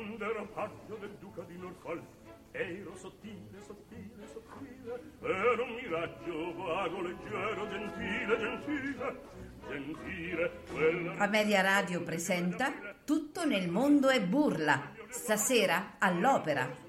grande 0.00 0.32
rapaggio 0.32 0.96
del 0.98 1.14
duca 1.20 1.42
di 1.42 1.56
Norfolk 1.58 2.02
ero 2.52 2.96
sottile, 2.96 3.60
sottile, 3.64 4.26
sottile 4.32 5.00
ero 5.20 5.62
un 5.62 5.74
miraggio 5.74 6.54
vago, 6.54 7.00
leggero, 7.02 7.68
gentile, 7.68 8.38
gentile 8.38 9.20
gentile 9.68 10.62
quella... 10.72 11.14
Amelia 11.18 11.60
Radio 11.60 12.02
presenta 12.02 12.72
Tutto 13.04 13.44
nel 13.44 13.68
mondo 13.68 14.08
è 14.08 14.20
burla 14.22 14.92
stasera 15.08 15.96
all'opera 15.98 16.88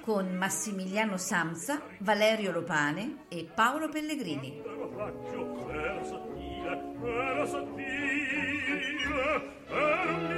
con 0.00 0.34
Massimiliano 0.36 1.18
Samsa, 1.18 1.82
Valerio 1.98 2.50
Lopane 2.50 3.24
e 3.28 3.46
Paolo 3.54 3.90
Pellegrini. 3.90 4.62
Era 5.70 6.02
sottile, 6.02 6.94
era 7.04 7.44
sottile, 7.44 9.06
era 9.68 10.16
un 10.16 10.37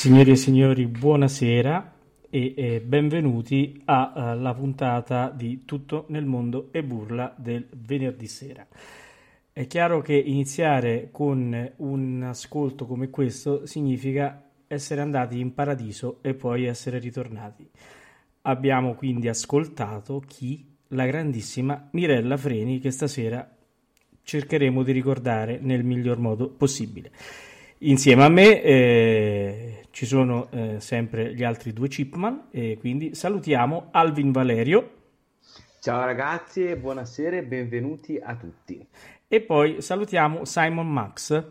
Signori 0.00 0.30
e 0.30 0.36
signori, 0.36 0.86
buonasera 0.86 1.92
e 2.30 2.54
eh, 2.56 2.80
benvenuti 2.80 3.82
alla 3.84 4.54
puntata 4.54 5.28
di 5.28 5.66
Tutto 5.66 6.06
nel 6.08 6.24
mondo 6.24 6.70
e 6.72 6.82
burla 6.82 7.34
del 7.36 7.68
venerdì 7.70 8.26
sera. 8.26 8.66
È 9.52 9.66
chiaro 9.66 10.00
che 10.00 10.14
iniziare 10.14 11.10
con 11.12 11.72
un 11.76 12.22
ascolto 12.22 12.86
come 12.86 13.10
questo 13.10 13.66
significa 13.66 14.42
essere 14.66 15.02
andati 15.02 15.38
in 15.38 15.52
paradiso 15.52 16.20
e 16.22 16.32
poi 16.32 16.64
essere 16.64 16.98
ritornati. 16.98 17.68
Abbiamo 18.40 18.94
quindi 18.94 19.28
ascoltato 19.28 20.24
chi? 20.26 20.64
La 20.88 21.04
grandissima 21.04 21.90
Mirella 21.92 22.38
Freni 22.38 22.78
che 22.78 22.90
stasera 22.90 23.46
cercheremo 24.22 24.82
di 24.82 24.92
ricordare 24.92 25.58
nel 25.60 25.84
miglior 25.84 26.18
modo 26.18 26.48
possibile. 26.48 27.10
Insieme 27.82 28.24
a 28.24 28.28
me 28.28 28.62
eh, 28.62 29.79
ci 29.90 30.06
sono 30.06 30.48
eh, 30.50 30.80
sempre 30.80 31.34
gli 31.34 31.42
altri 31.44 31.72
due 31.72 31.88
Chipman 31.88 32.48
e 32.50 32.76
quindi 32.78 33.14
salutiamo 33.14 33.88
Alvin 33.92 34.32
Valerio 34.32 34.98
Ciao 35.80 36.04
ragazzi, 36.04 36.66
e 36.66 36.76
buonasera 36.76 37.36
e 37.36 37.42
benvenuti 37.44 38.18
a 38.22 38.36
tutti. 38.36 38.86
e 39.28 39.40
poi 39.40 39.80
salutiamo 39.80 40.44
Simon 40.44 40.92
Max. 40.92 41.44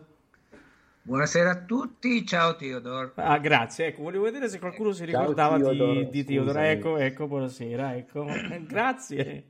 Buonasera 1.01 1.49
a 1.49 1.63
tutti, 1.65 2.23
ciao 2.27 2.55
Theodore. 2.55 3.13
Ah, 3.15 3.39
grazie, 3.39 3.87
ecco, 3.87 4.03
volevo 4.03 4.25
vedere 4.25 4.47
se 4.47 4.59
qualcuno 4.59 4.91
si 4.91 5.07
Ciao, 5.07 5.21
ricordava 5.21 5.57
di, 5.57 5.63
Theodore, 5.63 6.09
di 6.09 6.23
Theodore. 6.23 6.51
scusami. 6.51 6.69
Ecco, 6.69 6.97
ecco, 6.97 7.27
buonasera, 7.27 7.95
ecco. 7.95 8.25
Grazie. 8.67 9.43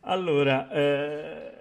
Allora, 0.00 0.68
eh, 0.70 1.53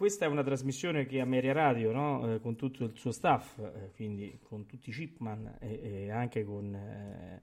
questa 0.00 0.24
è 0.24 0.28
una 0.28 0.42
trasmissione 0.42 1.04
che 1.04 1.20
Ameria 1.20 1.52
Radio, 1.52 1.92
no? 1.92 2.32
eh, 2.32 2.40
con 2.40 2.56
tutto 2.56 2.84
il 2.84 2.92
suo 2.94 3.10
staff, 3.10 3.58
eh, 3.58 3.90
quindi 3.94 4.38
con 4.40 4.64
tutti 4.64 4.88
i 4.88 4.92
chipman 4.94 5.58
e, 5.60 6.06
e 6.06 6.10
anche 6.10 6.42
con 6.42 6.74
eh, 6.74 7.42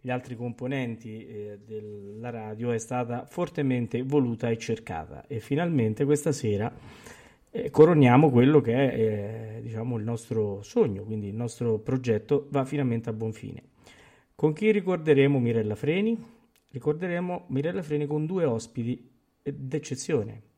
gli 0.00 0.08
altri 0.08 0.36
componenti 0.36 1.26
eh, 1.26 1.58
della 1.66 2.30
radio, 2.30 2.70
è 2.70 2.78
stata 2.78 3.26
fortemente 3.26 4.02
voluta 4.02 4.48
e 4.50 4.56
cercata. 4.56 5.26
E 5.26 5.40
finalmente 5.40 6.04
questa 6.04 6.30
sera 6.30 6.72
eh, 7.50 7.70
coroniamo 7.70 8.30
quello 8.30 8.60
che 8.60 9.56
è 9.56 9.60
diciamo, 9.60 9.96
il 9.96 10.04
nostro 10.04 10.62
sogno, 10.62 11.02
quindi 11.02 11.26
il 11.26 11.34
nostro 11.34 11.80
progetto 11.80 12.46
va 12.50 12.64
finalmente 12.64 13.10
a 13.10 13.14
buon 13.14 13.32
fine. 13.32 13.64
Con 14.36 14.52
chi 14.52 14.70
ricorderemo 14.70 15.40
Mirella 15.40 15.74
Freni? 15.74 16.16
Ricorderemo 16.70 17.46
Mirella 17.48 17.82
Freni 17.82 18.06
con 18.06 18.26
due 18.26 18.44
ospiti 18.44 19.10
d'eccezione 19.42 20.54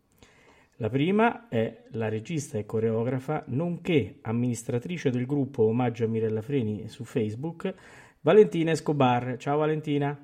la 0.80 0.88
prima 0.88 1.48
è 1.48 1.86
la 1.90 2.08
regista 2.08 2.56
e 2.56 2.64
coreografa, 2.64 3.42
nonché 3.48 4.18
amministratrice 4.22 5.10
del 5.10 5.26
gruppo 5.26 5.64
Omaggio 5.64 6.04
a 6.04 6.08
Mirella 6.08 6.40
Freni 6.40 6.88
su 6.88 7.02
Facebook, 7.02 7.74
Valentina 8.20 8.70
Escobar. 8.70 9.36
Ciao 9.38 9.58
Valentina. 9.58 10.16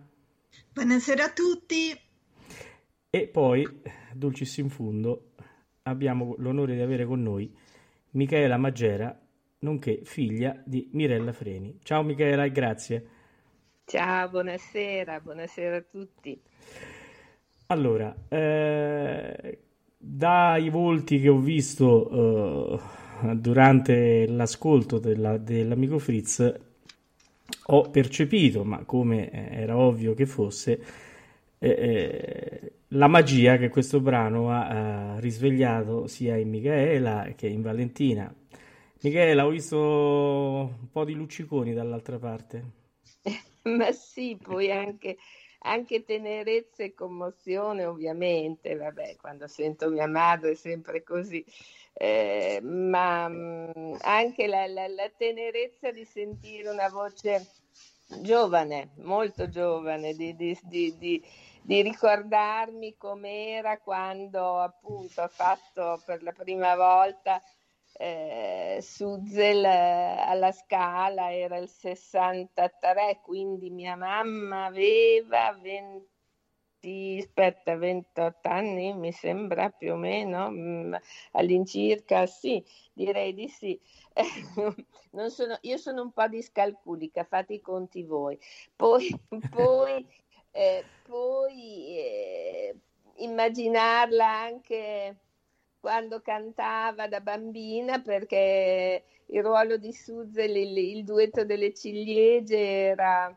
Buonasera 0.73 1.25
a 1.25 1.33
tutti. 1.33 1.93
E 3.11 3.27
poi, 3.27 3.67
dulcis 4.12 4.56
in 4.59 4.69
fundo, 4.71 5.33
abbiamo 5.83 6.37
l'onore 6.39 6.77
di 6.77 6.83
avere 6.83 7.05
con 7.05 7.21
noi 7.21 7.53
Michaela 8.11 8.56
Maggera, 8.56 9.21
nonché 9.59 10.03
figlia 10.05 10.62
di 10.65 10.89
Mirella 10.93 11.33
Freni. 11.33 11.81
Ciao 11.83 12.05
Michaela 12.05 12.45
e 12.45 12.53
grazie. 12.53 13.09
Ciao, 13.87 14.29
buonasera, 14.29 15.19
buonasera 15.19 15.77
a 15.79 15.83
tutti. 15.83 16.41
Allora, 17.67 18.15
eh, 18.29 19.59
dai 20.06 20.69
volti 20.69 21.19
che 21.19 21.29
ho 21.29 21.39
visto 21.39 22.81
uh, 23.23 23.35
durante 23.35 24.27
l'ascolto 24.27 24.99
della, 24.99 25.39
dell'amico 25.39 25.99
Fritz 25.99 26.61
ho 27.67 27.91
percepito, 27.91 28.65
ma 28.65 28.85
come 28.85 29.31
era 29.31 29.77
ovvio 29.77 30.15
che 30.15 30.27
fosse, 30.27 30.83
eh, 31.59 31.69
eh, 31.69 32.73
la 32.89 33.06
magia 33.06 33.56
che 33.56 33.69
questo 33.71 34.01
brano 34.01 34.51
ha, 34.51 35.15
ha 35.15 35.19
risvegliato 35.19 36.06
sia 36.06 36.37
in 36.37 36.51
Michaela 36.51 37.33
che 37.35 37.47
in 37.47 37.62
Valentina. 37.62 38.33
Michaela, 39.01 39.47
ho 39.47 39.51
visto 39.51 39.79
un 39.79 40.91
po' 40.91 41.05
di 41.05 41.15
lucciconi 41.15 41.73
dall'altra 41.73 42.19
parte. 42.19 42.65
ma 43.65 43.93
sì, 43.93 44.37
poi 44.41 44.71
anche 44.71 45.17
anche 45.65 46.05
tenerezza 46.05 46.83
e 46.83 46.95
commozione 46.95 47.85
ovviamente, 47.87 48.77
vabbè, 48.77 49.17
quando 49.17 49.47
sento 49.47 49.89
mia 49.89 50.07
madre 50.07 50.53
è 50.53 50.55
sempre 50.55 51.03
così, 51.03 51.45
eh, 51.95 52.61
ma 52.63 53.29
mh, 53.29 53.73
mm, 53.77 53.95
anche 54.03 54.47
la, 54.47 54.67
la, 54.67 54.87
la, 54.89 55.11
tenerezza 55.17 55.91
di 55.91 56.05
sentire 56.05 56.69
una 56.69 56.89
voce 56.89 57.47
giovane, 58.21 58.91
molto 58.97 59.49
giovane, 59.49 60.13
di, 60.15 60.37
di, 60.37 60.59
di, 60.65 61.25
di 61.63 61.83
ricordarmi 61.83 62.97
com'era 62.99 63.79
quando 63.79 64.59
appunto 64.59 65.23
ho 65.23 65.29
fatto 65.29 66.01
per 66.05 66.23
la 66.23 66.33
prima 66.33 66.77
volta 66.77 67.41
eh, 67.96 68.79
Suzel 68.81 69.64
eh, 69.64 70.17
alla 70.26 70.50
Scala 70.52 71.32
era 71.32 71.56
il 71.58 71.69
63, 71.69 73.20
quindi 73.23 73.70
mia 73.70 73.96
mamma 73.96 74.64
aveva 74.67 75.56
20, 75.61 77.19
aspetta, 77.20 77.76
28 77.76 78.49
anni, 78.49 78.93
mi 78.94 79.12
sembra 79.12 79.70
più 79.70 79.93
o 79.93 79.96
meno, 79.96 80.50
mm, 80.50 80.94
all'incirca, 81.32 82.26
sì, 82.26 82.64
direi 82.93 83.32
di 83.32 83.49
sì. 83.49 83.81
non 85.11 85.31
sono, 85.31 85.56
io 85.62 85.76
sono 85.76 86.02
un 86.02 86.12
po' 86.12 86.26
discalculica, 86.29 87.25
fate 87.25 87.55
i 87.55 87.61
conti 87.61 88.02
voi. 88.02 88.38
Poi, 88.75 89.08
poi, 89.50 90.06
eh, 90.50 90.85
poi 91.02 91.96
eh, 91.96 92.76
immaginarla 93.19 94.29
anche 94.29 95.24
quando 95.85 96.23
cantava 96.23 97.07
da 97.09 97.21
bambina 97.21 98.01
perché 98.01 99.05
il 99.27 99.43
ruolo 99.43 99.77
di 99.77 99.93
Suzel, 99.93 100.57
il, 100.57 100.79
il 100.79 101.05
duetto 101.05 101.45
delle 101.45 101.75
ciliegie 101.75 102.87
era 102.89 103.31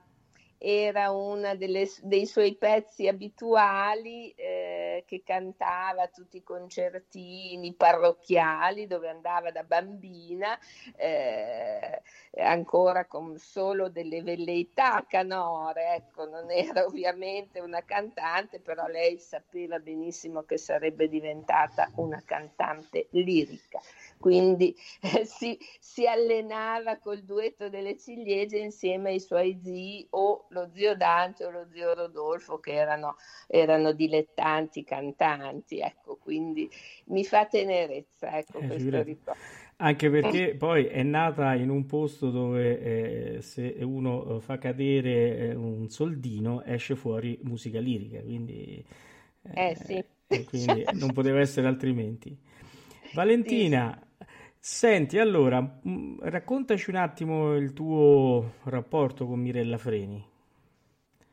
era 0.57 1.11
uno 1.11 1.55
dei 1.55 2.25
suoi 2.25 2.55
pezzi 2.55 3.07
abituali 3.07 4.31
eh, 4.31 5.03
che 5.05 5.21
cantava 5.23 6.03
a 6.03 6.07
tutti 6.07 6.37
i 6.37 6.43
concertini 6.43 7.73
parrocchiali 7.73 8.87
dove 8.87 9.09
andava 9.09 9.51
da 9.51 9.63
bambina, 9.63 10.57
eh, 10.95 12.01
ancora 12.37 13.05
con 13.05 13.37
solo 13.37 13.89
delle 13.89 14.23
velleità 14.23 15.05
canore, 15.07 15.95
ecco, 15.95 16.25
non 16.25 16.49
era 16.49 16.85
ovviamente 16.85 17.59
una 17.59 17.83
cantante, 17.83 18.59
però 18.59 18.87
lei 18.87 19.19
sapeva 19.19 19.79
benissimo 19.79 20.43
che 20.43 20.57
sarebbe 20.57 21.07
diventata 21.07 21.91
una 21.95 22.21
cantante 22.25 23.07
lirica. 23.11 23.79
Quindi 24.19 24.75
eh, 25.01 25.25
si, 25.25 25.57
si, 25.79 26.07
allenava 26.07 26.97
col 26.97 27.21
duetto 27.21 27.69
delle 27.69 27.97
ciliegie 27.97 28.57
insieme 28.57 29.11
ai 29.11 29.19
suoi 29.19 29.59
zii 29.61 30.07
o 30.11 30.46
lo 30.49 30.69
zio 30.73 30.95
Dante 30.95 31.45
o 31.45 31.49
lo 31.49 31.67
zio 31.71 31.93
Rodolfo 31.93 32.59
che 32.59 32.73
erano, 32.73 33.15
erano 33.47 33.91
dilettanti 33.91 34.83
cantanti, 34.83 35.79
ecco, 35.79 36.17
quindi 36.17 36.69
mi 37.05 37.23
fa 37.23 37.45
tenerezza 37.45 38.37
ecco, 38.37 38.59
eh, 38.59 38.67
questo 38.67 39.03
ricordo. 39.03 39.39
Anche 39.79 40.09
perché 40.09 40.55
poi 40.55 40.85
è 40.85 41.03
nata 41.03 41.53
in 41.53 41.69
un 41.69 41.85
posto 41.85 42.31
dove 42.31 43.35
eh, 43.35 43.41
se 43.43 43.77
uno 43.81 44.39
fa 44.39 44.57
cadere 44.57 45.37
eh, 45.37 45.53
un 45.53 45.87
soldino 45.89 46.63
esce 46.63 46.95
fuori 46.95 47.37
musica 47.43 47.79
lirica, 47.79 48.19
quindi, 48.21 48.83
eh, 49.53 49.75
sì. 49.75 50.03
quindi 50.45 50.83
non 50.97 51.13
poteva 51.13 51.39
essere 51.39 51.67
altrimenti. 51.67 52.35
Valentina, 53.13 54.01
Senti, 54.69 55.17
allora, 55.17 55.61
mm, 55.61 56.17
raccontaci 56.23 56.89
un 56.89 56.97
attimo 56.97 57.55
il 57.55 57.71
tuo 57.71 58.55
rapporto 58.63 59.25
con 59.25 59.39
Mirella 59.39 59.77
Freni. 59.77 60.21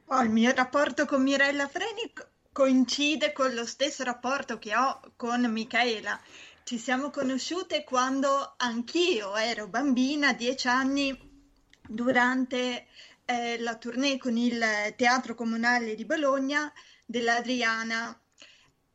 Oh, 0.09 0.23
il 0.23 0.29
mio 0.29 0.53
rapporto 0.53 1.07
con 1.07 1.23
Mirella 1.23 1.67
Freni 1.67 2.13
coincide 2.53 3.33
con 3.33 3.55
lo 3.55 3.65
stesso 3.65 4.05
rapporto 4.05 4.59
che 4.59 4.77
ho 4.77 5.01
con 5.17 5.51
Michaela. 5.51 6.21
Ci 6.63 6.77
siamo 6.77 7.09
conosciute 7.09 7.85
quando 7.85 8.53
anch'io 8.59 9.35
ero 9.35 9.67
bambina, 9.67 10.35
dieci 10.35 10.69
anni, 10.69 11.19
durante 11.81 12.87
eh, 13.25 13.59
la 13.59 13.77
tournée 13.77 14.19
con 14.19 14.37
il 14.37 14.63
Teatro 14.95 15.35
Comunale 15.35 15.95
di 15.95 16.05
Bologna 16.05 16.71
dell'Adriana 17.07 18.15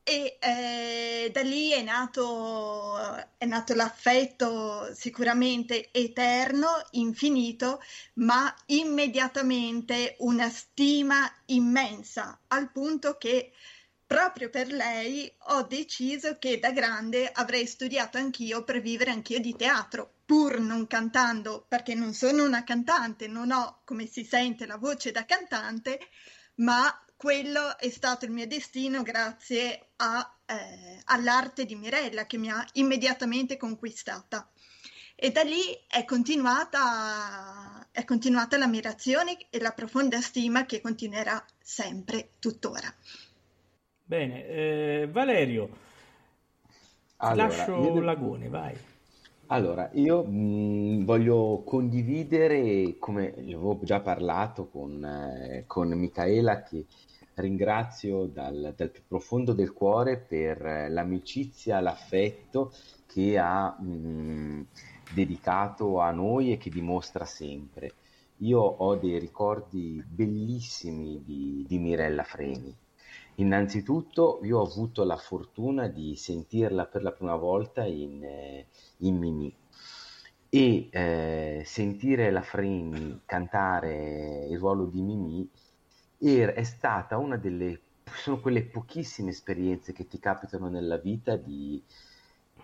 e 0.09 0.37
eh, 0.39 1.29
da 1.31 1.41
lì 1.41 1.69
è 1.71 1.83
nato, 1.83 2.97
è 3.37 3.45
nato 3.45 3.75
l'affetto 3.75 4.91
sicuramente 4.95 5.89
eterno, 5.91 6.67
infinito, 6.91 7.79
ma 8.15 8.51
immediatamente 8.65 10.15
una 10.19 10.49
stima 10.49 11.31
immensa, 11.45 12.39
al 12.47 12.71
punto 12.71 13.17
che 13.19 13.51
proprio 14.03 14.49
per 14.49 14.71
lei 14.71 15.31
ho 15.49 15.61
deciso 15.61 16.39
che 16.39 16.57
da 16.57 16.71
grande 16.71 17.29
avrei 17.31 17.67
studiato 17.67 18.17
anch'io 18.17 18.63
per 18.63 18.81
vivere 18.81 19.11
anch'io 19.11 19.39
di 19.39 19.55
teatro, 19.55 20.13
pur 20.25 20.59
non 20.59 20.87
cantando, 20.87 21.65
perché 21.67 21.93
non 21.93 22.15
sono 22.15 22.43
una 22.45 22.63
cantante, 22.63 23.27
non 23.27 23.51
ho, 23.51 23.81
come 23.83 24.07
si 24.07 24.23
sente, 24.23 24.65
la 24.65 24.77
voce 24.77 25.11
da 25.11 25.25
cantante, 25.25 25.99
ma 26.55 26.91
quello 27.19 27.77
è 27.77 27.89
stato 27.89 28.23
il 28.23 28.31
mio 28.31 28.47
destino 28.47 29.03
grazie 29.03 29.89
a, 29.97 30.37
eh, 30.45 31.01
all'arte 31.03 31.65
di 31.65 31.75
Mirella 31.75 32.25
che 32.25 32.37
mi 32.37 32.49
ha 32.49 32.65
immediatamente 32.75 33.57
conquistata. 33.57 34.49
E 35.15 35.29
da 35.29 35.41
lì 35.41 35.59
è 35.85 36.05
continuata, 36.05 37.89
è 37.91 38.05
continuata 38.05 38.57
l'ammirazione 38.57 39.37
e 39.49 39.59
la 39.59 39.71
profonda 39.71 40.21
stima 40.21 40.65
che 40.65 40.79
continuerà 40.79 41.43
sempre, 41.61 42.29
tuttora. 42.39 42.87
Bene, 44.01 44.45
eh, 44.47 45.09
Valerio, 45.11 45.69
allora, 47.17 47.47
lascio 47.47 47.83
io... 47.83 47.99
Lagone, 47.99 48.47
vai. 48.47 48.77
Allora, 49.51 49.89
io 49.93 50.23
mh, 50.23 51.05
voglio 51.05 51.63
condividere, 51.65 52.97
come 52.99 53.33
avevo 53.33 53.79
già 53.83 53.99
parlato 53.99 54.67
con, 54.67 55.03
eh, 55.03 55.63
con 55.65 55.89
Michaela, 55.89 56.61
che 56.61 56.85
ringrazio 57.35 58.25
dal, 58.25 58.73
dal, 58.75 58.89
più 58.91 59.01
profondo 59.07 59.53
del 59.53 59.73
cuore 59.73 60.17
per 60.19 60.63
eh, 60.65 60.89
l'amicizia, 60.89 61.79
l'affetto 61.79 62.71
che 63.07 63.37
ha 63.39 63.75
mh, 63.79 64.67
dedicato 65.13 65.99
a 65.99 66.11
noi 66.11 66.51
e 66.51 66.57
che 66.57 66.69
dimostra 66.69 67.25
sempre. 67.25 67.93
Io 68.41 68.59
ho 68.59 68.95
dei 68.97 69.17
ricordi 69.19 70.03
bellissimi 70.07 71.23
di, 71.23 71.65
di 71.67 71.77
Mirella 71.79 72.23
Freni 72.23 72.75
Innanzitutto, 73.39 74.41
io 74.43 74.59
ho 74.59 74.65
avuto 74.65 75.05
la 75.05 75.15
fortuna 75.15 75.87
di 75.87 76.15
sentirla 76.17 76.85
per 76.85 77.03
la 77.03 77.13
prima 77.13 77.37
volta 77.37 77.85
in, 77.85 78.21
eh, 78.21 78.67
in 78.97 79.17
Mimì 79.17 79.55
e 80.49 80.89
eh, 80.91 81.61
sentire 81.63 82.31
la 82.31 82.41
Freni 82.41 83.21
cantare 83.25 84.45
il 84.49 84.57
ruolo 84.57 84.87
di 84.87 85.01
Mimì 85.01 85.49
er- 86.17 86.53
è 86.53 86.63
stata 86.63 87.17
una 87.17 87.37
delle 87.37 87.79
sono 88.03 88.39
quelle 88.39 88.63
pochissime 88.63 89.29
esperienze 89.29 89.93
che 89.93 90.07
ti 90.07 90.19
capitano 90.19 90.67
nella 90.67 90.97
vita 90.97 91.37
di, 91.37 91.81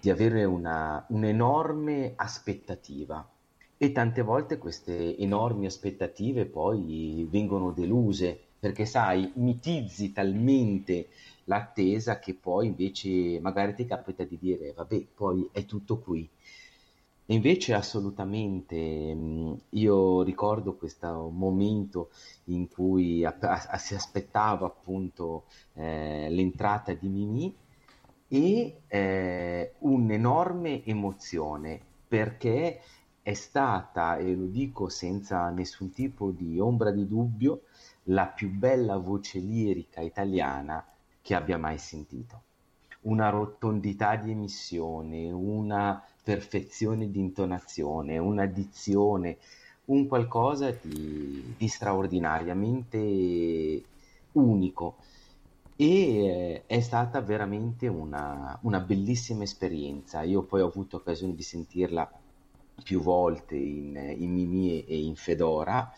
di 0.02 0.10
avere 0.10 0.44
una, 0.44 1.06
un'enorme 1.10 2.14
aspettativa. 2.16 3.26
E 3.78 3.92
tante 3.92 4.22
volte 4.24 4.58
queste 4.58 5.18
enormi 5.18 5.68
aspettative 5.68 6.46
poi 6.46 7.28
vengono 7.30 7.72
deluse 7.72 8.45
perché 8.66 8.86
sai, 8.88 9.32
mitizzi 9.36 10.12
talmente 10.12 11.10
l'attesa 11.44 12.18
che 12.18 12.34
poi 12.34 12.66
invece 12.66 13.40
magari 13.40 13.76
ti 13.76 13.86
capita 13.86 14.24
di 14.24 14.40
dire 14.40 14.74
vabbè, 14.74 15.06
poi 15.14 15.48
è 15.52 15.66
tutto 15.66 16.00
qui. 16.00 16.28
E 17.28 17.34
invece 17.36 17.74
assolutamente 17.76 19.14
mh, 19.14 19.62
io 19.70 20.22
ricordo 20.24 20.76
questo 20.76 21.30
momento 21.32 22.10
in 22.46 22.68
cui 22.68 23.24
a- 23.26 23.36
a- 23.40 23.78
si 23.78 23.94
aspettava 23.96 24.66
appunto 24.68 25.46
eh, 25.74 26.28
l'entrata 26.32 26.94
di 26.94 27.08
Mimì 27.08 27.56
e 28.28 28.82
eh, 28.88 29.74
un'enorme 29.80 30.84
emozione 30.86 31.80
perché 32.08 32.82
è 33.22 33.34
stata, 33.34 34.18
e 34.18 34.36
lo 34.36 34.46
dico 34.46 34.90
senza 34.90 35.50
nessun 35.50 35.92
tipo 35.92 36.32
di 36.32 36.60
ombra 36.60 36.92
di 36.92 37.08
dubbio, 37.08 37.62
la 38.06 38.28
più 38.28 38.50
bella 38.50 38.98
voce 38.98 39.40
lirica 39.40 40.02
italiana 40.02 40.86
che 41.22 41.34
abbia 41.34 41.58
mai 41.58 41.78
sentito. 41.78 42.42
Una 43.02 43.30
rotondità 43.30 44.16
di 44.16 44.32
emissione, 44.32 45.32
una 45.32 46.04
perfezione 46.24 47.10
di 47.10 47.20
intonazione, 47.20 48.18
una 48.18 48.46
dizione, 48.46 49.38
un 49.86 50.08
qualcosa 50.08 50.76
di, 50.82 51.54
di 51.58 51.68
straordinariamente 51.68 53.84
unico. 54.34 54.98
E 55.78 56.26
eh, 56.26 56.64
è 56.66 56.80
stata 56.80 57.22
veramente 57.22 57.88
una, 57.88 58.58
una 58.62 58.80
bellissima 58.80 59.44
esperienza. 59.44 60.24
Io 60.24 60.44
poi 60.44 60.62
ho 60.62 60.68
avuto 60.68 60.98
occasione 60.98 61.36
di 61.36 61.44
sentirla 61.44 62.10
più 62.84 63.02
volte 63.02 63.56
in, 63.56 63.96
in 64.18 64.34
Mimì 64.34 64.84
e 64.84 64.98
in 64.98 65.16
Fedora 65.16 65.92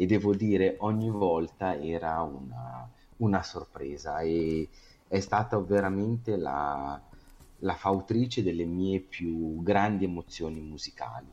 e 0.00 0.06
devo 0.06 0.32
dire 0.32 0.76
ogni 0.78 1.10
volta 1.10 1.76
era 1.76 2.22
una, 2.22 2.88
una 3.16 3.42
sorpresa. 3.42 4.20
E 4.20 4.68
è 5.08 5.18
stata 5.18 5.58
veramente 5.58 6.36
la, 6.36 7.00
la 7.58 7.74
fautrice 7.74 8.44
delle 8.44 8.64
mie 8.64 9.00
più 9.00 9.60
grandi 9.60 10.04
emozioni 10.04 10.60
musicali, 10.60 11.26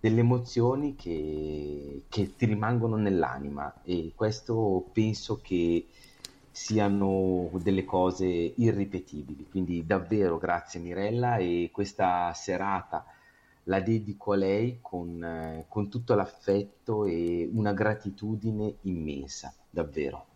delle 0.00 0.18
emozioni 0.18 0.96
che, 0.96 2.02
che 2.08 2.34
ti 2.34 2.44
rimangono 2.44 2.96
nell'anima. 2.96 3.72
E 3.84 4.10
questo 4.16 4.84
penso 4.92 5.38
che 5.40 5.86
siano 6.50 7.50
delle 7.62 7.84
cose 7.84 8.26
irripetibili. 8.26 9.46
Quindi 9.48 9.86
davvero 9.86 10.38
grazie 10.38 10.80
Mirella. 10.80 11.36
E 11.36 11.70
questa 11.72 12.32
serata 12.34 13.06
la 13.64 13.80
dedico 13.80 14.32
a 14.32 14.36
lei 14.36 14.78
con, 14.80 15.22
eh, 15.22 15.66
con 15.68 15.88
tutto 15.88 16.14
l'affetto 16.14 17.04
e 17.04 17.48
una 17.52 17.72
gratitudine 17.72 18.76
immensa, 18.82 19.54
davvero. 19.70 20.26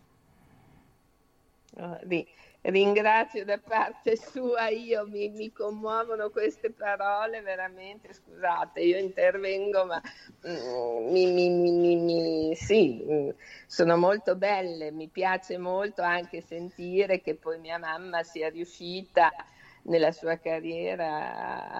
Oh, 1.79 1.97
ri- 2.07 2.25
ringrazio 2.61 3.43
da 3.45 3.59
parte 3.59 4.15
sua, 4.15 4.69
io 4.69 5.05
mi, 5.07 5.29
mi 5.29 5.51
commuovono 5.51 6.29
queste 6.29 6.71
parole, 6.71 7.41
veramente, 7.41 8.13
scusate, 8.13 8.79
io 8.81 8.97
intervengo, 8.97 9.85
ma 9.85 10.01
mm, 10.47 11.11
mi, 11.11 11.27
mi- 11.99 12.55
sì, 12.55 13.03
mm, 13.07 13.29
sono 13.67 13.97
molto 13.97 14.35
belle, 14.35 14.91
mi 14.91 15.09
piace 15.09 15.57
molto 15.57 16.01
anche 16.01 16.41
sentire 16.41 17.21
che 17.21 17.35
poi 17.35 17.59
mia 17.59 17.77
mamma 17.77 18.23
sia 18.23 18.49
riuscita 18.49 19.31
nella 19.87 20.11
sua 20.11 20.37
carriera 20.37 21.77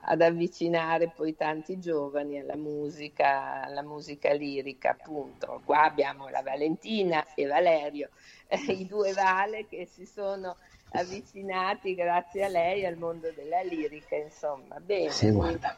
ad 0.00 0.20
avvicinare 0.20 1.08
poi 1.08 1.34
tanti 1.34 1.78
giovani 1.78 2.38
alla 2.38 2.56
musica, 2.56 3.62
alla 3.62 3.82
musica 3.82 4.32
lirica, 4.32 4.90
appunto. 4.90 5.60
Qua 5.64 5.82
abbiamo 5.84 6.28
la 6.28 6.42
Valentina 6.42 7.26
e 7.34 7.46
Valerio, 7.46 8.10
i 8.68 8.86
due 8.86 9.12
Vale 9.12 9.66
che 9.66 9.86
si 9.86 10.06
sono 10.06 10.56
avvicinati 10.92 11.94
grazie 11.94 12.44
a 12.44 12.48
lei 12.48 12.84
al 12.84 12.96
mondo 12.96 13.30
della 13.32 13.62
lirica, 13.62 14.16
insomma. 14.16 14.80
Bene. 14.80 15.10
Sì, 15.10 15.30
guarda, 15.30 15.76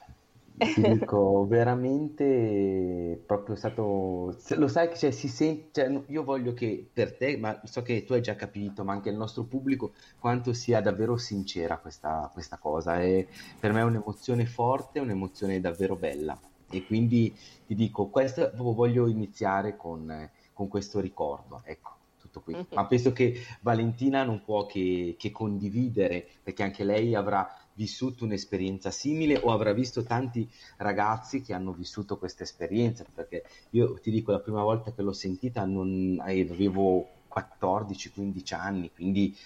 ti 0.56 0.82
dico 0.82 1.47
veramente 1.47 3.23
proprio 3.26 3.56
stato 3.56 4.37
lo 4.56 4.68
sai 4.68 4.88
che 4.88 4.97
cioè, 4.97 5.11
si 5.11 5.28
sente 5.28 5.82
cioè, 5.82 6.02
io 6.09 6.25
voglio 6.25 6.52
che 6.52 6.88
per 6.92 7.16
te 7.16 7.37
ma 7.37 7.61
so 7.64 7.82
che 7.82 8.04
tu 8.04 8.12
hai 8.12 8.21
già 8.23 8.37
capito 8.37 8.85
ma 8.85 8.92
anche 8.92 9.09
il 9.09 9.16
nostro 9.16 9.44
pubblico 9.44 9.92
quanto 10.18 10.52
sia 10.52 10.80
davvero 10.80 11.16
sincera 11.16 11.78
questa, 11.78 12.30
questa 12.32 12.59
cosa. 12.59 13.00
E 13.00 13.28
per 13.59 13.73
me 13.73 13.80
è 13.80 13.85
un'emozione 13.85 14.47
forte 14.47 15.00
un'emozione 15.00 15.61
davvero 15.61 15.97
bella. 15.97 16.38
E 16.71 16.85
quindi 16.85 17.37
ti 17.66 17.75
dico 17.75 18.09
questo 18.09 18.50
voglio 18.54 19.06
iniziare 19.09 19.76
con, 19.76 20.30
con 20.52 20.68
questo 20.68 21.00
ricordo 21.00 21.61
ecco 21.64 21.97
tutto 22.18 22.40
qui. 22.40 22.54
Mhm. 22.54 22.66
ma 22.75 22.87
penso 22.87 23.12
che 23.12 23.35
Valentina 23.61 24.25
non 24.25 24.42
può 24.42 24.64
che, 24.66 25.16
che 25.18 25.30
condividere 25.30 26.26
perché 26.42 26.62
anche 26.62 26.85
lei 26.85 27.14
avrà 27.14 27.62
vissuto 27.75 28.25
un'esperienza 28.25 28.91
simile 28.91 29.38
o 29.43 29.52
avrà 29.52 29.73
visto 29.73 30.02
tanti 30.02 30.49
ragazzi 30.76 31.43
che 31.43 31.55
hanno 31.55 31.73
vissuto 31.73 32.19
questa 32.19 32.43
esperienza, 32.43 33.05
perché 33.12 33.45
io 33.71 33.99
ti 34.00 34.11
dico 34.11 34.33
la 34.33 34.41
prima 34.41 34.62
volta 34.62 34.93
che 34.93 35.02
l'ho 35.02 35.12
sentita 35.12 35.64
non 35.64 36.19
avevo 36.21 37.09
14-15 37.35 38.55
anni, 38.55 38.91
quindi 38.93 39.37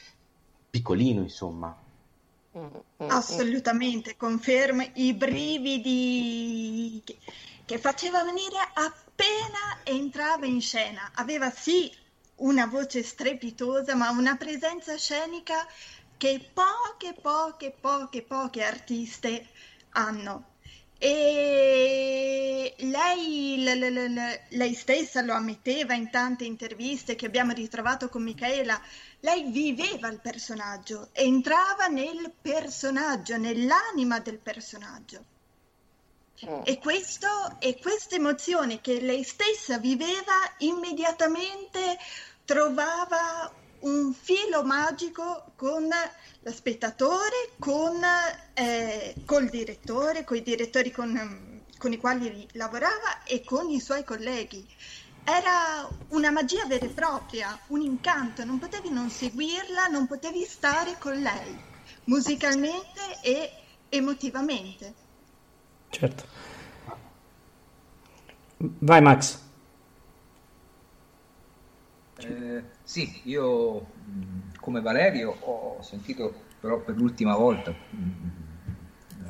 piccolino 0.68 1.22
insomma. 1.22 1.76
Mm, 2.56 2.64
mm, 2.64 2.66
mm. 3.04 3.10
Assolutamente, 3.10 4.16
confermo 4.16 4.84
i 4.94 5.12
brividi 5.14 7.02
che 7.64 7.78
faceva 7.78 8.24
venire 8.24 8.56
appena 8.74 9.80
entrava 9.84 10.46
in 10.46 10.60
scena. 10.60 11.10
Aveva 11.14 11.50
sì 11.50 11.90
una 12.36 12.66
voce 12.66 13.02
strepitosa, 13.02 13.94
ma 13.94 14.10
una 14.10 14.36
presenza 14.36 14.96
scenica 14.96 15.66
che 16.16 16.50
poche, 16.52 17.14
poche, 17.20 17.74
poche, 17.78 18.22
poche 18.22 18.62
artiste 18.62 19.46
hanno. 19.90 20.54
E 20.98 22.74
lei, 22.78 23.62
l- 23.62 23.78
l- 23.78 24.12
l- 24.14 24.40
lei 24.56 24.74
stessa 24.74 25.20
lo 25.20 25.34
ammetteva 25.34 25.92
in 25.92 26.10
tante 26.10 26.44
interviste 26.44 27.14
che 27.16 27.26
abbiamo 27.26 27.52
ritrovato 27.52 28.08
con 28.08 28.22
Michaela. 28.22 28.80
Lei 29.20 29.50
viveva 29.50 30.08
il 30.08 30.20
personaggio, 30.20 31.10
entrava 31.12 31.86
nel 31.88 32.32
personaggio, 32.40 33.36
nell'anima 33.36 34.20
del 34.20 34.38
personaggio. 34.38 35.24
Mm. 36.46 36.62
E 36.64 36.78
questo, 36.78 37.56
e 37.58 37.78
questa 37.78 38.14
emozione 38.14 38.80
che 38.80 39.00
lei 39.00 39.22
stessa 39.22 39.78
viveva 39.78 40.34
immediatamente 40.58 41.98
trovava 42.44 43.52
un 43.86 44.12
filo 44.12 44.64
magico 44.64 45.52
con 45.54 45.88
lo 46.40 46.52
spettatore, 46.52 47.50
con, 47.58 48.00
eh, 48.54 49.14
col 49.24 49.48
direttore, 49.48 50.24
con 50.24 50.36
i 50.36 50.42
direttori 50.42 50.90
con, 50.90 51.62
con 51.78 51.92
i 51.92 51.96
quali 51.96 52.48
lavorava 52.52 53.22
e 53.24 53.44
con 53.44 53.70
i 53.70 53.80
suoi 53.80 54.02
colleghi. 54.04 54.66
Era 55.22 55.88
una 56.08 56.30
magia 56.30 56.66
vera 56.66 56.84
e 56.84 56.88
propria, 56.88 57.58
un 57.68 57.80
incanto, 57.80 58.44
non 58.44 58.58
potevi 58.58 58.90
non 58.90 59.08
seguirla, 59.08 59.86
non 59.86 60.06
potevi 60.06 60.44
stare 60.44 60.96
con 60.98 61.14
lei, 61.20 61.56
musicalmente 62.04 63.20
e 63.22 63.52
emotivamente. 63.88 64.94
Certo. 65.90 66.24
Vai 68.58 69.00
Max. 69.00 69.38
Eh, 72.18 72.75
sì, 72.86 73.22
io 73.28 73.92
come 74.60 74.80
Valerio 74.80 75.30
ho 75.30 75.82
sentito 75.82 76.46
però 76.60 76.82
per 76.84 76.96
l'ultima 76.96 77.36
volta 77.36 77.74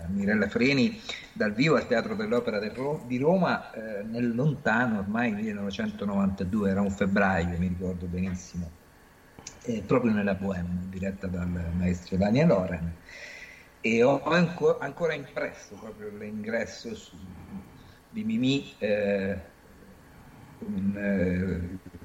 Mirella 0.09 0.49
Freni 0.49 1.01
dal 1.33 1.53
vivo 1.55 1.77
al 1.77 1.87
Teatro 1.87 2.15
dell'Opera 2.15 2.59
di 2.61 3.19
Roma 3.19 3.71
eh, 3.73 4.03
nel 4.05 4.35
lontano 4.35 4.99
ormai 4.99 5.33
1992, 5.33 6.71
era 6.71 6.81
un 6.81 6.91
febbraio, 6.91 7.59
mi 7.59 7.69
ricordo 7.69 8.07
benissimo, 8.07 8.73
eh, 9.63 9.83
proprio 9.85 10.13
nella 10.13 10.35
Bohème, 10.35 10.89
diretta 10.89 11.27
dal 11.27 11.73
maestro 11.75 12.17
Daniel 12.17 12.51
Oren. 12.51 12.99
E 13.81 14.03
ho 14.03 14.23
anco- 14.25 14.79
ancora 14.79 15.15
impresso 15.15 15.77
proprio 15.77 16.11
l'ingresso 16.11 16.95
su- 16.95 17.17
di 18.09 18.25
Mimì 18.25 18.77
eh, 18.79 19.55
con 20.59 20.95
eh, 20.97 21.96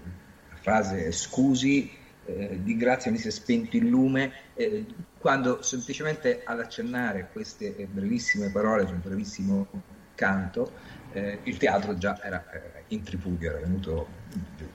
frase 0.61 1.11
scusi, 1.11 1.91
eh, 2.25 2.59
di 2.61 2.77
Grazia 2.77 3.09
venisse 3.09 3.31
spento 3.31 3.77
il 3.77 3.87
lume, 3.87 4.31
eh, 4.53 4.85
quando 5.17 5.61
semplicemente 5.61 6.41
ad 6.43 6.59
accennare 6.59 7.29
queste 7.31 7.75
eh, 7.75 7.85
brevissime 7.85 8.49
parole 8.49 8.85
sul 8.85 8.97
brevissimo 8.97 9.67
canto, 10.15 10.71
eh, 11.13 11.39
il 11.43 11.57
teatro 11.57 11.97
già 11.97 12.19
era 12.21 12.43
eh, 12.51 12.83
in 12.89 13.03
tripudio, 13.03 13.49
era 13.49 13.59
venuto 13.59 14.07
giù. 14.55 14.67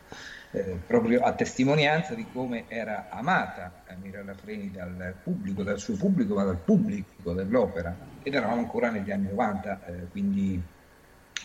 Eh, 0.53 0.79
proprio 0.87 1.23
a 1.23 1.33
testimonianza 1.33 2.15
di 2.15 2.27
come 2.33 2.65
era 2.69 3.09
amata 3.11 3.85
Mirella 4.01 4.35
Freni 4.35 4.71
dal 4.71 5.15
pubblico, 5.23 5.63
dal 5.63 5.79
suo 5.79 5.97
pubblico, 5.97 6.35
ma 6.35 6.45
dal 6.45 6.59
pubblico 6.59 7.33
dell'opera. 7.33 7.95
Ed 8.23 8.35
eravamo 8.35 8.61
ancora 8.61 8.91
negli 8.91 9.11
anni 9.11 9.29
90, 9.29 9.81
quindi 10.11 10.61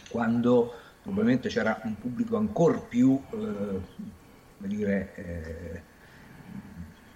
quando 0.09 0.73
probabilmente 1.01 1.49
c'era 1.49 1.79
un 1.83 1.97
pubblico 1.97 2.37
ancora 2.37 2.77
più, 2.77 3.21
come 4.61 4.67
dire, 4.67 5.83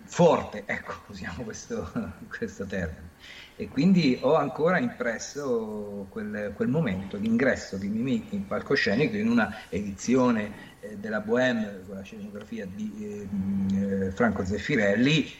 forte, 0.05 0.63
ecco, 0.65 0.93
usiamo 1.11 1.43
questo, 1.43 1.91
questo, 2.27 2.65
termine. 2.65 3.13
E 3.57 3.67
quindi 3.69 4.17
ho 4.21 4.35
ancora 4.35 4.79
impresso 4.79 6.07
quel, 6.09 6.51
quel 6.55 6.67
momento 6.67 7.17
l'ingresso 7.17 7.77
di 7.77 7.87
Mimì 7.87 8.27
in 8.31 8.47
palcoscenico 8.47 9.15
in 9.15 9.29
una 9.29 9.55
edizione 9.69 10.73
eh, 10.81 10.97
della 10.97 11.21
Bohème 11.21 11.83
con 11.85 11.95
la 11.95 12.01
scenografia 12.01 12.65
di 12.65 13.27
eh, 13.73 14.11
Franco 14.11 14.43
Zeffirelli 14.43 15.31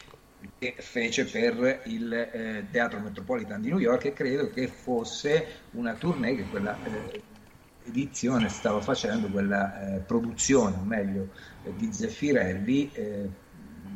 che 0.57 0.75
fece 0.77 1.25
per 1.25 1.81
il 1.85 2.13
eh, 2.13 2.65
Teatro 2.71 2.99
Metropolitan 2.99 3.61
di 3.61 3.69
New 3.69 3.79
York 3.79 4.05
e 4.05 4.13
credo 4.13 4.49
che 4.49 4.67
fosse 4.67 5.45
una 5.71 5.93
tournée 5.95 6.35
che 6.35 6.43
quella 6.43 6.77
eh, 6.83 7.21
edizione 7.87 8.47
stava 8.49 8.79
facendo, 8.79 9.27
quella 9.27 9.95
eh, 9.95 9.99
produzione, 9.99 10.77
o 10.77 10.83
meglio, 10.83 11.29
di 11.77 11.91
Zeffirelli 11.91 12.91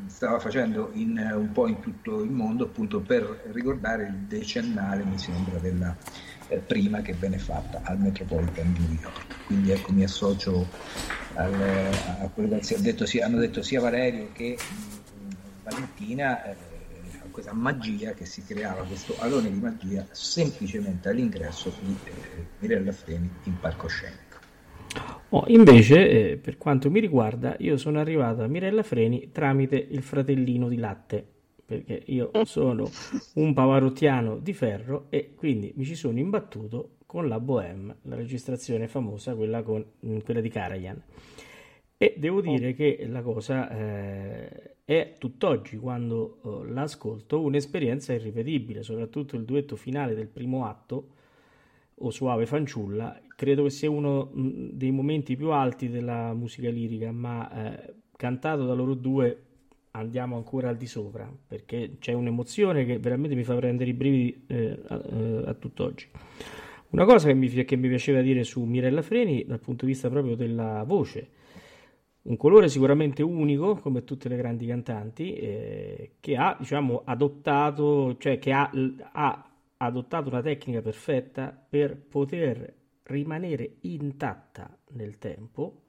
stava 0.09 0.39
facendo 0.39 0.89
in, 0.93 1.17
eh, 1.17 1.33
un 1.33 1.51
po' 1.51 1.67
in 1.67 1.79
tutto 1.79 2.21
il 2.21 2.31
mondo 2.31 2.65
appunto 2.65 2.99
per 2.99 3.49
ricordare 3.51 4.07
il 4.07 4.15
decennale, 4.27 5.03
mi 5.03 5.17
sembra, 5.17 5.59
della 5.59 5.95
eh, 6.47 6.57
prima 6.57 7.01
che 7.01 7.13
venne 7.13 7.37
fatta 7.37 7.81
al 7.83 7.99
Metropolitan 7.99 8.73
di 8.73 8.79
New 8.79 8.99
York. 9.01 9.45
Quindi 9.45 9.71
ecco 9.71 9.91
mi 9.91 10.03
associo 10.03 10.67
al, 11.35 11.53
a 11.53 12.29
quello 12.33 12.57
che 12.59 12.81
detto, 12.81 13.05
sia, 13.05 13.25
hanno 13.25 13.37
detto 13.37 13.61
sia 13.61 13.79
Valerio 13.79 14.29
che 14.33 14.57
mh, 14.57 15.23
mm, 15.23 15.29
Valentina. 15.63 16.43
Eh, 16.43 16.77
a 17.21 17.31
questa 17.31 17.53
magia 17.53 18.13
che 18.13 18.25
si 18.25 18.43
creava, 18.43 18.83
questo 18.83 19.15
alone 19.19 19.51
di 19.51 19.59
magia 19.59 20.05
semplicemente 20.11 21.09
all'ingresso 21.09 21.71
di 21.81 21.95
eh, 22.05 22.45
Mirella 22.59 22.91
Freni 22.91 23.29
in 23.43 23.59
palcoscenico. 23.59 24.28
Oh, 25.31 25.43
invece, 25.47 26.31
eh, 26.31 26.37
per 26.37 26.57
quanto 26.57 26.89
mi 26.89 26.99
riguarda, 26.99 27.55
io 27.59 27.77
sono 27.77 27.99
arrivato 27.99 28.41
a 28.41 28.47
Mirella 28.47 28.81
Freni 28.81 29.29
tramite 29.31 29.75
il 29.75 30.01
fratellino 30.01 30.67
di 30.67 30.77
latte, 30.77 31.23
perché 31.63 32.01
io 32.07 32.31
sono 32.45 32.89
un 33.35 33.53
pavarottiano 33.53 34.37
di 34.37 34.53
ferro 34.53 35.05
e 35.09 35.35
quindi 35.35 35.71
mi 35.75 35.85
ci 35.85 35.93
sono 35.93 36.17
imbattuto 36.17 36.95
con 37.05 37.27
la 37.27 37.39
Bohème, 37.39 37.97
la 38.03 38.15
registrazione 38.15 38.87
famosa, 38.87 39.35
quella, 39.35 39.61
con, 39.61 39.85
mm, 40.05 40.19
quella 40.19 40.41
di 40.41 40.49
Karajan. 40.49 41.03
E 41.97 42.15
devo 42.17 42.41
dire 42.41 42.73
che 42.73 43.05
la 43.07 43.21
cosa 43.21 43.69
eh, 43.69 44.75
è 44.85 45.15
tutt'oggi, 45.19 45.77
quando 45.77 46.39
eh, 46.43 46.71
l'ascolto, 46.71 47.41
un'esperienza 47.41 48.13
irripetibile, 48.13 48.81
soprattutto 48.81 49.35
il 49.35 49.43
duetto 49.43 49.75
finale 49.75 50.15
del 50.15 50.27
primo 50.27 50.65
atto, 50.65 51.09
o 52.01 52.09
Suave 52.09 52.45
Fanciulla, 52.45 53.19
credo 53.39 53.63
che 53.63 53.69
sia 53.69 53.89
uno 53.89 54.29
dei 54.33 54.91
momenti 54.91 55.37
più 55.37 55.51
alti 55.51 55.87
della 55.87 56.33
musica 56.33 56.69
lirica, 56.69 57.09
ma 57.13 57.49
eh, 57.49 57.93
cantato 58.17 58.65
da 58.65 58.73
loro 58.73 58.95
due 58.95 59.43
andiamo 59.91 60.35
ancora 60.35 60.67
al 60.67 60.75
di 60.75 60.87
sopra, 60.87 61.33
perché 61.47 61.95
c'è 61.99 62.11
un'emozione 62.11 62.83
che 62.83 62.99
veramente 62.99 63.37
mi 63.37 63.45
fa 63.45 63.55
prendere 63.55 63.91
i 63.91 63.93
brividi 63.93 64.43
eh, 64.47 64.77
a, 64.85 65.01
eh, 65.09 65.43
a 65.45 65.53
tutt'oggi. 65.53 66.07
Una 66.89 67.05
cosa 67.05 67.27
che 67.27 67.33
mi, 67.33 67.47
che 67.47 67.75
mi 67.77 67.87
piaceva 67.87 68.19
dire 68.19 68.43
su 68.43 68.61
Mirella 68.61 69.01
Freni 69.01 69.45
dal 69.45 69.61
punto 69.61 69.85
di 69.85 69.91
vista 69.91 70.09
proprio 70.09 70.35
della 70.35 70.83
voce, 70.85 71.29
un 72.23 72.35
colore 72.35 72.67
sicuramente 72.67 73.23
unico, 73.23 73.75
come 73.75 74.03
tutte 74.03 74.27
le 74.27 74.35
grandi 74.35 74.65
cantanti, 74.65 75.33
eh, 75.35 76.11
che 76.19 76.35
ha 76.35 76.57
diciamo, 76.59 77.03
adottato, 77.05 78.17
cioè 78.17 78.37
che 78.37 78.51
ha, 78.51 78.69
ha 79.13 79.49
adottato 79.77 80.27
una 80.27 80.41
tecnica 80.41 80.81
perfetta 80.81 81.57
per 81.69 81.95
poter 81.95 82.78
rimanere 83.09 83.77
intatta 83.81 84.75
nel 84.91 85.17
tempo 85.17 85.81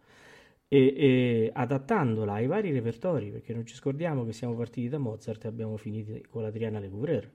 e, 0.68 0.94
e, 0.96 1.50
adattandola 1.52 2.34
ai 2.34 2.46
vari 2.46 2.70
repertori, 2.70 3.30
perché 3.30 3.52
non 3.52 3.66
ci 3.66 3.74
scordiamo 3.74 4.24
che 4.24 4.32
siamo 4.32 4.54
partiti 4.54 4.88
da 4.88 4.98
Mozart 4.98 5.44
e 5.44 5.48
abbiamo 5.48 5.76
finito 5.76 6.12
con 6.30 6.42
la 6.42 6.50
Triana 6.50 6.78
Lecouvreur. 6.78 7.28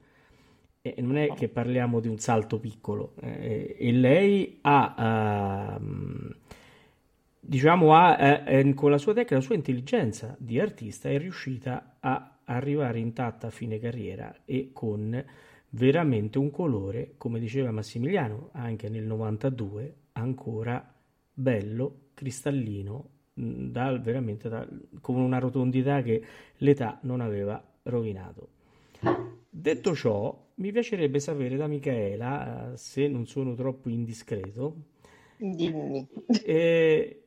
E 0.81 1.01
non 1.01 1.17
è 1.17 1.33
che 1.33 1.49
parliamo 1.49 1.99
di 1.99 2.07
un 2.07 2.19
salto 2.19 2.59
piccolo. 2.59 3.15
Eh, 3.19 3.75
e 3.77 3.91
lei 3.91 4.59
ha, 4.61 5.79
uh, 5.79 6.35
diciamo, 7.39 7.95
ha, 7.95 8.47
eh, 8.47 8.73
con 8.75 8.91
la 8.91 8.99
sua 8.99 9.13
tecnica, 9.13 9.35
la 9.35 9.41
sua 9.41 9.55
intelligenza 9.55 10.35
di 10.39 10.59
artista, 10.59 11.09
è 11.09 11.17
riuscita 11.17 11.97
a 11.99 12.37
arrivare 12.45 12.99
intatta 12.99 13.47
a 13.47 13.49
fine 13.49 13.79
carriera 13.79 14.33
e 14.45 14.69
con 14.71 15.25
veramente 15.75 16.37
un 16.37 16.51
colore, 16.51 17.13
come 17.17 17.39
diceva 17.39 17.71
Massimiliano 17.71 18.49
anche 18.53 18.89
nel 18.89 19.03
92, 19.03 19.95
ancora 20.13 20.93
bello, 21.33 22.09
cristallino, 22.13 23.09
mm, 23.39 23.71
da, 23.71 23.97
veramente 23.97 24.49
da, 24.49 24.67
con 25.01 25.15
una 25.15 25.39
rotondità 25.39 26.01
che 26.01 26.23
l'età 26.57 26.99
non 27.03 27.21
aveva 27.21 27.61
rovinato. 27.83 28.49
Detto 29.49 29.95
ciò, 29.95 30.47
mi 30.55 30.71
piacerebbe 30.71 31.19
sapere 31.19 31.55
da 31.57 31.67
Michaela, 31.67 32.73
eh, 32.73 32.77
se 32.77 33.07
non 33.07 33.25
sono 33.25 33.53
troppo 33.53 33.89
indiscreto, 33.89 34.93
Dimmi. 35.37 36.07
Eh, 36.45 37.24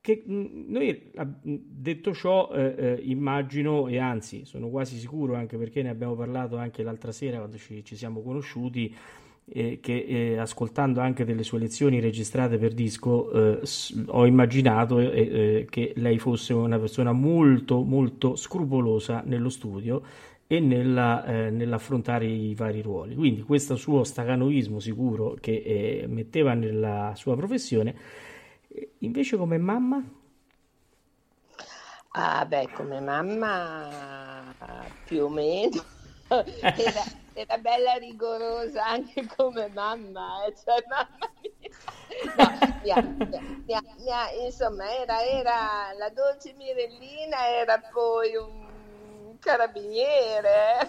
che 0.00 0.22
noi, 0.26 1.10
detto 1.44 2.14
ciò, 2.14 2.50
eh, 2.52 2.74
eh, 2.76 3.00
immagino 3.04 3.86
e 3.86 3.98
anzi 3.98 4.44
sono 4.46 4.70
quasi 4.70 4.96
sicuro, 4.96 5.34
anche 5.34 5.58
perché 5.58 5.82
ne 5.82 5.90
abbiamo 5.90 6.14
parlato 6.14 6.56
anche 6.56 6.82
l'altra 6.82 7.12
sera 7.12 7.36
quando 7.36 7.58
ci, 7.58 7.84
ci 7.84 7.96
siamo 7.96 8.22
conosciuti, 8.22 8.94
eh, 9.52 9.78
che 9.82 10.04
eh, 10.06 10.38
ascoltando 10.38 11.00
anche 11.00 11.24
delle 11.24 11.42
sue 11.42 11.58
lezioni 11.58 12.00
registrate 12.00 12.56
per 12.56 12.72
disco, 12.72 13.30
eh, 13.32 13.60
ho 14.06 14.24
immaginato 14.24 15.00
eh, 15.00 15.66
che 15.68 15.92
lei 15.96 16.18
fosse 16.18 16.54
una 16.54 16.78
persona 16.78 17.12
molto, 17.12 17.82
molto 17.82 18.36
scrupolosa 18.36 19.22
nello 19.26 19.50
studio 19.50 20.02
e 20.46 20.60
nella, 20.60 21.50
nell'affrontare 21.50 22.26
i 22.26 22.54
vari 22.56 22.82
ruoli. 22.82 23.14
Quindi 23.14 23.42
questo 23.42 23.76
suo 23.76 24.02
stacanoismo 24.02 24.80
sicuro 24.80 25.36
che 25.40 26.04
metteva 26.08 26.54
nella 26.54 27.12
sua 27.14 27.36
professione 27.36 27.94
Invece 29.00 29.36
come 29.36 29.58
mamma? 29.58 30.02
Ah, 32.12 32.44
beh, 32.44 32.70
come 32.72 33.00
mamma 33.00 34.54
più 35.04 35.24
o 35.24 35.28
meno. 35.28 35.84
Era, 36.30 37.02
era 37.32 37.58
bella 37.58 37.94
rigorosa 37.94 38.86
anche 38.86 39.26
come 39.26 39.68
mamma, 39.68 40.44
eh? 40.44 40.54
cioè, 40.54 40.80
mamma 40.88 41.32
mia. 41.40 41.50
No, 42.36 42.52
mia, 42.82 42.96
mia, 43.66 43.82
mia, 43.98 44.30
insomma, 44.44 44.94
era, 44.94 45.24
era 45.24 45.92
la 45.96 46.08
dolce 46.10 46.52
Mirellina, 46.52 47.48
era 47.48 47.80
poi 47.80 48.36
un 48.36 49.36
carabiniere. 49.40 50.88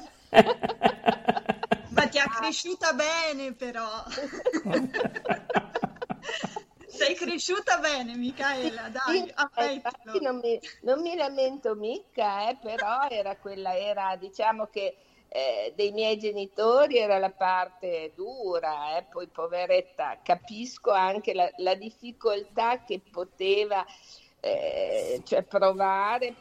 Ma 1.90 2.08
ti 2.08 2.20
ha 2.20 2.28
cresciuta 2.28 2.94
bene, 2.94 3.54
però. 3.54 4.04
Sei 7.06 7.16
cresciuta 7.16 7.78
bene, 7.78 8.16
Michaela, 8.16 8.90
dai, 8.90 9.28
eh, 9.56 9.82
non, 10.20 10.38
mi, 10.38 10.60
non 10.82 11.02
mi 11.02 11.16
lamento 11.16 11.74
mica, 11.76 12.50
eh, 12.50 12.58
però 12.62 13.08
era 13.10 13.36
quella, 13.38 13.76
era 13.76 14.16
diciamo 14.18 14.68
che 14.68 14.96
eh, 15.28 15.74
dei 15.76 15.92
miei 15.92 16.18
genitori 16.20 16.98
era 16.98 17.18
la 17.18 17.32
parte 17.32 18.12
dura, 18.16 18.98
eh, 18.98 19.04
poi 19.10 19.28
poveretta, 19.28 20.20
capisco 20.22 20.92
anche 20.92 21.34
la, 21.34 21.50
la 21.58 21.74
difficoltà 21.74 22.84
che 22.84 23.02
poteva 23.10 23.86
eh, 24.40 25.22
cioè 25.24 25.42
provare 25.44 26.36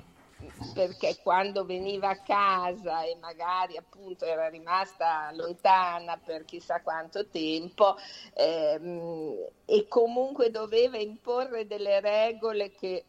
perché 0.74 1.18
quando 1.22 1.64
veniva 1.64 2.10
a 2.10 2.20
casa 2.20 3.02
e 3.02 3.16
magari 3.20 3.76
appunto 3.76 4.24
era 4.24 4.48
rimasta 4.48 5.30
lontana 5.34 6.18
per 6.22 6.44
chissà 6.44 6.80
quanto 6.80 7.26
tempo 7.28 7.96
ehm, 8.34 9.48
e 9.64 9.88
comunque 9.88 10.50
doveva 10.50 10.98
imporre 10.98 11.66
delle 11.66 12.00
regole 12.00 12.72
che 12.72 13.04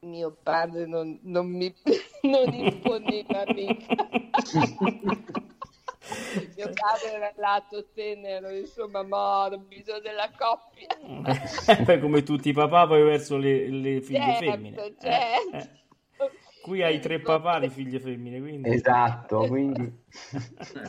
mio 0.00 0.36
padre 0.42 0.86
non, 0.86 1.18
non 1.22 1.46
mi 1.48 1.74
non 2.22 2.52
imponeva 2.52 3.44
mica. 3.48 4.08
mio 6.56 6.70
padre 6.72 7.12
era 7.12 7.32
lato 7.36 7.86
tenero, 7.92 8.50
insomma, 8.50 9.02
morbido 9.02 9.98
della 10.00 10.30
coppia. 10.36 10.86
Come 12.00 12.22
tutti 12.22 12.50
i 12.50 12.52
papà, 12.52 12.86
poi 12.86 13.02
verso 13.02 13.36
le, 13.36 13.68
le 13.68 14.00
figlie 14.00 14.20
certo, 14.20 14.50
femmine. 14.50 14.76
Certo. 14.76 15.06
Eh, 15.06 15.56
eh. 15.56 15.68
Qui 16.68 16.82
hai 16.82 17.00
tre 17.00 17.18
papà 17.20 17.58
di 17.58 17.70
figlie 17.70 17.98
femmine, 17.98 18.40
quindi... 18.40 18.68
Esatto, 18.68 19.46
quindi... 19.46 20.04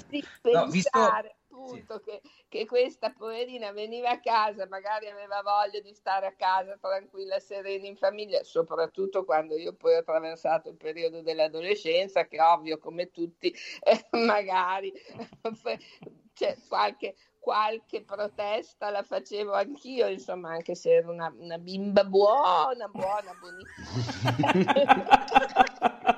Sì, 0.09 0.23
No, 0.51 0.67
visto- 0.67 0.89
pensare 0.91 1.37
appunto 1.59 1.99
che, 1.99 2.21
che 2.47 2.65
questa 2.65 3.11
poverina 3.11 3.71
veniva 3.71 4.09
a 4.09 4.19
casa, 4.19 4.67
magari 4.67 5.07
aveva 5.07 5.41
voglia 5.41 5.79
di 5.81 5.93
stare 5.93 6.27
a 6.27 6.33
casa 6.33 6.77
tranquilla, 6.79 7.39
serena 7.39 7.85
in 7.85 7.97
famiglia, 7.97 8.43
soprattutto 8.43 9.25
quando 9.25 9.57
io 9.57 9.73
poi 9.73 9.95
ho 9.95 9.99
attraversato 9.99 10.69
il 10.69 10.77
periodo 10.77 11.21
dell'adolescenza, 11.21 12.25
che 12.27 12.41
ovvio 12.41 12.77
come 12.77 13.09
tutti, 13.11 13.53
eh, 13.83 14.07
magari 14.17 14.93
c'è 16.33 16.57
qualche, 16.67 17.15
qualche 17.49 18.03
protesta 18.03 18.91
la 18.91 19.01
facevo 19.01 19.53
anch'io, 19.53 20.05
insomma, 20.05 20.51
anche 20.51 20.75
se 20.75 20.93
ero 20.93 21.11
una, 21.11 21.33
una 21.35 21.57
bimba 21.57 22.03
buona, 22.03 22.87
buona, 22.87 23.33
buonissima. 23.39 24.77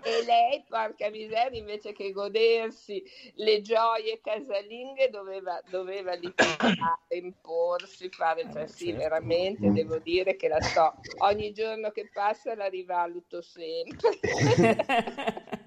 E 0.00 0.24
lei, 0.24 0.64
porca 0.66 1.10
miseria, 1.10 1.58
invece 1.58 1.92
che 1.92 2.12
godersi 2.12 3.02
le 3.34 3.60
gioie 3.60 4.20
casalinghe, 4.22 5.10
doveva, 5.10 5.60
doveva 5.68 6.14
litigare, 6.14 6.96
imporsi, 7.10 8.08
fare, 8.08 8.48
cioè 8.50 8.66
sì, 8.68 8.86
certo. 8.86 9.00
veramente 9.00 9.70
devo 9.70 9.98
dire 9.98 10.36
che 10.36 10.48
la 10.48 10.62
sto, 10.62 10.94
ogni 11.18 11.52
giorno 11.52 11.90
che 11.90 12.08
passa 12.10 12.54
la 12.54 12.68
rivaluto 12.68 13.42
sempre. 13.42 14.18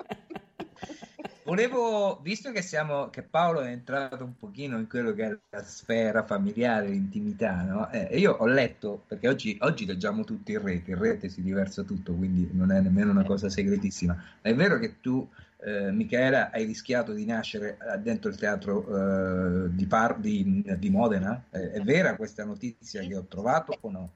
Volevo, 1.51 2.17
visto 2.21 2.53
che 2.53 2.61
siamo, 2.61 3.09
che 3.09 3.23
Paolo 3.23 3.59
è 3.59 3.71
entrato 3.71 4.23
un 4.23 4.37
pochino 4.37 4.77
in 4.77 4.87
quello 4.87 5.11
che 5.11 5.25
è 5.25 5.37
la 5.49 5.61
sfera 5.61 6.23
familiare, 6.23 6.87
l'intimità, 6.87 7.61
no? 7.63 7.91
Eh, 7.91 8.17
io 8.17 8.31
ho 8.31 8.45
letto, 8.45 9.03
perché 9.05 9.27
oggi, 9.27 9.57
oggi 9.59 9.85
leggiamo 9.85 10.23
tutto 10.23 10.49
in 10.51 10.61
rete, 10.63 10.91
in 10.91 10.97
rete 10.97 11.27
si 11.27 11.41
diversa 11.41 11.83
tutto, 11.83 12.13
quindi 12.13 12.47
non 12.53 12.71
è 12.71 12.79
nemmeno 12.79 13.11
una 13.11 13.25
cosa 13.25 13.49
segretissima. 13.49 14.37
È 14.39 14.55
vero 14.55 14.79
che 14.79 15.01
tu, 15.01 15.27
eh, 15.57 15.91
Michela, 15.91 16.51
hai 16.51 16.63
rischiato 16.63 17.11
di 17.11 17.25
nascere 17.25 17.77
eh, 17.81 17.97
dentro 17.97 18.29
il 18.29 18.37
teatro 18.37 19.65
eh, 19.65 19.75
di, 19.75 19.85
Par- 19.87 20.19
di, 20.19 20.63
di 20.77 20.89
Modena? 20.89 21.47
Eh, 21.49 21.71
è 21.71 21.81
vera 21.81 22.15
questa 22.15 22.45
notizia 22.45 23.01
che 23.01 23.17
ho 23.17 23.25
trovato 23.25 23.77
o 23.77 23.91
no? 23.91 24.11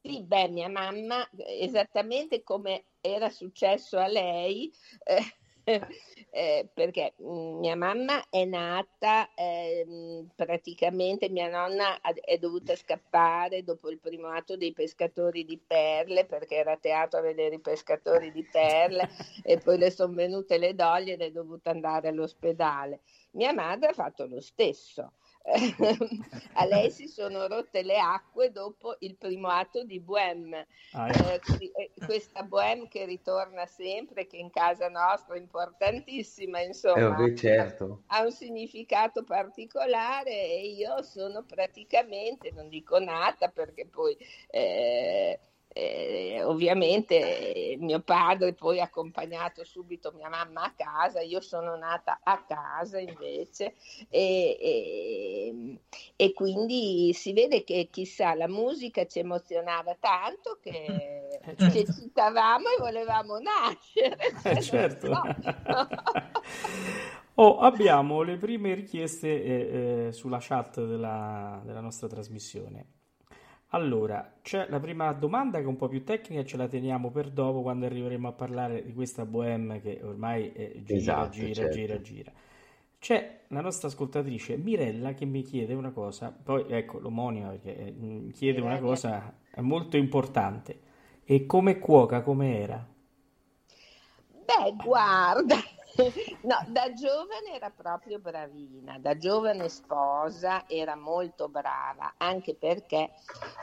Sì, 0.00 0.22
beh, 0.22 0.48
mia 0.48 0.70
mamma, 0.70 1.28
esattamente 1.60 2.42
come 2.42 2.84
era 3.02 3.28
successo 3.28 3.98
a 3.98 4.06
lei, 4.06 4.72
eh, 5.04 5.39
eh, 6.30 6.68
perché 6.72 7.14
mh, 7.18 7.58
mia 7.58 7.76
mamma 7.76 8.24
è 8.28 8.44
nata, 8.44 9.30
ehm, 9.34 10.28
praticamente 10.34 11.28
mia 11.28 11.48
nonna 11.48 12.00
è 12.00 12.38
dovuta 12.38 12.74
scappare 12.76 13.62
dopo 13.62 13.90
il 13.90 13.98
primo 13.98 14.28
atto 14.28 14.56
dei 14.56 14.72
pescatori 14.72 15.44
di 15.44 15.58
perle, 15.58 16.24
perché 16.26 16.56
era 16.56 16.76
teatro 16.76 17.18
a 17.18 17.22
vedere 17.22 17.56
i 17.56 17.60
pescatori 17.60 18.32
di 18.32 18.44
perle 18.44 19.08
e 19.42 19.58
poi 19.58 19.78
le 19.78 19.90
sono 19.90 20.14
venute 20.14 20.58
le 20.58 20.74
doglie 20.74 21.14
ed 21.14 21.22
è 21.22 21.30
dovuta 21.30 21.70
andare 21.70 22.08
all'ospedale. 22.08 23.00
Mia 23.32 23.52
madre 23.52 23.90
ha 23.90 23.92
fatto 23.94 24.26
lo 24.26 24.40
stesso. 24.40 25.12
a 26.54 26.64
lei 26.64 26.90
si 26.90 27.06
sono 27.08 27.46
rotte 27.46 27.82
le 27.82 27.98
acque 27.98 28.50
dopo 28.52 28.96
il 29.00 29.16
primo 29.16 29.48
atto 29.48 29.84
di 29.84 30.00
Bohème. 30.00 30.66
Ah, 30.92 31.08
ecco. 31.10 31.34
Eh, 31.34 31.40
qui- 31.40 31.70
eh, 31.72 31.92
questa 32.04 32.42
Bohème 32.42 32.88
che 32.88 33.04
ritorna 33.04 33.66
sempre, 33.66 34.26
che 34.26 34.36
in 34.36 34.50
casa 34.50 34.88
nostra 34.88 35.34
è 35.34 35.38
importantissima, 35.38 36.60
Eh, 36.94 37.02
insomma, 37.02 37.02
vabbè, 37.02 37.34
certo. 37.34 38.04
ha 38.06 38.22
un 38.22 38.32
significato 38.32 39.24
particolare 39.24 40.30
e 40.30 40.68
io 40.68 41.02
sono 41.02 41.44
praticamente, 41.44 42.50
non 42.52 42.68
dico 42.68 42.98
nata 42.98 43.48
perché 43.48 43.86
poi 43.86 44.16
eh, 44.48 45.38
eh, 45.72 46.42
ovviamente 46.44 47.72
eh, 47.74 47.76
mio 47.78 48.00
padre 48.00 48.54
poi 48.54 48.80
ha 48.80 48.84
accompagnato 48.84 49.64
subito 49.64 50.12
mia 50.12 50.28
mamma 50.28 50.64
a 50.64 50.72
casa, 50.74 51.20
io 51.20 51.40
sono 51.40 51.76
nata 51.76 52.20
a 52.22 52.42
casa 52.44 52.98
invece 52.98 53.74
e, 54.08 54.56
e- 54.60 55.78
e 56.16 56.32
quindi 56.32 57.12
si 57.14 57.32
vede 57.32 57.64
che 57.64 57.88
chissà 57.90 58.34
la 58.34 58.48
musica 58.48 59.06
ci 59.06 59.20
emozionava 59.20 59.94
tanto 59.98 60.58
che 60.60 61.42
Eh, 61.42 61.56
ci 61.56 61.78
certo. 61.78 61.78
eccitavamo 61.78 62.68
e 62.68 62.78
volevamo 62.78 63.38
nascere. 63.38 64.18
Eh, 64.44 64.58
certo. 64.58 65.30
Oh, 67.34 67.58
abbiamo 67.60 68.22
le 68.22 68.36
prime 68.36 68.74
richieste 68.74 70.08
eh, 70.08 70.12
sulla 70.12 70.38
chat 70.40 70.84
della, 70.84 71.62
della 71.64 71.80
nostra 71.80 72.06
trasmissione. 72.08 72.86
Allora, 73.72 74.38
c'è 74.42 74.66
la 74.68 74.80
prima 74.80 75.12
domanda 75.12 75.58
che 75.58 75.64
è 75.64 75.66
un 75.68 75.76
po' 75.76 75.86
più 75.88 76.02
tecnica, 76.04 76.44
ce 76.44 76.56
la 76.56 76.66
teniamo 76.66 77.10
per 77.10 77.30
dopo 77.30 77.62
quando 77.62 77.86
arriveremo 77.86 78.26
a 78.28 78.32
parlare 78.32 78.84
di 78.84 78.92
questa 78.92 79.24
Bohème 79.24 79.80
che 79.80 80.00
ormai 80.02 80.52
eh, 80.52 80.82
gira, 80.84 81.28
Esatto, 81.28 81.28
gira, 81.28 81.68
certo. 81.68 81.68
gira, 81.68 82.00
gira. 82.00 82.32
C'è 82.98 83.42
la 83.48 83.60
nostra 83.60 83.86
ascoltatrice 83.88 84.56
Mirella 84.56 85.14
che 85.14 85.24
mi 85.24 85.42
chiede 85.42 85.74
una 85.74 85.90
cosa, 85.92 86.32
poi 86.32 86.64
ecco 86.68 86.98
l'omonima 86.98 87.50
perché 87.50 87.76
eh, 87.76 87.90
mi 87.92 88.30
chiede 88.32 88.60
una 88.60 88.78
Mirella. 88.78 88.78
cosa 88.78 89.32
molto 89.58 89.96
importante. 89.96 90.80
E 91.24 91.46
come 91.46 91.78
cuoca, 91.78 92.22
come 92.22 92.58
era? 92.60 92.84
Beh, 94.46 94.72
guarda, 94.82 95.58
no, 96.42 96.56
da 96.68 96.92
giovane 96.92 97.54
era 97.54 97.70
proprio 97.70 98.18
bravina, 98.18 98.98
da 98.98 99.16
giovane 99.16 99.68
sposa 99.68 100.64
era 100.68 100.96
molto 100.96 101.48
brava, 101.48 102.14
anche 102.16 102.54
perché 102.54 103.10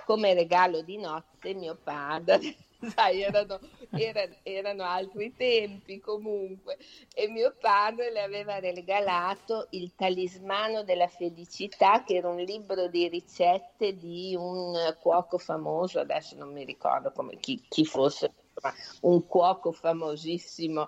come 0.05 0.33
regalo 0.33 0.81
di 0.81 0.97
nozze 0.97 1.53
mio 1.53 1.75
padre, 1.81 2.39
sai, 2.95 3.21
erano, 3.21 3.59
era- 3.91 4.27
erano 4.43 4.83
altri 4.83 5.35
tempi 5.35 5.99
comunque, 5.99 6.77
e 7.13 7.27
mio 7.27 7.55
padre 7.59 8.11
le 8.11 8.21
aveva 8.21 8.59
regalato 8.59 9.67
il 9.71 9.93
talismano 9.95 10.83
della 10.83 11.07
felicità, 11.07 12.03
che 12.03 12.15
era 12.15 12.29
un 12.29 12.37
libro 12.37 12.87
di 12.87 13.07
ricette 13.07 13.97
di 13.97 14.35
un 14.37 14.95
cuoco 14.99 15.37
famoso, 15.37 15.99
adesso 15.99 16.35
non 16.35 16.51
mi 16.51 16.63
ricordo 16.63 17.11
come, 17.11 17.37
chi, 17.37 17.63
chi 17.67 17.85
fosse, 17.85 18.33
un 19.01 19.25
cuoco 19.27 19.71
famosissimo 19.71 20.87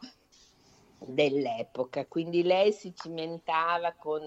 dell'epoca, 1.00 2.06
quindi 2.08 2.44
lei 2.44 2.72
si 2.74 2.94
cimentava 2.94 3.94
con 3.96 4.22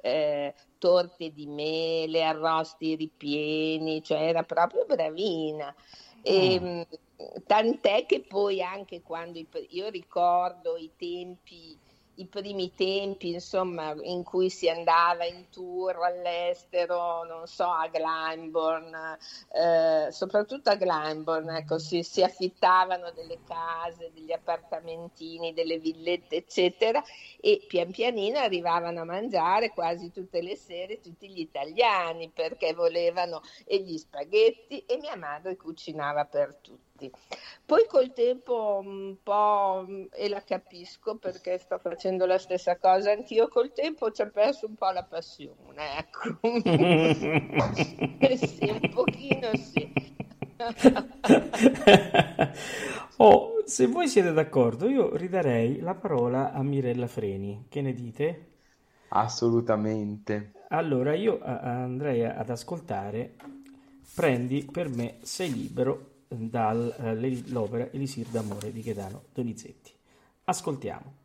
eh, 0.00 0.54
torte 0.78 1.32
di 1.32 1.46
mele, 1.46 2.24
arrosti 2.24 2.96
ripieni, 2.96 4.02
cioè 4.02 4.22
era 4.28 4.42
proprio 4.42 4.84
bravina. 4.86 5.74
E, 6.20 6.60
mh, 6.60 6.86
tant'è 7.46 8.06
che 8.06 8.24
poi 8.26 8.62
anche 8.62 9.02
quando 9.02 9.38
io 9.70 9.88
ricordo 9.88 10.76
i 10.76 10.92
tempi, 10.96 11.78
i 12.18 12.26
primi 12.26 12.74
tempi, 12.74 13.32
insomma, 13.32 13.94
in 14.02 14.22
cui 14.22 14.50
si 14.50 14.68
andava 14.68 15.24
in 15.24 15.48
tour 15.50 15.96
all'estero, 16.02 17.24
non 17.24 17.46
so, 17.46 17.64
a 17.64 17.88
Glyndebourne, 17.88 19.18
eh, 19.52 20.10
soprattutto 20.10 20.70
a 20.70 20.76
Glyndebourne, 20.76 21.58
ecco, 21.58 21.78
si, 21.78 22.02
si 22.02 22.22
affittavano 22.22 23.10
delle 23.12 23.38
case, 23.46 24.10
degli 24.12 24.32
appartamentini, 24.32 25.52
delle 25.52 25.78
villette, 25.78 26.36
eccetera, 26.36 27.02
e 27.40 27.64
pian 27.66 27.90
pianino 27.90 28.38
arrivavano 28.38 29.00
a 29.00 29.04
mangiare 29.04 29.70
quasi 29.70 30.10
tutte 30.10 30.42
le 30.42 30.56
sere 30.56 31.00
tutti 31.00 31.28
gli 31.28 31.40
italiani 31.40 32.30
perché 32.30 32.74
volevano 32.74 33.42
e 33.64 33.80
gli 33.80 33.96
spaghetti 33.96 34.84
e 34.86 34.98
mia 34.98 35.16
madre 35.16 35.56
cucinava 35.56 36.24
per 36.24 36.58
tutti. 36.60 36.87
Poi 37.64 37.86
col 37.86 38.12
tempo 38.12 38.80
un 38.82 39.16
po', 39.22 39.86
e 40.12 40.28
la 40.28 40.42
capisco 40.42 41.16
perché 41.16 41.56
sto 41.58 41.78
facendo 41.78 42.26
la 42.26 42.38
stessa 42.38 42.76
cosa 42.76 43.12
anch'io, 43.12 43.46
col 43.48 43.72
tempo 43.72 44.10
ci 44.10 44.22
ho 44.22 44.30
perso 44.30 44.66
un 44.66 44.74
po' 44.74 44.90
la 44.90 45.04
passione, 45.04 45.98
ecco. 45.98 46.40
sì, 48.36 48.70
un 48.70 48.90
pochino 48.92 49.54
sì. 49.54 49.88
Oh, 53.20 53.64
se 53.64 53.86
voi 53.86 54.06
siete 54.06 54.32
d'accordo, 54.32 54.88
io 54.88 55.16
ridarei 55.16 55.80
la 55.80 55.94
parola 55.94 56.52
a 56.52 56.62
Mirella 56.62 57.08
Freni. 57.08 57.66
Che 57.68 57.80
ne 57.80 57.92
dite? 57.92 58.46
Assolutamente. 59.08 60.52
Allora, 60.68 61.14
io 61.14 61.40
andrei 61.42 62.24
ad 62.24 62.48
ascoltare 62.48 63.34
Prendi 64.18 64.64
per 64.64 64.88
me 64.88 65.18
sei 65.22 65.52
libero 65.52 66.17
dall'opera 66.28 67.90
Elisir 67.90 68.28
d'amore 68.28 68.72
di 68.72 68.82
Gaetano 68.82 69.24
Donizetti. 69.32 69.92
Ascoltiamo. 70.44 71.17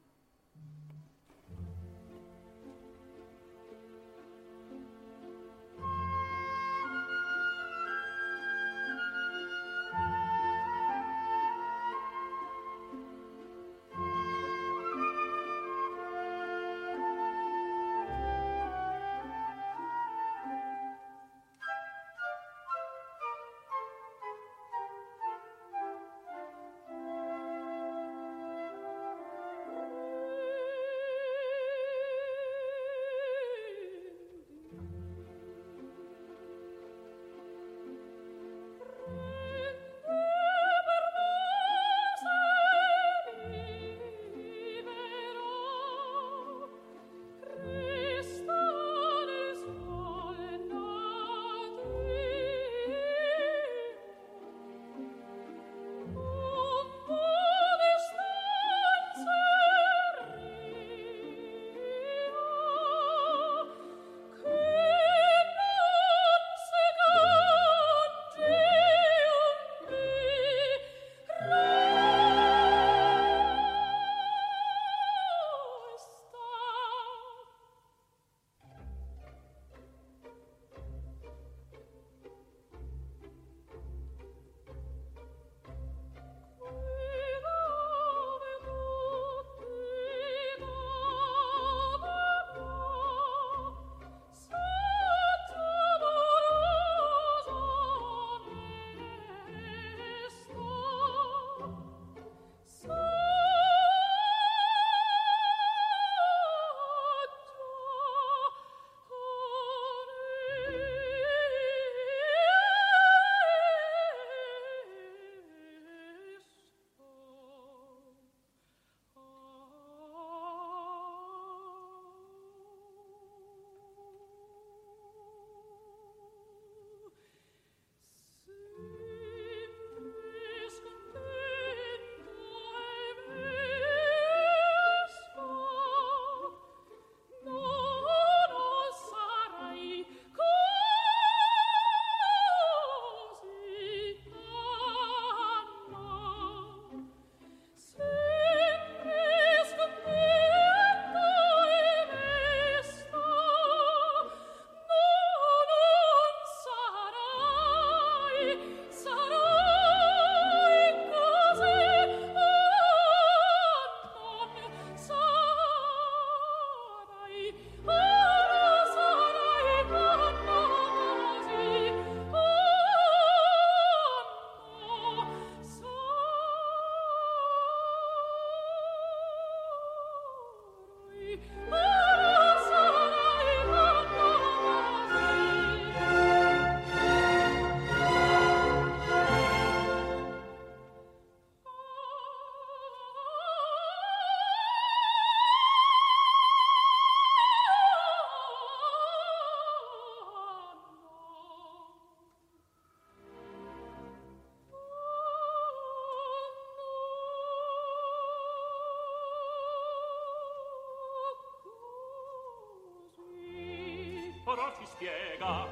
però 214.53 214.71
ci 214.77 214.85
spiega 214.85 215.67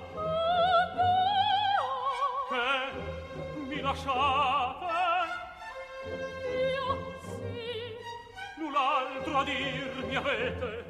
che 2.49 3.67
mi 3.67 3.79
lasciate? 3.79 4.89
Io 6.73 7.13
sì. 7.21 7.95
Null'altro 8.57 9.37
a 9.37 9.43
dir 9.43 10.05
mi 10.07 10.15
avete 10.15 10.80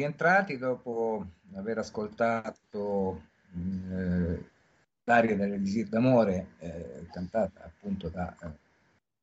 rientrati 0.00 0.56
dopo 0.56 1.26
aver 1.54 1.78
ascoltato 1.78 3.22
eh, 3.52 4.44
l'aria 5.04 5.36
dell'Elisir 5.36 5.88
d'amore 5.88 6.54
eh, 6.58 7.06
cantata 7.12 7.64
appunto 7.64 8.08
da 8.08 8.34
eh, 8.42 8.48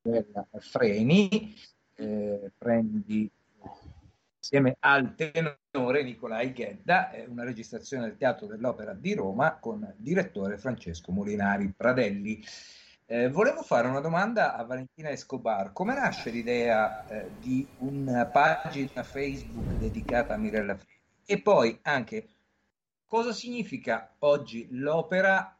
Bella 0.00 0.46
Freni, 0.58 1.54
eh, 1.96 2.52
prendi 2.56 3.28
insieme 4.36 4.76
al 4.78 5.14
tenore 5.16 6.04
Nicolai 6.04 6.52
Ghedda, 6.52 7.10
eh, 7.10 7.26
una 7.26 7.42
registrazione 7.42 8.04
del 8.04 8.16
Teatro 8.16 8.46
dell'Opera 8.46 8.94
di 8.94 9.14
Roma 9.14 9.58
con 9.58 9.92
direttore 9.96 10.58
Francesco 10.58 11.10
Molinari 11.10 11.72
Pradelli. 11.76 12.40
Eh, 13.04 13.28
volevo 13.30 13.62
fare 13.62 13.88
una 13.88 14.00
domanda 14.00 14.54
a 14.54 14.62
Valentina 14.64 15.08
Escobar. 15.08 15.72
Come 15.72 15.94
nasce 15.94 16.30
l'idea 16.30 17.06
eh, 17.08 17.30
di 17.40 17.66
una 17.78 18.26
pagina 18.26 19.02
Facebook 19.02 19.67
dedicata 19.78 20.34
a 20.34 20.36
Mirella 20.36 20.76
Freni? 20.76 20.96
E 21.24 21.40
poi 21.40 21.78
anche 21.82 22.28
cosa 23.06 23.32
significa 23.32 24.14
oggi 24.20 24.68
l'opera 24.70 25.56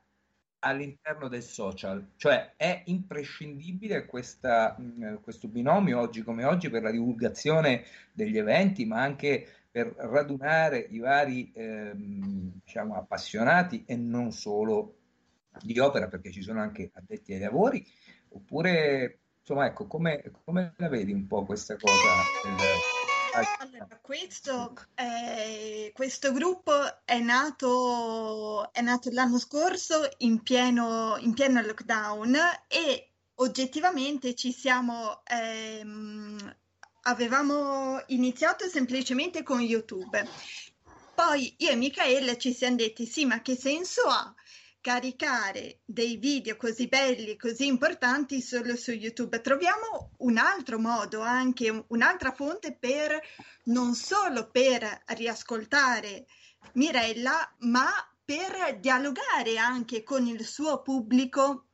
all'interno 0.61 1.28
del 1.28 1.42
social? 1.42 2.12
Cioè 2.16 2.54
è 2.57 2.83
imprescindibile 2.87 4.07
questa, 4.07 4.76
mh, 4.78 5.20
questo 5.20 5.48
binomio 5.48 6.00
oggi 6.00 6.22
come 6.22 6.44
oggi 6.44 6.68
per 6.68 6.83
la 6.83 6.90
divulgazione 6.90 7.85
degli 8.12 8.37
eventi, 8.38 8.85
ma 8.85 9.00
anche 9.00 9.46
per 9.70 9.94
radunare 9.96 10.78
i 10.78 10.98
vari 10.98 11.52
ehm, 11.54 12.61
diciamo, 12.64 12.96
appassionati 12.96 13.85
e 13.87 13.96
non 13.96 14.33
solo 14.33 14.94
di 15.62 15.78
opera 15.78 16.09
perché 16.09 16.31
ci 16.31 16.42
sono 16.42 16.61
anche 16.61 16.90
addetti 16.94 17.33
ai 17.33 17.40
lavori 17.40 17.85
oppure 18.31 19.18
insomma 19.40 19.66
ecco 19.66 19.87
come, 19.87 20.22
come 20.44 20.74
la 20.76 20.88
vedi 20.88 21.12
un 21.12 21.26
po' 21.26 21.44
questa 21.44 21.76
cosa. 21.76 22.97
Allora, 23.59 23.98
questo, 24.01 24.74
eh, 24.94 25.90
questo 25.94 26.33
gruppo 26.33 27.05
è 27.05 27.18
nato, 27.18 28.72
è 28.72 28.81
nato 28.81 29.11
l'anno 29.12 29.38
scorso 29.38 30.09
in 30.18 30.42
pieno, 30.42 31.16
in 31.18 31.35
pieno 31.35 31.61
lockdown 31.61 32.37
e 32.68 33.11
oggettivamente 33.37 34.35
ci 34.35 34.53
siamo, 34.53 35.22
ehm, 35.24 36.57
avevamo 37.03 38.03
iniziato 38.09 38.66
semplicemente 38.68 39.42
con 39.42 39.61
YouTube. 39.61 40.27
Poi 41.14 41.55
io 41.59 41.70
e 41.70 41.77
Michaela 41.77 42.37
ci 42.37 42.53
siamo 42.53 42.77
detti, 42.77 43.05
sì, 43.07 43.24
ma 43.24 43.40
che 43.42 43.57
senso 43.57 44.03
ha 44.03 44.35
caricare 44.80 45.80
dei 45.84 46.16
video 46.16 46.56
così 46.56 46.86
belli, 46.88 47.36
così 47.36 47.66
importanti 47.66 48.40
solo 48.40 48.76
su 48.76 48.92
YouTube? 48.92 49.40
Troviamo 49.40 50.12
un 50.18 50.36
altro 50.38 50.78
modo, 50.78 51.20
anche 51.20 51.84
un'altra 51.88 52.32
fonte 52.32 52.74
per 52.74 53.20
non 53.64 53.94
solo 53.94 54.50
per 54.50 55.02
riascoltare 55.06 56.26
Mirella, 56.74 57.54
ma 57.60 57.90
per 58.24 58.78
dialogare 58.78 59.56
anche 59.56 60.02
con 60.02 60.26
il 60.26 60.44
suo 60.44 60.82
pubblico 60.82 61.66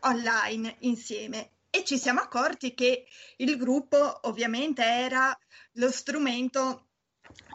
online 0.00 0.76
insieme. 0.80 1.52
E 1.70 1.84
ci 1.84 1.98
siamo 1.98 2.20
accorti 2.20 2.74
che 2.74 3.06
il 3.36 3.56
gruppo 3.56 4.26
ovviamente 4.28 4.82
era 4.82 5.36
lo 5.74 5.90
strumento 5.90 6.88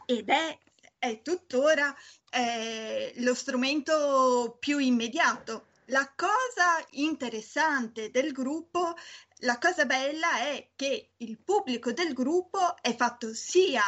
ed 0.05 0.29
è, 0.29 0.57
è 1.05 1.21
tuttora 1.21 1.95
eh, 2.31 3.13
lo 3.17 3.33
strumento 3.35 4.57
più 4.59 4.79
immediato. 4.79 5.67
La 5.89 6.11
cosa 6.15 6.83
interessante 6.91 8.09
del 8.09 8.31
gruppo, 8.31 8.95
la 9.39 9.59
cosa 9.59 9.85
bella 9.85 10.39
è 10.39 10.71
che 10.75 11.11
il 11.17 11.37
pubblico 11.37 11.91
del 11.91 12.13
gruppo 12.13 12.75
è 12.81 12.95
fatto 12.95 13.33
sia 13.35 13.83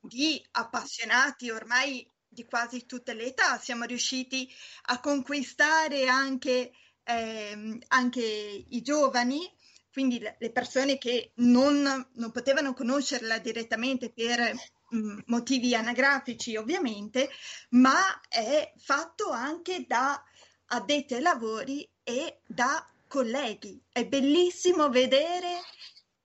di 0.00 0.40
appassionati 0.52 1.50
ormai 1.50 2.08
di 2.28 2.44
quasi 2.44 2.86
tutte 2.86 3.14
le 3.14 3.24
età, 3.26 3.58
siamo 3.58 3.84
riusciti 3.84 4.48
a 4.82 5.00
conquistare 5.00 6.06
anche, 6.06 6.70
ehm, 7.02 7.80
anche 7.88 8.64
i 8.68 8.80
giovani, 8.82 9.52
quindi 9.92 10.20
le 10.20 10.50
persone 10.52 10.98
che 10.98 11.32
non, 11.36 12.08
non 12.12 12.30
potevano 12.30 12.72
conoscerla 12.72 13.38
direttamente 13.40 14.12
per 14.12 14.54
motivi 15.26 15.74
anagrafici 15.74 16.56
ovviamente, 16.56 17.30
ma 17.70 18.20
è 18.28 18.72
fatto 18.78 19.30
anche 19.30 19.84
da 19.86 20.22
addetti 20.66 21.14
ai 21.14 21.22
lavori 21.22 21.88
e 22.02 22.40
da 22.46 22.84
colleghi. 23.06 23.82
È 23.90 24.06
bellissimo 24.06 24.88
vedere 24.88 25.60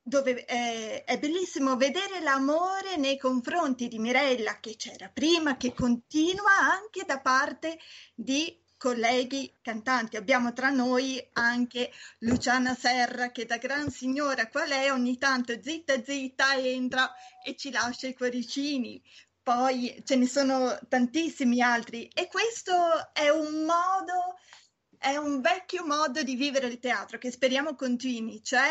dove 0.07 0.45
eh, 0.45 1.03
è 1.03 1.17
bellissimo 1.17 1.77
vedere 1.77 2.21
l'amore 2.21 2.95
nei 2.95 3.17
confronti 3.17 3.87
di 3.87 3.97
Mirella 3.97 4.59
che 4.59 4.75
c'era 4.75 5.09
prima, 5.09 5.57
che 5.57 5.73
continua 5.73 6.59
anche 6.59 7.05
da 7.07 7.19
parte 7.19 7.79
di 8.13 8.55
colleghi 8.85 9.51
cantanti. 9.63 10.15
Abbiamo 10.15 10.53
tra 10.53 10.69
noi 10.69 11.19
anche 11.33 11.91
Luciana 12.19 12.75
Serra 12.75 13.31
che 13.31 13.47
da 13.47 13.57
gran 13.57 13.89
signora 13.89 14.47
qual 14.47 14.69
è 14.69 14.91
ogni 14.91 15.17
tanto 15.17 15.59
zitta 15.59 16.03
zitta 16.03 16.53
entra 16.53 17.11
e 17.43 17.55
ci 17.55 17.71
lascia 17.71 18.05
i 18.05 18.13
cuoricini. 18.13 19.01
Poi 19.41 20.03
ce 20.05 20.15
ne 20.17 20.27
sono 20.27 20.77
tantissimi 20.87 21.63
altri 21.63 22.07
e 22.13 22.27
questo 22.27 23.11
è 23.11 23.29
un 23.29 23.63
modo, 23.63 24.37
è 24.99 25.17
un 25.17 25.41
vecchio 25.41 25.83
modo 25.83 26.21
di 26.21 26.35
vivere 26.35 26.67
il 26.67 26.77
teatro 26.77 27.17
che 27.17 27.31
speriamo 27.31 27.73
continui, 27.73 28.43
cioè 28.43 28.69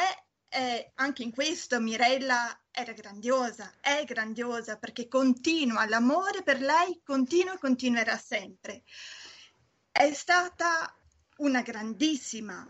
eh, 0.49 0.93
anche 0.95 1.25
in 1.25 1.33
questo 1.33 1.81
Mirella 1.81 2.57
era 2.71 2.93
grandiosa, 2.93 3.73
è 3.81 4.05
grandiosa 4.07 4.77
perché 4.77 5.09
continua, 5.09 5.89
l'amore 5.89 6.45
per 6.45 6.61
lei 6.61 7.01
continua 7.03 7.55
e 7.55 7.59
continuerà 7.59 8.17
sempre. 8.17 8.85
È 9.97 10.13
stata 10.13 10.93
una 11.37 11.63
grandissima 11.63 12.69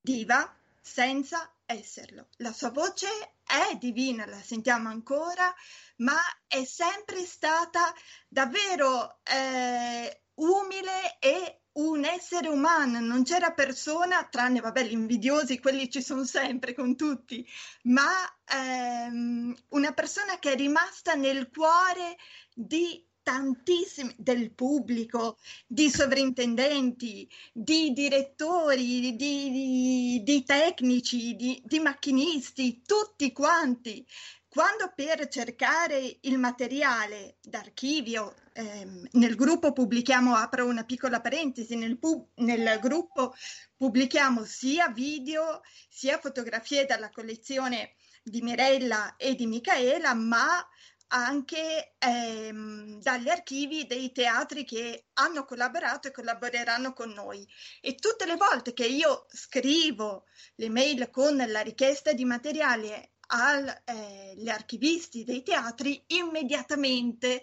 diva 0.00 0.52
senza 0.80 1.48
esserlo. 1.66 2.26
La 2.38 2.52
sua 2.52 2.72
voce 2.72 3.06
è 3.46 3.76
divina, 3.76 4.26
la 4.26 4.42
sentiamo 4.42 4.88
ancora, 4.88 5.54
ma 5.98 6.18
è 6.48 6.64
sempre 6.64 7.20
stata 7.26 7.94
davvero 8.26 9.20
eh, 9.22 10.22
umile 10.34 11.16
e 11.20 11.60
un 11.74 12.04
essere 12.04 12.48
umano, 12.48 12.98
non 12.98 13.22
c'era 13.22 13.52
persona, 13.52 14.24
tranne 14.24 14.58
vabbè 14.58 14.82
gli 14.82 14.94
invidiosi, 14.94 15.60
quelli 15.60 15.88
ci 15.88 16.02
sono 16.02 16.24
sempre 16.24 16.74
con 16.74 16.96
tutti, 16.96 17.46
ma 17.82 18.10
ehm, 18.46 19.54
una 19.68 19.92
persona 19.92 20.40
che 20.40 20.50
è 20.52 20.56
rimasta 20.56 21.14
nel 21.14 21.50
cuore 21.52 22.16
di 22.52 23.00
tantissimi 23.24 24.14
del 24.16 24.52
pubblico, 24.52 25.38
di 25.66 25.90
sovrintendenti, 25.90 27.28
di 27.52 27.92
direttori, 27.92 29.16
di, 29.16 29.50
di, 29.50 30.20
di 30.22 30.44
tecnici, 30.44 31.34
di, 31.34 31.60
di 31.64 31.78
macchinisti, 31.80 32.82
tutti 32.86 33.32
quanti. 33.32 34.06
Quando 34.46 34.92
per 34.94 35.26
cercare 35.26 36.18
il 36.20 36.38
materiale 36.38 37.38
d'archivio 37.42 38.34
ehm, 38.52 39.08
nel 39.12 39.34
gruppo 39.34 39.72
pubblichiamo, 39.72 40.36
apro 40.36 40.66
una 40.66 40.84
piccola 40.84 41.20
parentesi, 41.20 41.74
nel, 41.74 41.98
pub, 41.98 42.28
nel, 42.36 42.78
gruppo 42.78 43.34
pubblichiamo 43.76 44.44
sia 44.44 44.90
video 44.90 45.62
sia 45.88 46.18
fotografie 46.18 46.84
dalla 46.84 47.10
collezione 47.10 47.94
di 48.22 48.42
Mirella 48.42 49.16
e 49.16 49.34
di 49.34 49.46
Michaela, 49.46 50.14
ma 50.14 50.64
anche 51.08 51.94
ehm, 51.98 53.00
dagli 53.00 53.28
archivi 53.28 53.86
dei 53.86 54.12
teatri 54.12 54.64
che 54.64 55.06
hanno 55.14 55.44
collaborato 55.44 56.08
e 56.08 56.12
collaboreranno 56.12 56.92
con 56.92 57.10
noi. 57.10 57.46
E 57.80 57.94
tutte 57.94 58.26
le 58.26 58.36
volte 58.36 58.72
che 58.72 58.86
io 58.86 59.26
scrivo 59.28 60.24
le 60.56 60.68
mail 60.68 61.10
con 61.10 61.36
la 61.36 61.60
richiesta 61.60 62.12
di 62.12 62.24
materiale 62.24 63.12
agli 63.26 64.48
eh, 64.48 64.50
archivisti 64.50 65.24
dei 65.24 65.42
teatri, 65.42 66.02
immediatamente 66.08 67.42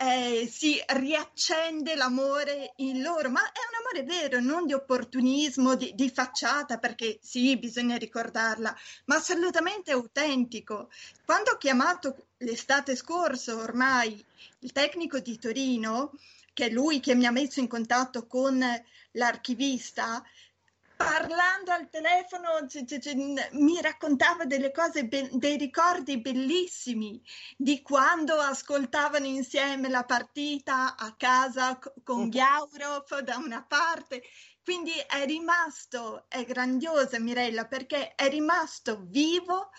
eh, 0.00 0.46
si 0.48 0.80
riaccende 0.86 1.96
l'amore 1.96 2.72
in 2.76 3.02
loro, 3.02 3.30
ma 3.30 3.40
è 3.40 3.58
un 3.68 3.80
amore 3.80 4.04
vero, 4.04 4.40
non 4.40 4.64
di 4.64 4.72
opportunismo, 4.72 5.74
di, 5.74 5.92
di, 5.94 6.08
facciata, 6.08 6.78
perché 6.78 7.18
sì, 7.20 7.58
bisogna 7.58 7.96
ricordarla, 7.96 8.74
ma 9.06 9.16
assolutamente 9.16 9.90
autentico. 9.90 10.88
Quando 11.24 11.50
ho 11.50 11.56
chiamato 11.56 12.27
l'estate 12.38 12.94
scorsa 12.96 13.56
ormai 13.56 14.24
il 14.60 14.72
tecnico 14.72 15.18
di 15.18 15.38
Torino, 15.38 16.12
che 16.52 16.66
è 16.66 16.70
lui 16.70 17.00
che 17.00 17.14
mi 17.14 17.26
ha 17.26 17.30
messo 17.30 17.60
in 17.60 17.68
contatto 17.68 18.26
con 18.26 18.62
l'archivista, 19.12 20.22
parlando 20.96 21.70
al 21.70 21.88
telefono 21.88 22.66
c- 22.66 22.84
c- 22.84 22.98
c- 22.98 23.48
mi 23.52 23.80
raccontava 23.80 24.44
delle 24.44 24.72
cose, 24.72 25.06
be- 25.06 25.30
dei 25.32 25.56
ricordi 25.56 26.20
bellissimi 26.20 27.22
di 27.56 27.82
quando 27.82 28.34
ascoltavano 28.34 29.26
insieme 29.26 29.88
la 29.88 30.04
partita 30.04 30.96
a 30.96 31.14
casa 31.16 31.78
c- 31.78 31.92
con 32.02 32.28
Ghiaurov 32.28 33.20
da 33.20 33.36
una 33.36 33.62
parte. 33.62 34.22
Quindi 34.62 34.92
è 35.06 35.24
rimasto, 35.24 36.24
è 36.28 36.44
grandiosa 36.44 37.18
Mirella 37.20 37.66
perché 37.66 38.14
è 38.14 38.28
rimasto 38.28 39.00
vivo 39.06 39.70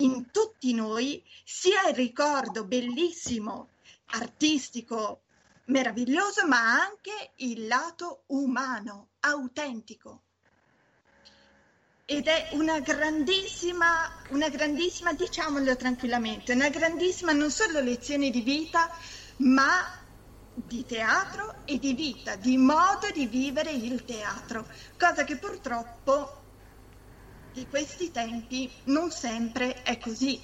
in 0.00 0.30
tutti 0.30 0.72
noi 0.74 1.22
sia 1.44 1.88
il 1.88 1.94
ricordo 1.94 2.64
bellissimo, 2.64 3.70
artistico, 4.06 5.22
meraviglioso, 5.66 6.46
ma 6.46 6.80
anche 6.80 7.32
il 7.36 7.66
lato 7.66 8.22
umano, 8.26 9.08
autentico. 9.20 10.22
Ed 12.04 12.26
è 12.26 12.50
una 12.52 12.78
grandissima, 12.78 14.22
una 14.30 14.48
grandissima, 14.48 15.12
diciamolo 15.12 15.76
tranquillamente, 15.76 16.52
una 16.52 16.68
grandissima 16.68 17.32
non 17.32 17.50
solo 17.50 17.80
lezione 17.80 18.30
di 18.30 18.40
vita, 18.40 18.88
ma 19.38 19.98
di 20.54 20.86
teatro 20.86 21.56
e 21.64 21.78
di 21.78 21.92
vita, 21.92 22.36
di 22.36 22.56
modo 22.56 23.10
di 23.12 23.26
vivere 23.26 23.72
il 23.72 24.04
teatro, 24.04 24.66
cosa 24.96 25.24
che 25.24 25.36
purtroppo 25.36 26.37
di 27.58 27.66
questi 27.66 28.12
tempi 28.12 28.72
non 28.84 29.10
sempre 29.10 29.82
è 29.82 29.98
così. 29.98 30.40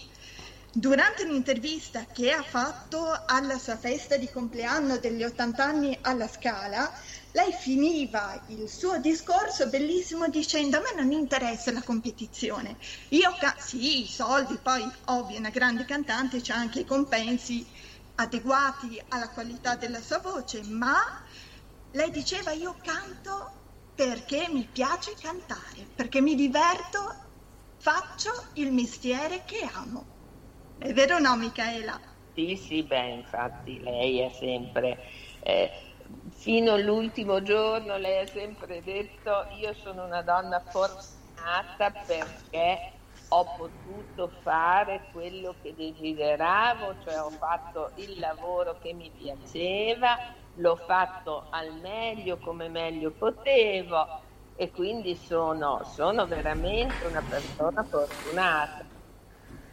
Durante 0.73 1.23
un'intervista 1.23 2.07
che 2.07 2.33
ha 2.33 2.43
fatto 2.43 2.99
alla 3.27 3.57
sua 3.59 3.77
festa 3.77 4.17
di 4.17 4.29
compleanno 4.29 4.99
degli 4.99 5.23
80 5.23 5.65
anni 5.65 5.97
alla 6.03 6.27
Scala, 6.27 6.93
lei 7.31 7.53
finiva 7.53 8.43
il 8.49 8.69
suo 8.69 8.99
discorso 8.99 9.69
bellissimo 9.69 10.27
dicendo 10.27 10.79
a 10.79 10.81
me 10.81 11.01
non 11.01 11.13
interessa 11.13 11.71
la 11.71 11.83
competizione. 11.83 12.77
Io, 13.11 13.37
ca- 13.39 13.55
sì, 13.57 14.03
i 14.03 14.09
soldi, 14.09 14.59
poi 14.61 14.85
ovvio, 15.05 15.39
una 15.39 15.51
grande 15.51 15.85
cantante 15.85 16.41
c'ha 16.43 16.57
anche 16.57 16.81
i 16.81 16.85
compensi 16.85 17.65
adeguati 18.17 19.01
alla 19.09 19.31
qualità 19.31 19.77
della 19.77 20.03
sua 20.03 20.19
voce, 20.19 20.65
ma 20.65 20.97
lei 21.91 22.11
diceva 22.11 22.51
io 22.51 22.77
canto 22.83 23.64
perché 23.95 24.49
mi 24.51 24.67
piace 24.67 25.15
cantare, 25.21 25.91
perché 25.95 26.21
mi 26.21 26.35
diverto, 26.35 26.99
faccio 27.77 28.31
il 28.55 28.73
mestiere 28.73 29.45
che 29.45 29.69
amo. 29.73 30.09
È 30.77 30.93
vero 30.93 31.17
o 31.17 31.19
no, 31.19 31.37
Michaela? 31.37 31.99
Sì, 32.33 32.57
sì, 32.57 32.83
beh, 32.85 33.11
infatti 33.11 33.79
lei 33.81 34.19
è 34.21 34.29
sempre, 34.31 34.99
eh, 35.41 35.71
fino 36.31 36.73
all'ultimo 36.73 37.43
giorno, 37.43 37.97
lei 37.97 38.25
ha 38.25 38.27
sempre 38.27 38.83
detto 38.83 39.47
io 39.61 39.73
sono 39.75 40.05
una 40.05 40.23
donna 40.23 40.61
fortunata 40.61 41.93
perché 42.05 42.79
ho 43.29 43.55
potuto 43.55 44.29
fare 44.43 45.09
quello 45.13 45.57
che 45.61 45.75
desideravo, 45.75 46.99
cioè 46.99 47.21
ho 47.21 47.31
fatto 47.31 47.93
il 47.97 48.19
lavoro 48.19 48.79
che 48.79 48.93
mi 48.95 49.13
piaceva, 49.13 50.17
l'ho 50.55 50.77
fatto 50.77 51.47
al 51.51 51.75
meglio 51.81 52.39
come 52.39 52.69
meglio 52.69 53.13
potevo 53.13 54.07
e 54.53 54.71
quindi 54.71 55.17
sono, 55.17 55.83
sono 55.85 56.27
veramente 56.27 57.05
una 57.07 57.23
persona 57.23 57.85
fortunata. 57.89 58.87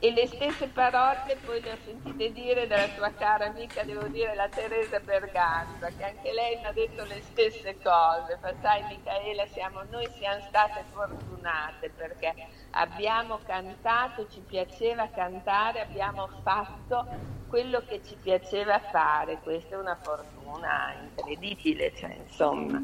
E 0.04 0.12
le 0.14 0.26
stesse 0.26 0.66
parole 0.66 1.38
poi 1.46 1.62
le 1.62 1.74
ho 1.74 1.78
sentite 1.86 2.32
dire 2.32 2.66
dalla 2.66 2.88
tua 2.96 3.12
cara 3.12 3.46
amica, 3.46 3.84
devo 3.84 4.08
dire, 4.08 4.34
la 4.34 4.50
Teresa 4.50 5.00
Berganza, 5.00 5.90
che 5.96 6.04
anche 6.04 6.34
lei 6.34 6.58
mi 6.58 6.66
ha 6.66 6.72
detto 6.72 7.04
le 7.06 7.22
stesse 7.22 7.76
cose. 7.84 8.40
Ma 8.42 8.52
sai 8.64 8.82
Michaela, 8.88 9.46
siamo, 9.54 9.84
noi 9.92 10.08
siamo 10.18 10.42
state 10.48 10.86
fortunate 10.92 11.92
perché 11.96 12.34
abbiamo 12.72 13.42
cantato, 13.46 14.28
ci 14.28 14.42
piaceva 14.44 15.08
cantare, 15.14 15.82
abbiamo 15.82 16.28
fatto 16.42 17.06
quello 17.48 17.84
che 17.88 18.02
ci 18.04 18.16
piaceva 18.20 18.80
fare. 18.80 19.38
Questa 19.44 19.76
è 19.76 19.78
una 19.78 20.00
fortuna 20.02 20.96
incredibile, 21.00 21.94
cioè, 21.96 22.18
insomma. 22.28 22.82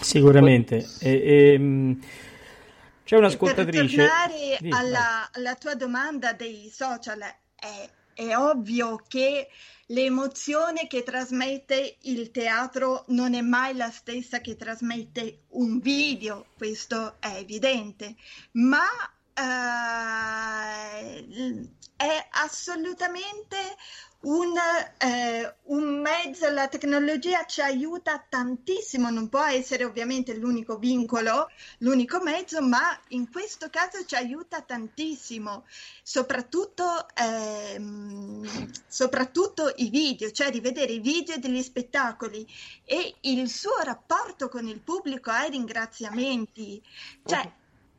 Sicuramente. 0.00 0.86
E, 1.00 1.54
e, 1.54 1.58
mh, 1.58 2.00
c'è 3.06 3.16
un'ascoltatrice. 3.16 3.96
Per 3.96 4.08
tornare 4.08 4.58
alla, 4.70 5.30
alla 5.32 5.54
tua 5.54 5.76
domanda 5.76 6.32
dei 6.32 6.68
social, 6.74 7.20
è, 7.20 7.88
è 8.14 8.36
ovvio 8.36 9.00
che 9.06 9.48
l'emozione 9.86 10.88
che 10.88 11.04
trasmette 11.04 11.98
il 12.02 12.32
teatro 12.32 13.04
non 13.08 13.34
è 13.34 13.42
mai 13.42 13.76
la 13.76 13.90
stessa 13.90 14.40
che 14.40 14.56
trasmette 14.56 15.42
un 15.50 15.78
video, 15.78 16.46
questo 16.56 17.18
è 17.20 17.36
evidente, 17.36 18.16
ma 18.52 18.88
eh, 19.34 19.44
è 21.94 22.26
assolutamente 22.30 23.56
un, 24.20 24.54
eh, 24.98 25.54
un 25.64 26.00
mezzo, 26.00 26.50
la 26.50 26.68
tecnologia 26.68 27.44
ci 27.44 27.60
aiuta 27.60 28.24
tantissimo, 28.28 29.10
non 29.10 29.28
può 29.28 29.44
essere 29.44 29.84
ovviamente 29.84 30.34
l'unico 30.34 30.78
vincolo, 30.78 31.48
l'unico 31.78 32.20
mezzo, 32.22 32.60
ma 32.62 32.98
in 33.08 33.30
questo 33.30 33.68
caso 33.70 34.04
ci 34.04 34.14
aiuta 34.14 34.62
tantissimo, 34.62 35.64
soprattutto, 36.02 37.06
ehm, 37.14 38.70
soprattutto 38.88 39.72
i 39.76 39.90
video, 39.90 40.30
cioè 40.30 40.50
rivedere 40.50 40.92
i 40.92 41.00
video 41.00 41.38
degli 41.38 41.62
spettacoli 41.62 42.46
e 42.84 43.14
il 43.20 43.48
suo 43.48 43.78
rapporto 43.82 44.48
con 44.48 44.66
il 44.66 44.80
pubblico 44.80 45.30
ai 45.30 45.50
ringraziamenti. 45.50 46.82
Cioè, 47.24 47.52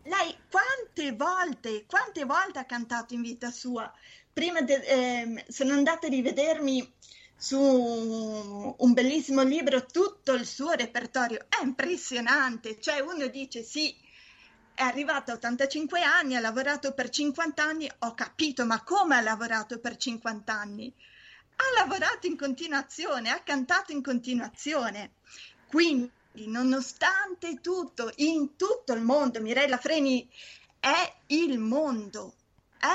lei 0.04 0.38
quante 0.50 1.12
volte, 1.14 1.86
quante 1.86 2.26
volte 2.26 2.60
ha 2.60 2.66
cantato 2.66 3.14
in 3.14 3.22
vita 3.22 3.52
sua? 3.52 3.92
Prima 4.38 4.62
de- 4.62 4.84
ehm, 4.86 5.44
sono 5.48 5.74
andata 5.74 6.06
a 6.06 6.12
rivedermi 6.12 6.94
su 7.36 7.58
un 7.60 8.94
bellissimo 8.94 9.42
libro 9.42 9.88
tutto 9.88 10.34
il 10.34 10.46
suo 10.46 10.74
repertorio. 10.74 11.48
È 11.50 11.64
impressionante, 11.64 12.80
cioè 12.80 13.00
uno 13.00 13.26
dice 13.30 13.64
sì, 13.64 13.96
è 14.76 14.84
arrivato 14.84 15.32
a 15.32 15.34
85 15.34 16.04
anni, 16.04 16.36
ha 16.36 16.40
lavorato 16.40 16.94
per 16.94 17.10
50 17.10 17.64
anni, 17.64 17.90
ho 17.98 18.14
capito, 18.14 18.64
ma 18.64 18.84
come 18.84 19.16
ha 19.16 19.22
lavorato 19.22 19.80
per 19.80 19.98
50 19.98 20.54
anni? 20.54 20.94
Ha 21.56 21.82
lavorato 21.82 22.28
in 22.28 22.38
continuazione, 22.38 23.32
ha 23.32 23.42
cantato 23.42 23.92
in 23.92 24.04
continuazione. 24.04 25.14
Quindi, 25.66 26.12
nonostante 26.46 27.60
tutto, 27.60 28.12
in 28.18 28.56
tutto 28.56 28.94
il 28.94 29.02
mondo, 29.02 29.42
Mirella 29.42 29.78
Freni 29.78 30.30
è 30.80 31.16
il 31.26 31.58
mondo, 31.58 32.36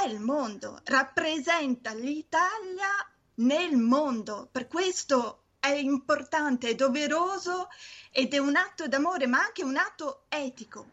è 0.01 0.07
il 0.07 0.21
mondo, 0.21 0.81
rappresenta 0.85 1.93
l'Italia 1.93 2.89
nel 3.37 3.77
mondo. 3.77 4.49
Per 4.51 4.67
questo 4.67 5.43
è 5.59 5.73
importante, 5.73 6.71
è 6.71 6.75
doveroso 6.75 7.69
ed 8.11 8.35
è 8.35 8.39
un 8.39 8.57
atto 8.57 8.89
d'amore, 8.89 9.27
ma 9.27 9.41
anche 9.41 9.63
un 9.63 9.77
atto 9.77 10.25
etico. 10.29 10.91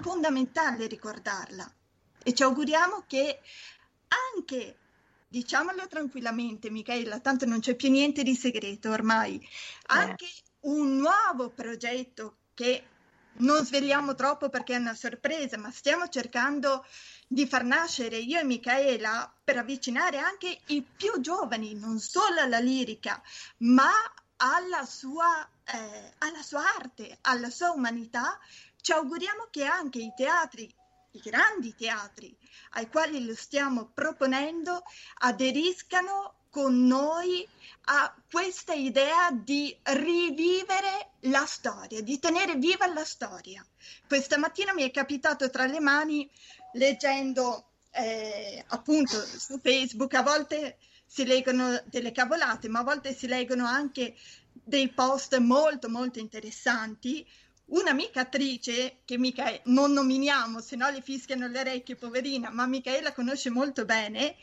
Fondamentale 0.00 0.86
ricordarla. 0.86 1.70
E 2.22 2.34
ci 2.34 2.42
auguriamo 2.42 3.04
che 3.06 3.40
anche, 4.34 4.78
diciamolo 5.28 5.86
tranquillamente, 5.86 6.70
Michaela, 6.70 7.20
tanto 7.20 7.44
non 7.46 7.60
c'è 7.60 7.74
più 7.74 7.90
niente 7.90 8.22
di 8.22 8.34
segreto 8.34 8.90
ormai, 8.90 9.46
anche 9.86 10.26
un 10.60 10.96
nuovo 10.96 11.50
progetto 11.50 12.38
che 12.54 12.84
non 13.38 13.64
sveliamo 13.64 14.14
troppo 14.14 14.48
perché 14.48 14.74
è 14.74 14.78
una 14.78 14.94
sorpresa, 14.94 15.58
ma 15.58 15.70
stiamo 15.70 16.08
cercando 16.08 16.84
di 17.26 17.46
far 17.46 17.64
nascere 17.64 18.18
io 18.18 18.38
e 18.38 18.44
Michaela 18.44 19.32
per 19.42 19.58
avvicinare 19.58 20.18
anche 20.18 20.60
i 20.66 20.82
più 20.82 21.20
giovani, 21.20 21.74
non 21.74 21.98
solo 21.98 22.40
alla 22.40 22.58
lirica, 22.58 23.20
ma 23.58 23.90
alla 24.36 24.84
sua, 24.84 25.46
eh, 25.64 26.12
alla 26.18 26.42
sua 26.42 26.62
arte, 26.76 27.18
alla 27.22 27.50
sua 27.50 27.70
umanità. 27.70 28.38
Ci 28.80 28.92
auguriamo 28.92 29.48
che 29.50 29.64
anche 29.64 29.98
i 29.98 30.12
teatri, 30.16 30.72
i 31.12 31.20
grandi 31.20 31.74
teatri 31.74 32.36
ai 32.70 32.88
quali 32.88 33.24
lo 33.24 33.34
stiamo 33.34 33.90
proponendo, 33.92 34.82
aderiscano 35.20 36.34
con 36.50 36.86
noi 36.86 37.46
a 37.88 38.14
questa 38.30 38.72
idea 38.72 39.30
di 39.30 39.76
rivivere 39.82 41.10
la 41.20 41.44
storia, 41.44 42.00
di 42.00 42.18
tenere 42.18 42.54
viva 42.56 42.86
la 42.86 43.04
storia. 43.04 43.64
Questa 44.06 44.38
mattina 44.38 44.72
mi 44.72 44.82
è 44.82 44.90
capitato 44.90 45.50
tra 45.50 45.66
le 45.66 45.80
mani 45.80 46.28
leggendo 46.74 47.70
eh, 47.90 48.62
appunto 48.68 49.20
su 49.20 49.58
Facebook, 49.58 50.12
a 50.14 50.22
volte 50.22 50.78
si 51.06 51.24
leggono 51.24 51.80
delle 51.86 52.12
cavolate, 52.12 52.68
ma 52.68 52.80
a 52.80 52.84
volte 52.84 53.14
si 53.14 53.26
leggono 53.26 53.64
anche 53.64 54.14
dei 54.52 54.88
post 54.88 55.36
molto 55.38 55.88
molto 55.88 56.18
interessanti. 56.18 57.26
Un'amica 57.66 58.20
attrice, 58.20 58.98
che 59.04 59.18
mica 59.18 59.60
non 59.64 59.92
nominiamo, 59.92 60.60
se 60.60 60.76
no 60.76 60.88
le 60.90 61.00
fischiano 61.00 61.48
le 61.48 61.60
orecchie, 61.60 61.96
poverina, 61.96 62.50
ma 62.50 62.66
Michaela 62.66 63.12
conosce 63.12 63.50
molto 63.50 63.84
bene, 63.84 64.36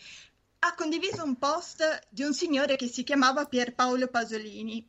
ha 0.59 0.76
condiviso 0.76 1.24
un 1.24 1.38
post 1.38 2.07
di 2.09 2.24
un 2.24 2.34
signore 2.34 2.76
che 2.76 2.88
si 2.88 3.03
chiamava 3.03 3.45
Pierpaolo 3.45 4.07
Pasolini, 4.07 4.86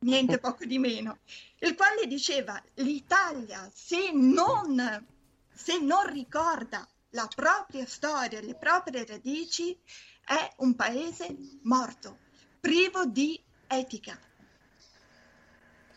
niente 0.00 0.38
poco 0.38 0.64
di 0.64 0.78
meno, 0.78 1.18
il 1.58 1.74
quale 1.74 2.06
diceva 2.06 2.62
l'Italia 2.74 3.70
se 3.74 4.10
non, 4.12 5.06
se 5.54 5.78
non 5.78 6.10
ricorda 6.10 6.86
la 7.10 7.28
propria 7.32 7.86
storia, 7.86 8.40
le 8.40 8.56
proprie 8.56 9.06
radici, 9.06 9.78
è 10.24 10.54
un 10.58 10.74
paese 10.74 11.36
morto, 11.62 12.18
privo 12.60 13.04
di 13.04 13.40
etica. 13.66 14.18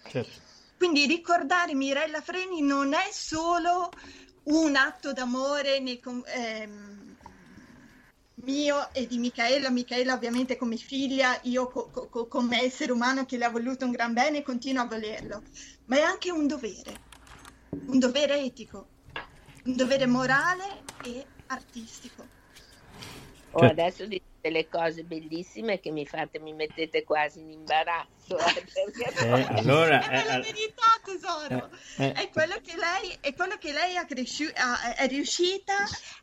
Certo. 0.08 0.46
Quindi 0.78 1.06
ricordare 1.06 1.74
Mirella 1.74 2.22
Freni 2.22 2.62
non 2.62 2.94
è 2.94 3.10
solo 3.12 3.92
un 4.44 4.76
atto 4.76 5.12
d'amore 5.12 5.80
nei 5.80 6.00
ehm, 6.00 7.16
mio 8.36 8.94
e 8.94 9.08
di 9.08 9.18
Michaela, 9.18 9.70
Michaela 9.72 10.14
ovviamente 10.14 10.56
come 10.56 10.78
figlia, 10.78 11.40
io 11.44 11.68
co- 11.68 11.90
co- 11.90 12.28
come 12.28 12.62
essere 12.62 12.92
umano 12.92 13.26
che 13.26 13.38
le 13.38 13.46
ha 13.46 13.50
voluto 13.50 13.86
un 13.86 13.92
gran 13.92 14.14
bene 14.14 14.38
e 14.38 14.44
continuo 14.44 14.84
a 14.84 14.88
volerlo, 14.88 15.42
ma 15.86 15.98
è 15.98 16.02
anche 16.02 16.32
un 16.32 16.46
dovere, 16.46 17.02
un 17.88 17.98
dovere 17.98 18.40
etico, 18.40 18.88
un 19.68 19.76
dovere 19.76 20.06
morale 20.06 20.84
e 21.04 21.26
artistico. 21.48 22.26
Oh, 23.52 23.66
adesso 23.66 24.06
dite 24.06 24.26
delle 24.42 24.68
cose 24.70 25.04
bellissime 25.04 25.80
che 25.80 25.92
mi 25.92 26.06
fate, 26.06 26.40
mi 26.40 26.54
mettete 26.54 27.04
quasi 27.04 27.40
in 27.42 27.52
imbarazzo. 27.52 28.38
eh, 28.38 28.54
perché- 28.54 29.26
Eh, 29.26 29.48
allora, 29.60 30.00
è 30.10 30.26
la 30.26 30.38
eh, 30.38 30.42
verità, 30.42 30.84
tesoro. 31.04 31.70
eh, 31.98 32.06
eh. 32.08 32.12
È 32.14 32.30
quello 32.30 32.56
che 32.62 32.76
lei, 32.78 33.18
è 33.22 33.34
quello 33.34 33.58
che 33.58 33.72
lei 33.74 33.96
ha 33.98 34.06
cresciu- 34.06 34.54
ha- 34.58 34.94
è 34.96 35.08
riuscita 35.08 35.74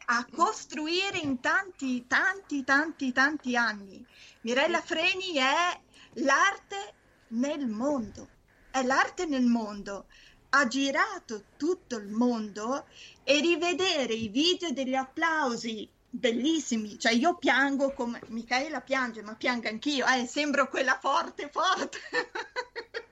a 0.06 0.26
costruire 0.30 1.18
in 1.18 1.40
tanti, 1.40 2.06
tanti, 2.06 2.62
tanti, 2.64 3.12
tanti 3.12 3.56
anni. 3.56 4.04
Mirella 4.42 4.80
Freni 4.80 5.34
è 5.36 5.80
l'arte 6.14 6.94
nel 7.28 7.66
mondo, 7.66 8.28
è 8.70 8.82
l'arte 8.82 9.26
nel 9.26 9.44
mondo. 9.44 10.06
Ha 10.50 10.68
girato 10.68 11.46
tutto 11.56 11.96
il 11.96 12.06
mondo 12.06 12.86
e 13.24 13.40
rivedere 13.40 14.12
i 14.12 14.28
video 14.28 14.70
degli 14.70 14.94
applausi 14.94 15.88
bellissimi, 16.08 16.98
cioè 16.98 17.12
io 17.12 17.34
piango 17.36 17.92
come 17.92 18.20
Michaela 18.28 18.80
piange, 18.80 19.22
ma 19.22 19.34
piango 19.34 19.68
anch'io, 19.68 20.06
eh, 20.06 20.26
sembro 20.26 20.68
quella 20.68 20.98
forte, 21.00 21.48
forte. 21.50 21.98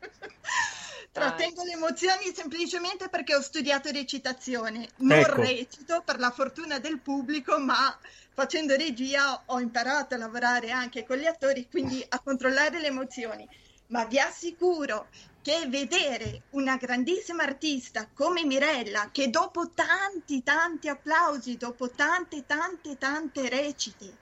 Trattengo 1.10 1.64
le 1.64 1.72
emozioni 1.72 2.32
semplicemente 2.34 3.08
perché 3.10 3.34
ho 3.34 3.42
studiato 3.42 3.90
recitazione. 3.90 4.88
Non 4.98 5.18
Ecco. 5.18 5.42
recito 5.42 6.02
per 6.02 6.18
la 6.18 6.30
fortuna 6.30 6.78
del 6.78 7.00
pubblico, 7.00 7.58
ma 7.58 7.94
facendo 8.32 8.74
regia 8.76 9.42
ho 9.46 9.60
imparato 9.60 10.14
a 10.14 10.18
lavorare 10.18 10.70
anche 10.70 11.04
con 11.04 11.18
gli 11.18 11.26
attori, 11.26 11.68
quindi 11.68 12.02
a 12.08 12.18
controllare 12.20 12.80
le 12.80 12.86
emozioni. 12.86 13.46
Ma 13.92 14.06
vi 14.06 14.18
assicuro 14.18 15.08
che 15.42 15.66
vedere 15.68 16.42
una 16.50 16.76
grandissima 16.76 17.42
artista 17.42 18.08
come 18.12 18.44
Mirella, 18.44 19.10
che 19.12 19.28
dopo 19.28 19.70
tanti, 19.70 20.42
tanti 20.42 20.88
applausi, 20.88 21.56
dopo 21.56 21.90
tante, 21.90 22.44
tante, 22.46 22.96
tante 22.96 23.48
recite, 23.48 24.16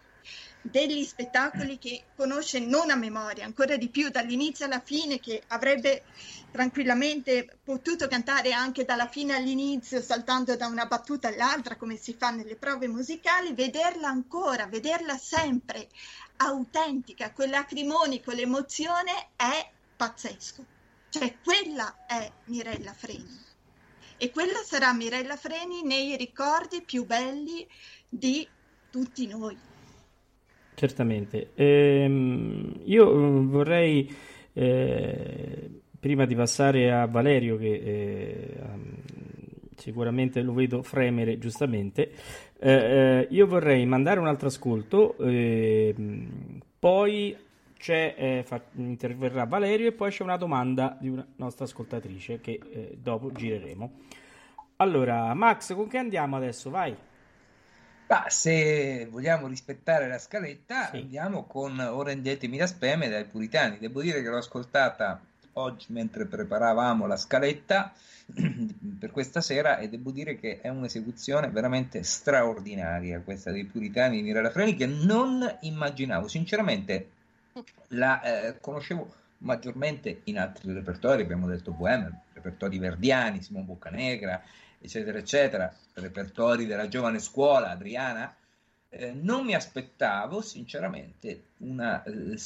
degli 0.63 1.05
spettacoli 1.05 1.79
che 1.79 2.05
conosce 2.17 2.59
non 2.59 2.91
a 2.91 2.97
memoria, 2.97 3.45
ancora 3.45 3.77
di 3.77 3.89
più 3.89 4.09
dall'inizio 4.09 4.65
alla 4.65 4.81
fine, 4.81 5.21
che 5.21 5.43
avrebbe 5.49 6.03
tranquillamente 6.51 7.59
potuto 7.63 8.09
cantare 8.09 8.53
anche 8.53 8.85
dalla 8.85 9.07
fine 9.07 9.37
all'inizio, 9.37 10.03
saltando 10.03 10.57
da 10.57 10.67
una 10.67 10.87
battuta 10.87 11.29
all'altra, 11.29 11.77
come 11.77 11.97
si 11.97 12.17
fa 12.19 12.31
nelle 12.31 12.57
prove 12.57 12.89
musicali, 12.89 13.55
vederla 13.55 14.09
ancora, 14.09 14.67
vederla 14.67 15.17
sempre 15.17 15.89
autentica, 16.43 17.33
con 17.33 17.49
lacrimoni, 17.49 18.23
con 18.23 18.35
l'emozione, 18.35 19.29
è 19.37 19.69
pazzesco. 19.97 20.65
Cioè, 21.11 21.37
quella 21.45 22.07
è 22.07 22.31
Mirella 22.47 22.93
Freni. 22.93 23.49
E 24.17 24.31
quella 24.31 24.59
sarà 24.65 24.93
Mirella 24.93 25.37
Freni 25.37 25.83
nei 25.83 26.17
ricordi 26.17 26.83
più 26.83 27.05
belli 27.05 27.67
di 28.09 28.47
tutti 28.91 29.27
noi. 29.27 29.57
Certamente. 30.75 31.51
Ehm, 31.55 32.81
io 32.85 33.11
eh, 33.11 33.45
vorrei, 33.45 34.17
eh, 34.53 35.71
prima 35.99 36.25
di 36.25 36.35
passare 36.35 36.93
a 36.93 37.07
Valerio, 37.07 37.59
che 37.59 37.73
eh, 37.73 38.61
um, 38.63 38.95
sicuramente 39.77 40.41
lo 40.43 40.55
vedo 40.55 40.83
fremere 40.83 41.39
giustamente, 41.39 42.13
eh, 42.63 42.71
eh, 42.73 43.27
io 43.31 43.47
vorrei 43.47 43.87
mandare 43.87 44.21
un 44.21 44.27
altro 44.27 44.49
ascolto, 44.49 45.17
ehm, 45.19 46.61
poi 46.79 47.37
c'è, 47.79 48.15
eh, 48.17 48.43
fa- 48.45 48.61
interverrà 48.75 49.45
Valerio 49.45 49.89
e 49.89 49.93
poi 49.93 50.11
c'è 50.11 50.23
una 50.23 50.37
domanda 50.37 50.97
di 51.01 51.09
una 51.09 51.27
nostra 51.37 51.65
ascoltatrice 51.65 52.41
che 52.41 52.61
eh, 52.71 52.99
dopo 53.01 53.33
gireremo. 53.33 53.91
Allora, 54.77 55.33
Max, 55.35 55.75
con 55.75 55.89
che 55.89 55.97
andiamo 55.99 56.37
adesso? 56.37 56.69
Vai. 56.71 56.95
Ma 58.09 58.25
se 58.29 59.07
vogliamo 59.11 59.47
rispettare 59.47 60.09
la 60.09 60.19
scaletta, 60.19 60.89
Sì. 60.91 60.97
andiamo 60.97 61.45
con 61.45 61.79
Orendetemi 61.79 62.59
la 62.59 62.67
speme 62.67 63.09
dai 63.09 63.25
Puritani. 63.25 63.79
Devo 63.79 64.03
dire 64.03 64.21
che 64.21 64.29
l'ho 64.29 64.39
ascoltata 64.39 65.21
oggi 65.55 65.87
mentre 65.89 66.27
preparavamo 66.27 67.07
la 67.07 67.17
scaletta 67.17 67.93
per 68.99 69.11
questa 69.11 69.41
sera 69.41 69.79
e 69.79 69.89
devo 69.89 70.11
dire 70.11 70.37
che 70.37 70.61
è 70.61 70.69
un'esecuzione 70.69 71.49
veramente 71.49 72.03
straordinaria 72.03 73.21
questa 73.21 73.51
dei 73.51 73.65
Puritani 73.65 74.17
di 74.17 74.23
Mirella 74.23 74.51
Freni 74.51 74.75
che 74.77 74.87
non 74.87 75.59
immaginavo. 75.61 76.29
Sinceramente 76.29 77.11
la 77.89 78.23
eh, 78.23 78.61
conoscevo 78.61 79.13
maggiormente 79.39 80.21
in 80.25 80.39
altri 80.39 80.73
repertori, 80.73 81.23
abbiamo 81.23 81.47
detto 81.47 81.73
Bohème, 81.73 82.11
repertori 82.33 82.79
verdiani, 82.79 83.43
Simon 83.43 83.65
Boccanegra, 83.65 84.43
eccetera, 84.81 85.19
eccetera, 85.19 85.75
repertori 85.95 86.67
della 86.67 86.89
giovane 86.89 87.19
scuola, 87.19 87.71
Adriana. 87.71 88.35
Eh, 88.93 89.13
non 89.13 89.45
mi 89.45 89.55
aspettavo 89.55 90.41
sinceramente 90.41 91.51
una 91.59 92.03
eh, 92.03 92.37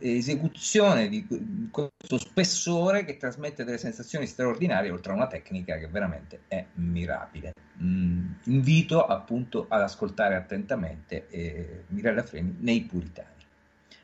esecuzione 0.00 1.06
di 1.10 1.26
que- 1.26 1.42
questo 1.70 2.16
spessore 2.16 3.04
che 3.04 3.18
trasmette 3.18 3.62
delle 3.62 3.76
sensazioni 3.76 4.26
straordinarie 4.26 4.90
oltre 4.90 5.12
a 5.12 5.16
una 5.16 5.26
tecnica 5.26 5.76
che 5.76 5.86
veramente 5.88 6.44
è 6.48 6.64
mirabile. 6.76 7.52
Mm, 7.82 8.32
invito 8.44 9.04
appunto 9.04 9.66
ad 9.68 9.82
ascoltare 9.82 10.34
attentamente 10.34 11.26
eh, 11.28 11.84
Mirella 11.88 12.22
Freni 12.22 12.56
nei 12.60 12.80
Puritani. 12.80 13.44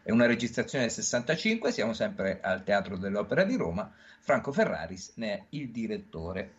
È 0.02 0.10
una 0.10 0.26
registrazione 0.26 0.84
del 0.84 0.92
65, 0.92 1.72
siamo 1.72 1.94
sempre 1.94 2.40
al 2.42 2.64
Teatro 2.64 2.98
dell'Opera 2.98 3.44
di 3.44 3.56
Roma. 3.56 3.90
Franco 4.20 4.52
Ferraris 4.52 5.12
ne 5.14 5.32
è 5.32 5.44
il 5.50 5.70
direttore. 5.70 6.52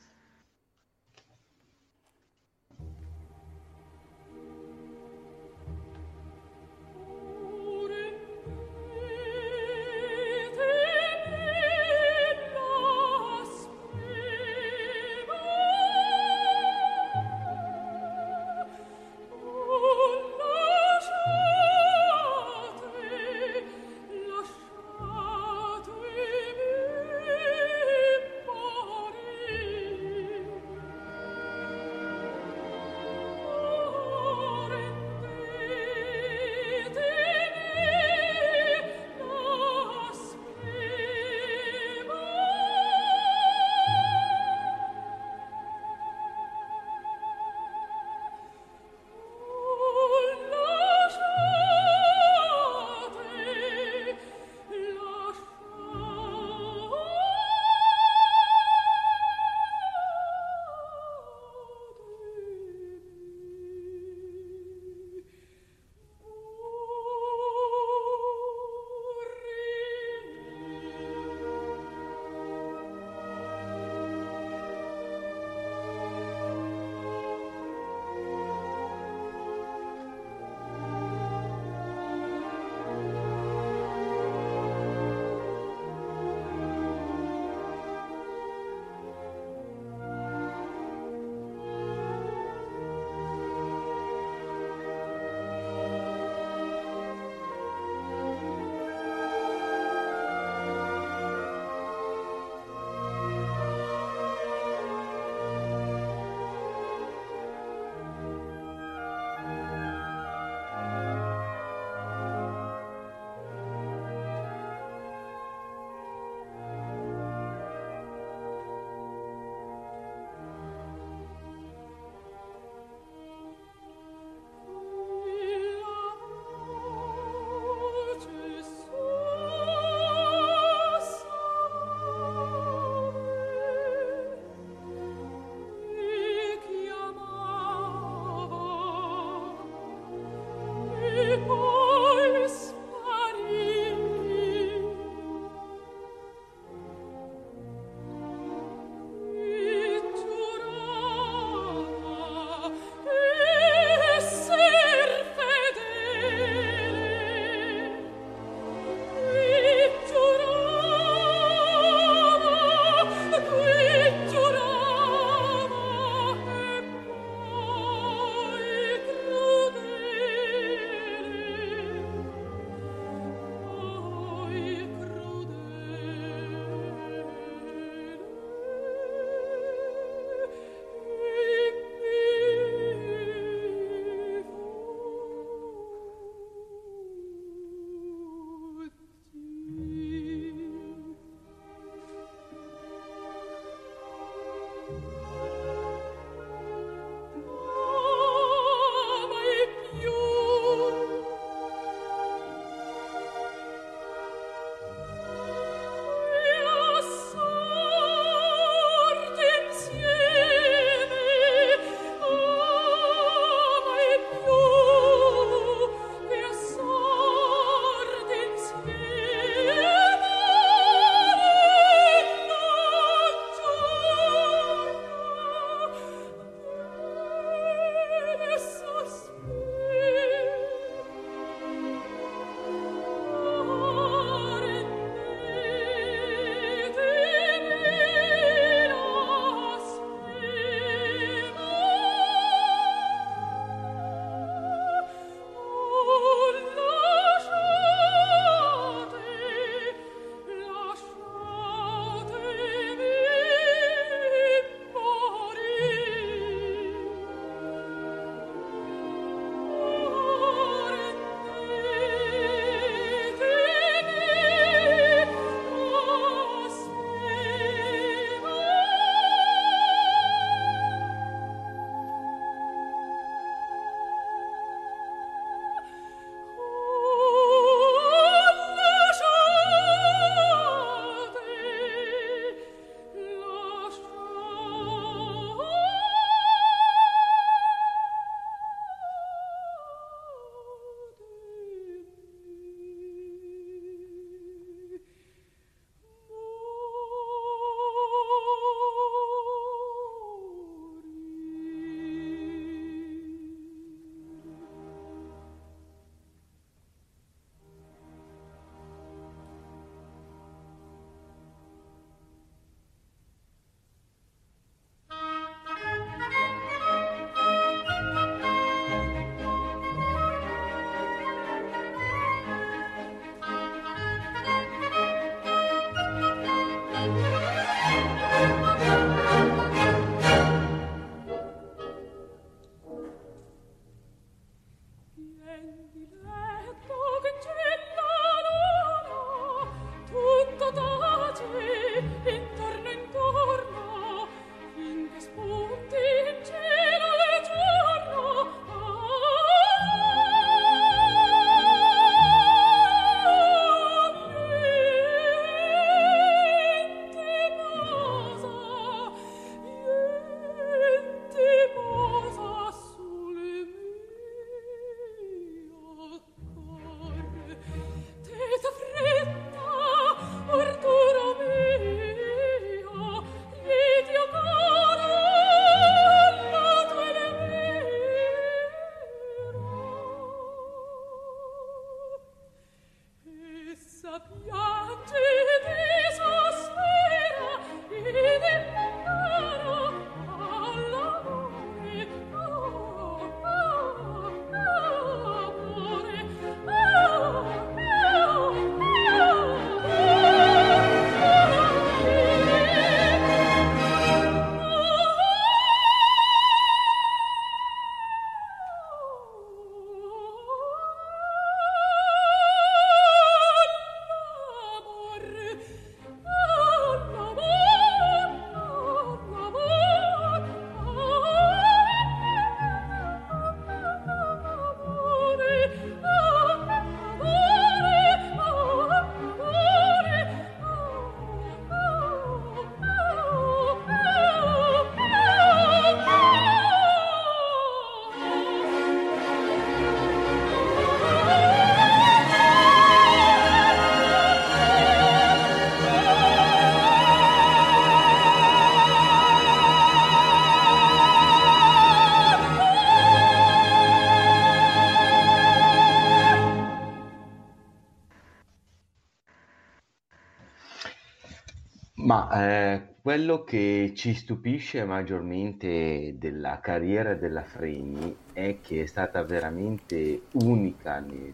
Quello 463.13 463.43
che 463.43 463.91
ci 463.95 464.15
stupisce 464.15 464.83
maggiormente 464.85 466.15
della 466.17 466.59
carriera 466.59 467.13
della 467.13 467.43
Freni 467.43 468.15
è 468.33 468.57
che 468.59 468.81
è 468.81 468.85
stata 468.87 469.21
veramente 469.21 470.23
unica 470.31 470.97
nel, 470.97 471.31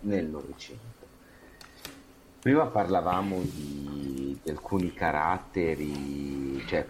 nel 0.00 0.26
Novecento. 0.26 1.06
Prima 2.38 2.66
parlavamo 2.66 3.40
di, 3.40 4.38
di 4.42 4.50
alcuni 4.50 4.92
caratteri, 4.92 6.62
cioè 6.66 6.84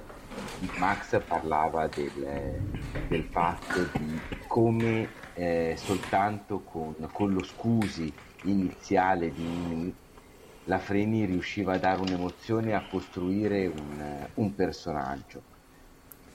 Max 0.77 1.23
parlava 1.25 1.87
del, 1.87 2.59
del 3.07 3.23
fatto 3.31 3.87
di 3.97 4.21
come 4.49 5.09
eh, 5.35 5.75
soltanto 5.77 6.63
con, 6.63 6.97
con 7.13 7.33
lo 7.33 7.45
scusi 7.45 8.13
iniziale 8.43 9.33
di 9.33 9.95
la 10.67 10.79
Freni 10.79 11.25
riusciva 11.25 11.75
a 11.75 11.79
dare 11.79 12.01
un'emozione 12.01 12.75
a 12.75 12.87
costruire 12.87 13.67
un, 13.67 14.31
un 14.35 14.55
personaggio. 14.55 15.47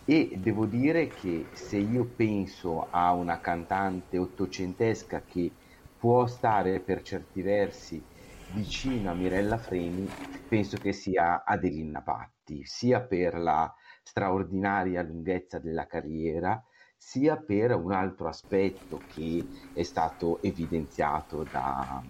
E 0.03 0.35
devo 0.37 0.65
dire 0.65 1.13
che 1.13 1.49
se 1.53 1.77
io 1.77 2.13
penso 2.13 2.89
a 2.89 3.13
una 3.13 3.39
cantante 3.39 4.17
ottocentesca 4.17 5.23
che 5.23 5.55
può 5.95 6.25
stare 6.27 6.81
per 6.83 7.01
certi 7.03 7.41
versi 7.41 8.05
vicino 8.47 9.11
a 9.11 9.13
Mirella 9.13 9.57
Freni, 9.57 10.13
penso 10.47 10.79
che 10.79 10.91
sia 10.91 11.43
Adelina 11.43 12.01
Patti, 12.01 12.65
sia 12.65 13.01
per 13.05 13.35
la 13.35 13.73
straordinaria 14.03 15.01
lunghezza 15.03 15.59
della 15.59 15.85
carriera, 15.85 16.61
sia 16.97 17.37
per 17.37 17.73
un 17.75 17.91
altro 17.93 18.27
aspetto 18.27 19.03
che 19.07 19.47
è 19.71 19.83
stato 19.83 20.41
evidenziato 20.41 21.43
da, 21.45 22.03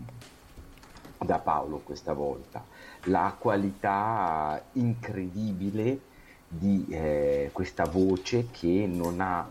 da 1.24 1.38
Paolo 1.38 1.82
questa 1.84 2.14
volta, 2.14 2.64
la 3.06 3.36
qualità 3.38 4.62
incredibile 4.74 6.00
di 6.48 6.86
eh, 6.90 7.50
questa 7.54 7.86
voce 7.86 8.48
che 8.52 8.90
non 8.92 9.22
ha 9.22 9.48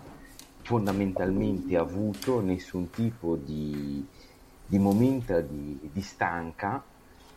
fondamentalmente 0.63 1.77
avuto 1.77 2.41
nessun 2.41 2.91
tipo 2.91 3.37
di, 3.37 4.07
di 4.67 4.79
momento 4.79 5.41
di, 5.41 5.79
di, 5.93 6.03
stanca, 6.03 6.83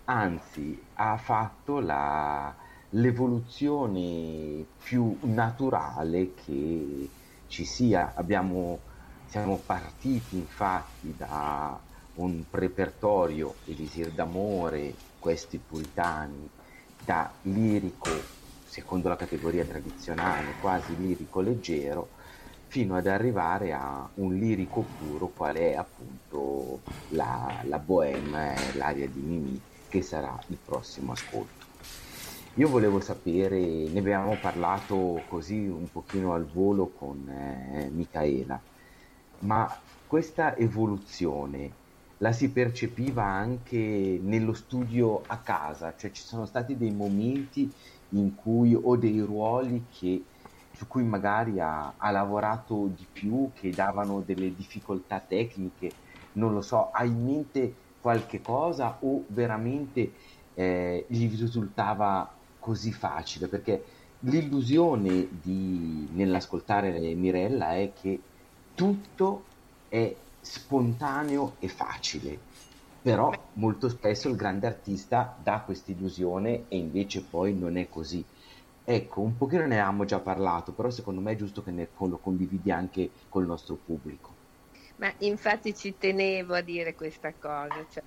anzi 0.05 0.81
ha 0.95 1.15
fatto 1.17 1.79
la, 1.79 2.53
l'evoluzione 2.89 4.65
più 4.83 5.17
naturale 5.21 6.33
che 6.33 7.09
ci 7.47 7.65
sia. 7.65 8.13
Abbiamo, 8.15 8.79
siamo 9.27 9.57
partiti 9.63 10.37
infatti 10.37 11.13
da 11.15 11.79
un 12.15 12.43
repertorio 12.49 13.55
Elisir 13.65 14.11
d'amore, 14.11 14.93
questi 15.19 15.57
puritani, 15.57 16.49
da 17.03 17.31
lirico, 17.43 18.09
secondo 18.65 19.09
la 19.09 19.15
categoria 19.15 19.65
tradizionale, 19.65 20.53
quasi 20.61 20.95
lirico 20.97 21.41
leggero, 21.41 22.09
fino 22.67 22.95
ad 22.95 23.07
arrivare 23.07 23.73
a 23.73 24.07
un 24.15 24.35
lirico 24.35 24.85
puro, 24.97 25.27
qual 25.27 25.55
è 25.55 25.75
appunto 25.75 26.81
la, 27.09 27.61
la 27.63 27.77
bohème, 27.77 28.55
l'aria 28.73 29.07
di 29.07 29.19
Mimì, 29.19 29.61
che 29.89 30.01
sarà 30.01 30.37
il 30.47 30.57
prossimo 30.63 31.11
ascolto. 31.11 31.61
Io 32.55 32.67
volevo 32.67 32.99
sapere, 32.99 33.59
ne 33.59 33.99
abbiamo 33.99 34.37
parlato 34.39 35.23
così 35.27 35.65
un 35.67 35.91
pochino 35.91 36.33
al 36.33 36.45
volo 36.45 36.87
con 36.87 37.27
eh, 37.27 37.89
Michaela, 37.91 38.59
ma 39.39 39.79
questa 40.07 40.55
evoluzione 40.55 41.81
la 42.17 42.31
si 42.31 42.51
percepiva 42.51 43.23
anche 43.23 44.19
nello 44.21 44.53
studio 44.53 45.25
a 45.25 45.41
casa, 45.41 45.95
cioè 45.95 46.11
ci 46.11 46.23
sono 46.23 46.45
stati 46.45 46.77
dei 46.77 46.91
momenti 46.91 47.73
in 48.09 48.33
cui 48.35 48.73
o 48.75 48.95
dei 48.97 49.19
ruoli 49.19 49.87
che, 49.87 50.27
su 50.71 50.87
cui 50.87 51.03
magari 51.03 51.59
ha, 51.59 51.95
ha 51.97 52.11
lavorato 52.11 52.87
di 52.89 53.07
più, 53.11 53.51
che 53.53 53.73
davano 53.73 54.21
delle 54.21 54.53
difficoltà 54.53 55.21
tecniche, 55.25 55.97
non 56.33 56.53
lo 56.53 56.61
so, 56.61 56.89
hai 56.91 57.09
in 57.09 57.23
mente 57.23 57.87
qualche 57.99 58.41
cosa 58.41 58.99
o 59.01 59.25
veramente 59.29 60.13
eh, 60.53 61.05
gli 61.09 61.29
risultava 61.29 62.43
così 62.57 62.91
facile? 62.91 63.47
Perché 63.49 63.85
l'illusione 64.19 65.27
di, 65.31 66.07
nell'ascoltare 66.11 67.13
Mirella 67.15 67.75
è 67.75 67.91
che 67.93 68.27
tutto 68.73 69.49
è 69.87 70.22
spontaneo 70.43 71.55
e 71.59 71.67
facile, 71.69 72.37
però 73.01 73.31
molto 73.53 73.89
spesso 73.89 74.29
il 74.29 74.35
grande 74.35 74.67
artista 74.67 75.35
dà 75.41 75.61
questa 75.61 75.91
illusione 75.91 76.65
e 76.67 76.77
invece 76.77 77.23
poi 77.23 77.53
non 77.53 77.77
è 77.77 77.87
così. 77.89 78.23
Ecco, 78.85 79.21
un 79.21 79.37
pochino 79.37 79.65
ne 79.65 79.79
abbiamo 79.79 80.03
già 80.03 80.19
parlato, 80.19 80.73
però 80.73 80.89
secondo 80.89 81.21
me 81.21 81.31
è 81.31 81.35
giusto 81.35 81.63
che 81.63 81.71
ne, 81.71 81.89
lo 81.97 82.17
condividi 82.17 82.69
anche 82.69 83.09
col 83.29 83.45
nostro 83.45 83.75
pubblico. 83.75 84.41
Ma 84.97 85.11
infatti 85.19 85.73
ci 85.73 85.97
tenevo 85.97 86.53
a 86.53 86.61
dire 86.61 86.93
questa 86.93 87.33
cosa, 87.33 87.85
cioè, 87.89 88.03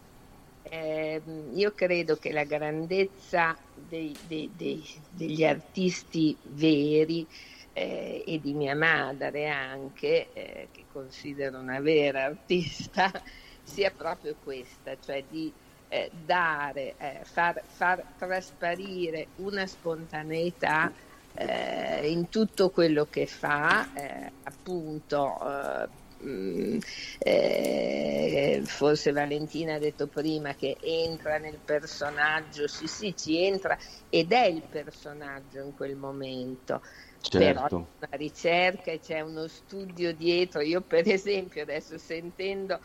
eh, 0.62 1.22
io 1.54 1.72
credo 1.72 2.16
che 2.16 2.32
la 2.32 2.44
grandezza 2.44 3.56
dei, 3.74 4.14
dei, 4.26 4.50
dei, 4.54 4.84
degli 5.10 5.44
artisti 5.44 6.36
veri 6.42 7.26
eh, 7.76 8.24
e 8.26 8.40
di 8.40 8.54
mia 8.54 8.74
madre 8.74 9.50
anche, 9.50 10.32
eh, 10.32 10.68
che 10.72 10.86
considero 10.90 11.58
una 11.58 11.78
vera 11.80 12.24
artista, 12.24 13.12
sia 13.62 13.90
proprio 13.90 14.34
questa, 14.42 14.96
cioè 14.98 15.22
di 15.28 15.52
eh, 15.88 16.10
dare, 16.24 16.94
eh, 16.96 17.20
far, 17.24 17.60
far, 17.66 18.02
trasparire 18.16 19.26
una 19.36 19.66
spontaneità 19.66 20.90
eh, 21.34 22.10
in 22.10 22.30
tutto 22.30 22.70
quello 22.70 23.06
che 23.10 23.26
fa, 23.26 23.92
eh, 23.92 24.32
appunto. 24.44 25.94
Mm, 26.24 26.78
forse 28.64 29.12
Valentina 29.12 29.74
ha 29.74 29.78
detto 29.78 30.06
prima 30.06 30.54
che 30.54 30.78
entra 30.80 31.36
nel 31.36 31.58
personaggio, 31.62 32.66
sì 32.66 32.86
sì 32.86 33.14
ci 33.14 33.44
entra 33.44 33.76
ed 34.08 34.32
è 34.32 34.46
il 34.46 34.62
personaggio 34.62 35.60
in 35.60 35.74
quel 35.74 35.94
momento, 35.94 36.80
Certo. 37.20 37.38
Però 37.38 37.66
c'è 37.66 37.74
una 37.74 38.08
ricerca 38.12 38.92
e 38.92 39.00
c'è 39.00 39.20
uno 39.20 39.46
studio 39.48 40.14
dietro. 40.14 40.60
Io 40.60 40.80
per 40.82 41.08
esempio 41.08 41.62
adesso 41.62 41.98
sentendo 41.98 42.80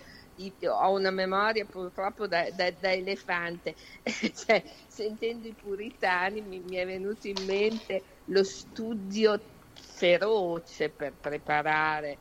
ho 0.67 0.91
una 0.91 1.11
memoria 1.11 1.65
purtroppo 1.65 2.27
da, 2.27 2.49
da, 2.51 2.71
da 2.71 2.91
elefante, 2.91 3.75
cioè, 4.33 4.63
sentendo 4.87 5.47
i 5.47 5.53
puritani 5.53 6.41
mi, 6.41 6.61
mi, 6.61 6.77
è 6.77 6.85
venuto 6.85 7.27
in 7.27 7.43
mente 7.43 8.21
lo 8.25 8.43
studio 8.43 9.39
feroce 9.73 10.89
per 10.89 11.17
preparare 11.19 12.19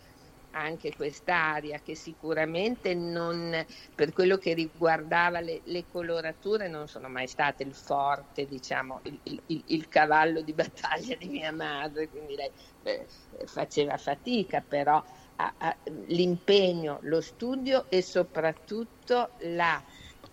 anche 0.52 0.94
quest'aria 0.94 1.80
che 1.80 1.94
sicuramente 1.94 2.94
non, 2.94 3.64
per 3.94 4.12
quello 4.12 4.36
che 4.36 4.54
riguardava 4.54 5.40
le, 5.40 5.60
le 5.64 5.86
colorature 5.86 6.68
non 6.68 6.88
sono 6.88 7.08
mai 7.08 7.26
state 7.26 7.62
il 7.62 7.74
forte, 7.74 8.46
diciamo, 8.46 9.00
il, 9.04 9.20
il, 9.46 9.62
il 9.66 9.88
cavallo 9.88 10.42
di 10.42 10.52
battaglia 10.52 11.16
di 11.16 11.28
mia 11.28 11.52
madre, 11.52 12.08
quindi 12.08 12.34
lei 12.34 12.50
eh, 12.82 13.06
faceva 13.46 13.96
fatica, 13.96 14.60
però 14.60 15.02
a, 15.36 15.54
a, 15.58 15.76
l'impegno, 16.06 16.98
lo 17.02 17.20
studio 17.20 17.88
e 17.88 18.02
soprattutto 18.02 19.34
la 19.40 19.82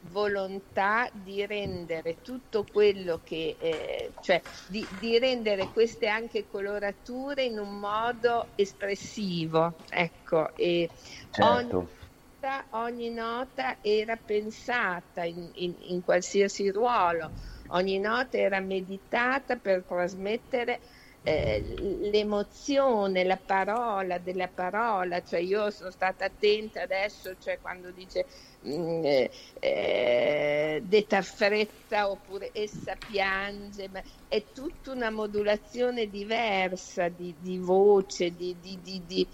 volontà 0.10 1.10
di 1.14 1.46
rendere 1.46 2.22
tutto 2.22 2.64
quello 2.64 3.22
che, 3.24 3.58
eh, 3.60 4.14
cioè 4.22 4.42
di, 4.68 4.88
di, 4.92 5.18
rendere 5.20 5.70
queste 5.70 6.08
anche 6.08 6.48
colorature 6.48 7.44
in 7.44 7.60
un 7.60 7.80
modo 7.80 8.52
espressivo, 8.56 9.84
ecco, 9.90 10.56
e 10.56 10.92
Certo. 11.30 11.78
ogni, 11.78 11.88
nota, 12.42 12.68
ogni 12.72 13.10
nota 13.10 13.78
era 13.82 14.16
pensata 14.16 15.24
in, 15.24 15.50
in, 15.54 15.76
in 15.80 16.02
qualsiasi 16.02 16.70
ruolo, 16.70 17.32
ogni 17.68 18.00
nota 18.00 18.38
era 18.38 18.60
meditata 18.60 19.58
per 19.58 19.86
trasmettere 19.86 20.82
eh, 21.28 21.62
l'emozione, 22.10 23.26
la 23.26 23.36
parola 23.36 24.18
della 24.18 24.48
parola, 24.48 25.22
cioè 25.22 25.42
io 25.42 25.70
sono 25.72 25.92
stata 25.92 26.24
attenta 26.24 26.82
adesso, 26.84 27.36
cioè 27.38 27.60
quando 27.60 27.92
dice 27.92 28.26
mm, 28.66 29.04
eh, 29.04 29.32
eh, 29.60 30.82
detta 30.86 31.22
fretta 31.22 32.10
oppure 32.10 32.52
essa 32.54 32.96
piange, 32.96 33.90
ma 33.90 34.02
è 34.30 34.54
tutta 34.54 34.92
una 34.94 35.10
modulazione 35.10 36.08
diversa 36.08 37.10
di, 37.10 37.36
di 37.38 37.58
voce, 37.58 38.34
di, 38.34 38.58
di, 38.62 38.80
di 38.82 39.28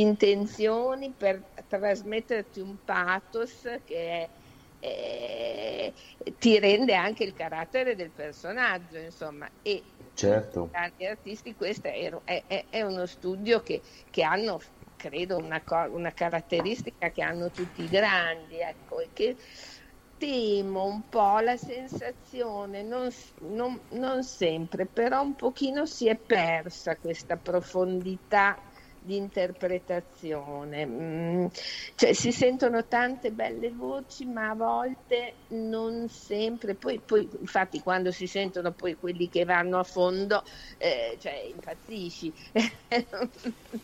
intenzioni 0.00 1.14
per 1.16 1.52
trasmetterti 1.68 2.58
un 2.58 2.82
pathos 2.82 3.62
che 3.84 3.96
è 3.96 4.30
eh, 4.78 5.92
ti 6.38 6.58
rende 6.58 6.94
anche 6.94 7.24
il 7.24 7.32
carattere 7.34 7.94
del 7.96 8.10
personaggio, 8.12 8.98
insomma, 8.98 9.50
e 9.62 9.95
Certo. 10.16 10.60
tanti 10.70 11.04
artisti 11.06 11.54
questo 11.54 11.88
è, 11.88 12.10
è- 12.24 12.66
è 12.70 12.82
uno 12.82 13.06
studio 13.06 13.60
che, 13.62 13.82
che 14.10 14.22
hanno, 14.22 14.58
credo, 14.96 15.38
una, 15.38 15.62
una 15.90 16.12
caratteristica 16.12 17.10
che 17.10 17.22
hanno 17.22 17.50
tutti 17.50 17.82
i 17.84 17.88
grandi, 17.88 18.60
ecco, 18.60 19.00
e 19.00 19.10
che 19.12 19.36
temo 20.16 20.84
un 20.84 21.08
po' 21.08 21.38
la 21.40 21.56
sensazione, 21.56 22.82
non, 22.82 23.08
non- 23.40 23.86
non 23.90 24.22
sempre, 24.22 24.86
però 24.88 25.22
un 25.22 25.34
pochino 25.34 25.84
si 25.86 26.08
è 26.08 26.18
persa 26.18 26.96
questa 26.98 27.36
profondità 27.38 28.65
di 29.06 29.16
interpretazione. 29.16 30.84
Mm, 30.86 31.46
cioè, 31.94 32.12
si 32.12 32.32
sentono 32.32 32.86
tante 32.86 33.32
belle 33.32 33.70
voci, 33.72 34.26
ma 34.26 34.50
a 34.50 34.54
volte 34.54 35.44
non 35.50 36.08
sempre. 36.08 36.76
Poi, 36.76 37.00
poi, 37.02 37.28
infatti, 37.40 37.80
quando 37.80 38.10
si 38.10 38.26
sentono 38.26 38.72
poi 38.72 38.96
quelli 38.96 39.28
che 39.28 39.44
vanno 39.44 39.78
a 39.78 39.84
fondo, 39.84 40.42
eh, 40.78 41.16
cioè, 41.20 41.34
impazzisci. 41.52 42.34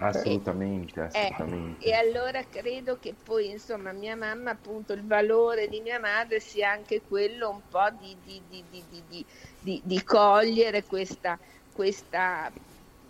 Assolutamente, 0.00 1.00
Eh, 1.10 1.30
assolutamente. 1.30 1.88
e 1.88 1.92
allora 1.94 2.42
credo 2.48 2.98
che 2.98 3.16
poi, 3.20 3.48
insomma, 3.50 3.92
mia 3.92 4.16
mamma, 4.16 4.50
appunto, 4.50 4.92
il 4.92 5.06
valore 5.06 5.68
di 5.68 5.80
mia 5.80 5.98
madre 5.98 6.40
sia 6.40 6.70
anche 6.70 7.02
quello 7.02 7.50
un 7.50 7.62
po' 7.68 7.90
di, 7.98 8.20
di- 8.20 8.44
di- 8.46 8.66
di- 8.68 8.86
di- 8.86 9.06
di- 9.06 9.26
di- 9.58 9.82
di 9.84 10.02
cogliere 10.02 10.84
questa, 10.84 11.38
questa 11.72 12.52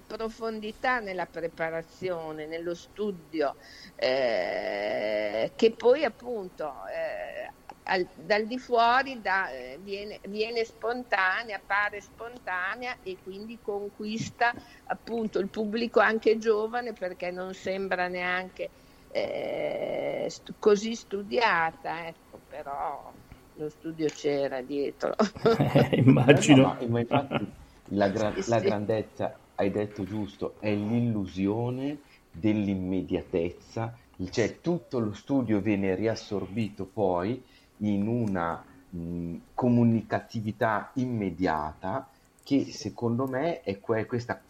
profondità 0.08 1.00
nella 1.00 1.26
preparazione, 1.26 2.46
nello 2.46 2.74
studio, 2.74 3.56
eh, 3.94 5.52
che 5.54 5.76
poi 5.76 6.04
appunto 6.04 6.72
eh, 6.86 7.52
al- 7.84 8.10
dal 8.16 8.46
di 8.46 8.58
fuori 8.58 9.20
da- 9.20 9.50
eh, 9.50 9.78
viene, 9.80 10.20
viene 10.24 10.64
spontanea, 10.64 11.56
appare 11.56 12.00
spontanea 12.00 12.98
e 13.02 13.18
quindi 13.20 13.60
conquista 13.60 14.54
appunto 14.86 15.38
il 15.38 15.50
pubblico 15.50 16.00
anche 16.00 16.38
giovane 16.38 16.94
perché 16.94 17.30
non 17.30 17.52
sembra 17.54 18.08
neanche 18.08 18.70
eh, 19.08 20.26
stu- 20.28 20.56
così 20.58 20.94
studiata, 20.94 22.06
ecco, 22.08 22.40
però 22.46 23.12
lo 23.52 23.68
studio 23.68 24.10
c'era 24.10 24.62
dietro. 24.62 25.14
Eh, 25.56 25.96
immagino. 25.98 26.62
no, 26.62 26.74
ma, 26.74 26.86
ma 26.88 27.00
infatti 27.00 27.52
la, 27.86 28.08
gra- 28.08 28.34
Sì, 28.34 28.42
la 28.46 28.60
sì. 28.60 28.66
grandezza, 28.66 29.40
hai 29.60 29.70
detto 29.70 30.04
giusto, 30.04 30.54
è 30.60 30.72
l'illusione 30.72 31.98
dell'immediatezza, 32.30 33.96
cioè 34.30 34.60
tutto 34.60 35.00
lo 35.00 35.12
studio 35.12 35.60
viene 35.60 35.94
riassorbito 35.96 36.86
poi 36.86 37.42
in 37.78 38.06
una 38.06 38.64
mh, 38.90 39.34
comunicatività 39.54 40.90
immediata 40.94 42.08
che 42.42 42.66
secondo 42.72 43.26
me 43.26 43.60
è 43.62 43.80
que- 43.80 44.06
questa 44.06 44.40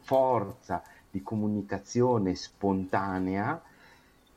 forza 0.00 0.82
di 1.10 1.22
comunicazione 1.22 2.34
spontanea 2.34 3.62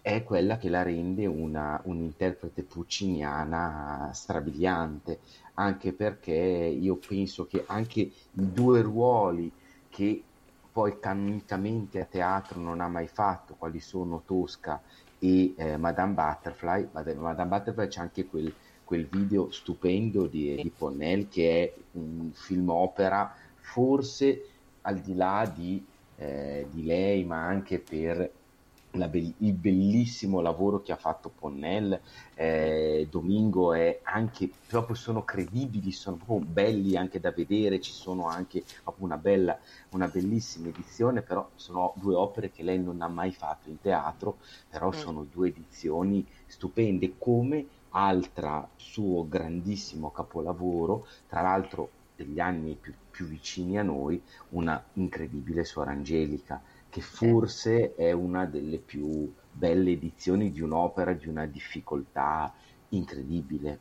è 0.01 0.23
quella 0.23 0.57
che 0.57 0.69
la 0.69 0.83
rende 0.83 1.25
una, 1.25 1.81
un'interprete 1.83 2.63
pucciniana 2.63 4.11
strabiliante, 4.13 5.19
anche 5.55 5.91
perché 5.93 6.33
io 6.33 6.95
penso 6.95 7.45
che 7.45 7.63
anche 7.67 7.99
i 7.99 8.13
due 8.31 8.81
ruoli 8.81 9.51
che 9.97 10.21
poi 10.71 10.99
canonicamente 10.99 11.99
a 11.99 12.05
teatro 12.05 12.59
non 12.59 12.81
ha 12.81 12.87
mai 12.87 13.07
fatto, 13.07 13.55
quali 13.57 13.79
sono 13.79 14.21
Tosca 14.23 14.79
e 15.17 15.55
eh, 15.57 15.75
Madame 15.77 16.13
Butterfly, 16.13 16.89
Mad- 16.91 17.17
Madame 17.17 17.49
Butterfly 17.49 17.87
c'è 17.87 18.01
anche 18.01 18.27
quel, 18.27 18.53
quel 18.83 19.07
video 19.07 19.49
stupendo 19.49 20.27
di, 20.27 20.53
di 20.61 20.69
Ponnell 20.69 21.27
che 21.29 21.63
è 21.63 21.73
un 21.93 22.29
film 22.31 22.69
opera, 22.69 23.35
forse 23.55 24.43
al 24.81 24.99
di 24.99 25.15
là 25.15 25.51
di, 25.51 25.83
eh, 26.17 26.67
di 26.69 26.85
lei, 26.85 27.23
ma 27.25 27.43
anche 27.43 27.79
per 27.79 28.31
be- 29.07 29.35
il 29.37 29.53
bellissimo 29.53 30.41
lavoro 30.41 30.81
che 30.81 30.91
ha 30.91 30.95
fatto 30.97 31.29
Ponnell, 31.29 32.01
eh, 32.33 33.07
Domingo 33.09 33.73
è 33.73 33.99
anche 34.03 34.51
proprio 34.65 34.95
sono 34.95 35.23
credibili, 35.23 35.91
sono 35.91 36.17
proprio 36.17 36.39
belli 36.39 36.95
anche 36.95 37.19
da 37.19 37.31
vedere, 37.31 37.79
ci 37.79 37.93
sono 37.93 38.27
anche 38.27 38.65
una 38.97 39.17
bella, 39.17 39.57
una 39.89 40.07
bellissima 40.07 40.69
edizione, 40.69 41.21
però 41.21 41.51
sono 41.55 41.93
due 41.97 42.15
opere 42.15 42.51
che 42.51 42.63
lei 42.63 42.79
non 42.81 43.01
ha 43.01 43.07
mai 43.07 43.31
fatto 43.31 43.69
in 43.69 43.79
teatro, 43.79 44.39
però 44.67 44.91
Mm. 44.91 44.91
sono 44.91 45.23
due 45.23 45.49
edizioni 45.49 46.27
stupende, 46.45 47.15
come 47.17 47.67
altra 47.89 48.69
suo 48.75 49.27
grandissimo 49.27 50.11
capolavoro, 50.11 51.07
tra 51.27 51.41
l'altro 51.41 51.91
degli 52.15 52.39
anni 52.39 52.75
più, 52.75 52.95
più 53.09 53.25
vicini 53.27 53.77
a 53.77 53.83
noi, 53.83 54.23
una 54.49 54.83
incredibile 54.93 55.63
Suora 55.63 55.91
Angelica, 55.91 56.63
che 56.97 57.03
forse 57.03 57.93
è 57.93 58.11
una 58.11 58.45
delle 58.45 58.79
più 58.79 59.31
belle 59.51 59.91
edizioni 59.91 60.51
di 60.51 60.61
un'opera 60.61 61.13
di 61.13 61.27
una 61.27 61.45
difficoltà 61.45 62.51
incredibile. 62.89 63.79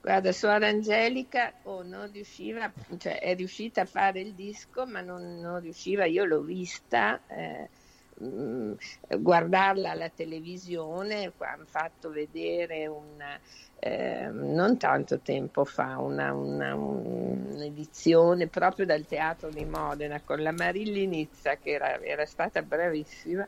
Guarda, 0.00 0.30
Suora 0.30 0.68
Angelica 0.68 1.54
oh, 1.64 1.82
non 1.82 2.08
riusciva, 2.12 2.72
cioè 2.98 3.18
è 3.18 3.34
riuscita 3.34 3.80
a 3.80 3.84
fare 3.84 4.20
il 4.20 4.34
disco, 4.34 4.86
ma 4.86 5.00
non, 5.00 5.40
non 5.40 5.58
riusciva, 5.58 6.04
io 6.04 6.24
l'ho 6.24 6.42
vista, 6.42 7.20
eh, 7.26 7.68
mh, 8.16 8.72
guardarla 9.20 9.90
alla 9.90 10.10
televisione, 10.10 11.32
hanno 11.38 11.66
fatto 11.66 12.10
vedere 12.10 12.86
una, 12.86 13.40
eh, 13.76 14.28
non 14.30 14.76
tanto 14.78 15.20
tempo 15.20 15.64
fa, 15.64 15.98
una, 15.98 16.32
una- 16.34 16.74
un'edizione 16.74 18.48
proprio 18.48 18.86
dal 18.86 19.06
Teatro 19.06 19.50
di 19.50 19.64
Modena 19.64 20.22
con 20.22 20.42
la 20.42 20.52
Marilli 20.52 21.06
Nizza, 21.06 21.56
che 21.58 21.70
era, 21.70 22.00
era 22.00 22.26
stata 22.26 22.62
bravissima. 22.62 23.46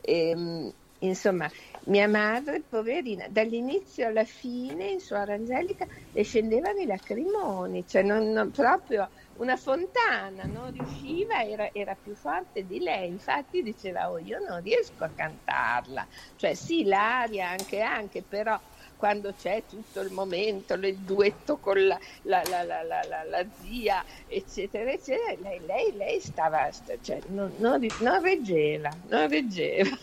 E, 0.00 0.34
mh, 0.34 0.74
insomma, 1.00 1.48
mia 1.86 2.08
madre, 2.08 2.62
poverina, 2.62 3.26
dall'inizio 3.28 4.06
alla 4.06 4.24
fine 4.24 4.88
in 4.90 5.00
Suora 5.00 5.34
Angelica 5.34 5.86
le 6.10 6.22
scendevano 6.22 6.80
i 6.80 6.86
lacrimoni, 6.86 7.86
cioè 7.86 8.02
non, 8.02 8.30
non- 8.30 8.50
proprio 8.50 9.10
una 9.38 9.56
fontana, 9.56 10.44
non 10.44 10.72
riusciva, 10.72 11.42
era, 11.44 11.70
era 11.72 11.94
più 12.00 12.14
forte 12.14 12.66
di 12.66 12.80
lei, 12.80 13.08
infatti 13.08 13.62
diceva, 13.62 14.10
oh 14.10 14.18
io 14.18 14.38
non 14.46 14.62
riesco 14.62 15.04
a 15.04 15.10
cantarla, 15.14 16.06
cioè 16.36 16.54
sì 16.54 16.84
l'aria 16.84 17.48
anche 17.50 17.80
anche, 17.80 18.22
però 18.22 18.58
quando 18.96 19.34
c'è 19.34 19.62
tutto 19.68 20.00
il 20.00 20.10
momento, 20.10 20.74
il 20.74 20.96
duetto 20.98 21.58
con 21.58 21.76
la, 21.86 21.98
la- 22.22 22.42
la- 22.42 22.62
la- 22.62 23.46
zia, 23.60 24.02
eccetera, 24.26 24.90
eccetera, 24.90 25.34
lei, 25.40 25.60
lei, 25.66 25.92
lei 25.96 26.20
stava, 26.20 26.70
cioè, 27.02 27.20
non, 27.28 27.52
non 27.58 27.86
non 28.00 28.22
reggeva, 28.22 28.90
non 29.08 29.28
reggeva. 29.28 29.96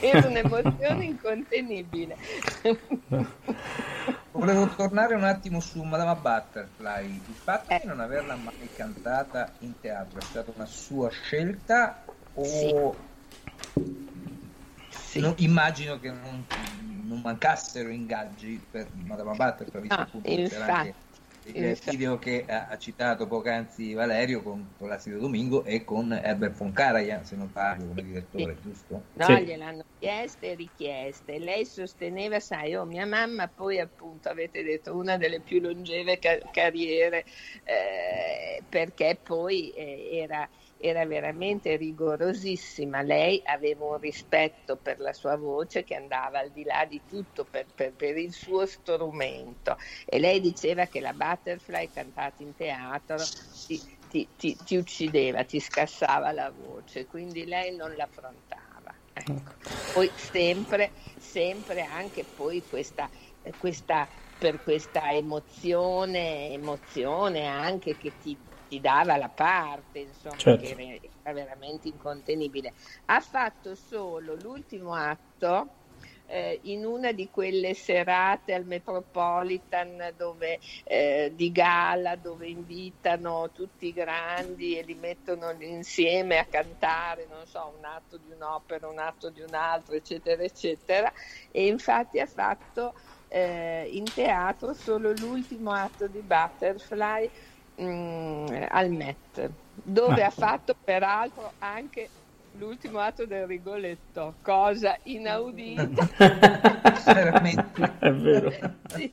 Era 0.00 0.26
un'emozione 0.26 1.04
incontenibile. 1.04 2.16
Volevo 4.32 4.66
tornare 4.68 5.14
un 5.14 5.24
attimo 5.24 5.60
su 5.60 5.82
Madama 5.82 6.14
Butterfly. 6.14 7.06
Il 7.06 7.34
fatto 7.34 7.70
Eh. 7.70 7.80
di 7.82 7.86
non 7.86 8.00
averla 8.00 8.34
mai 8.34 8.68
cantata 8.74 9.52
in 9.60 9.78
teatro 9.80 10.18
è 10.18 10.22
stata 10.22 10.50
una 10.54 10.66
sua 10.66 11.08
scelta 11.10 12.02
o 12.34 12.96
Sì. 14.88 15.20
Non- 15.20 15.34
immagino 15.38 16.00
che 16.00 16.10
non, 16.10 16.46
non 17.04 17.20
mancassero 17.20 17.90
ingaggi 17.90 18.60
per 18.70 18.88
Madama 19.04 19.32
Butterfly, 19.34 19.80
visto 19.82 19.94
Ah, 19.94 20.02
appunto 20.02 20.30
infatti, 20.30 20.94
il 21.44 21.76
video 21.82 22.18
che 22.18 22.44
ha, 22.46 22.66
ha 22.68 22.78
citato 22.78 23.26
poc'anzi 23.26 23.92
Valerio 23.94 24.42
con, 24.42 24.74
con 24.76 24.88
l'Acido 24.88 25.18
Domingo 25.18 25.64
e 25.64 25.84
con 25.84 26.12
Herbert 26.12 26.56
von 26.56 26.72
Karajan, 26.72 27.24
se 27.24 27.36
non 27.36 27.48
sbaglio, 27.48 27.86
come 27.88 28.02
direttore, 28.04 28.58
giusto? 28.60 29.08
No, 29.14 29.26
Sì. 29.26 29.34
gliel'hanno 29.38 29.84
chieste 29.98 30.52
e 30.52 30.54
richieste. 30.54 31.38
Lei 31.38 31.66
sosteneva, 31.66 32.40
sai, 32.40 32.74
oh, 32.74 32.86
mia 32.86 33.04
mamma 33.06 33.46
poi 33.48 33.78
appunto, 33.78 34.30
avete 34.30 34.62
detto, 34.62 34.96
una 34.96 35.18
delle 35.18 35.42
più 35.42 35.60
longeve 35.60 36.18
ca- 36.18 36.38
carriere, 36.50 37.24
eh, 37.64 38.64
perché 38.68 39.20
poi 39.22 39.70
eh, 39.72 40.16
era, 40.16 40.48
era 40.82 41.06
veramente 41.06 41.76
rigorosissima. 41.76 43.02
Lei 43.02 43.40
aveva 43.44 43.84
un 43.86 43.98
rispetto 43.98 44.76
per 44.78 44.98
la 44.98 45.12
sua 45.12 45.36
voce 45.36 45.84
che 45.84 45.94
andava 45.94 46.40
al 46.40 46.50
di 46.50 46.64
là 46.64 46.84
di 46.86 47.04
tutto 47.06 47.44
per, 47.46 47.68
per- 47.72 47.94
per 47.94 48.16
il 48.16 48.32
suo 48.32 48.66
strumento. 48.66 49.76
E 50.04 50.18
lei 50.18 50.40
diceva 50.40 50.86
che 50.86 51.00
la 51.00 51.12
Butterfly 51.14 51.88
cantata 51.90 52.42
in 52.42 52.54
teatro 52.54 53.30
ti, 53.64 53.80
ti- 54.08 54.34
ti- 54.36 54.60
ti 54.62 54.76
uccideva, 54.76 55.44
ti 55.44 55.60
scassava 55.60 56.32
la 56.32 56.50
voce, 56.50 57.06
quindi 57.06 57.44
lei 57.46 57.74
non 57.76 57.94
l'affrontava. 57.94 58.92
Ecco. 59.12 59.54
Poi 59.90 60.12
sempre, 60.16 60.92
sempre 61.16 61.82
anche 61.82 62.24
poi 62.24 62.66
questa, 62.66 63.10
questa, 63.56 64.08
per 64.36 64.60
questa 64.62 65.12
emozione, 65.12 66.50
emozione 66.50 67.46
anche 67.46 67.96
che 67.96 68.16
ti, 68.16 68.51
ti 68.72 68.80
dava 68.80 69.18
la 69.18 69.28
parte, 69.28 69.98
insomma, 69.98 70.36
Certo. 70.38 70.62
che 70.64 70.70
era, 70.70 70.82
era 71.24 71.34
veramente 71.34 71.88
incontenibile. 71.88 72.72
Ha 73.06 73.20
fatto 73.20 73.74
solo 73.74 74.34
l'ultimo 74.34 74.94
atto 74.94 75.74
eh, 76.24 76.58
in 76.62 76.86
una 76.86 77.12
di 77.12 77.28
quelle 77.28 77.74
serate 77.74 78.54
al 78.54 78.64
Metropolitan 78.64 80.14
dove, 80.16 80.58
eh, 80.84 81.32
di 81.34 81.52
gala 81.52 82.16
dove 82.16 82.48
invitano 82.48 83.50
tutti 83.52 83.88
i 83.88 83.92
grandi 83.92 84.78
e 84.78 84.84
li 84.84 84.94
mettono 84.94 85.50
insieme 85.60 86.38
a 86.38 86.46
cantare, 86.46 87.26
non 87.26 87.44
so, 87.44 87.74
un 87.76 87.84
atto 87.84 88.16
di 88.16 88.30
un'opera, 88.30 88.88
un 88.88 88.98
atto 88.98 89.28
di 89.28 89.42
un 89.42 89.52
altro, 89.52 89.94
eccetera, 89.96 90.42
eccetera. 90.42 91.12
E 91.50 91.66
infatti 91.66 92.20
ha 92.20 92.26
fatto 92.26 92.94
eh, 93.28 93.86
in 93.90 94.12
teatro 94.12 94.72
solo 94.72 95.12
l'ultimo 95.12 95.72
atto 95.72 96.08
di 96.08 96.22
Butterfly 96.22 97.30
mm, 97.80 98.46
al 98.68 98.90
Met, 98.90 99.50
dove 99.74 100.22
Ah. 100.22 100.26
ha 100.26 100.30
fatto 100.30 100.74
peraltro 100.82 101.52
anche 101.58 102.08
l'ultimo 102.58 102.98
atto 102.98 103.24
del 103.26 103.46
Rigoletto, 103.46 104.34
cosa 104.42 104.96
inaudita. 105.04 106.08
Veramente. 107.06 107.92
È 107.98 108.10
vero. 108.12 108.52
Sì. 108.88 109.12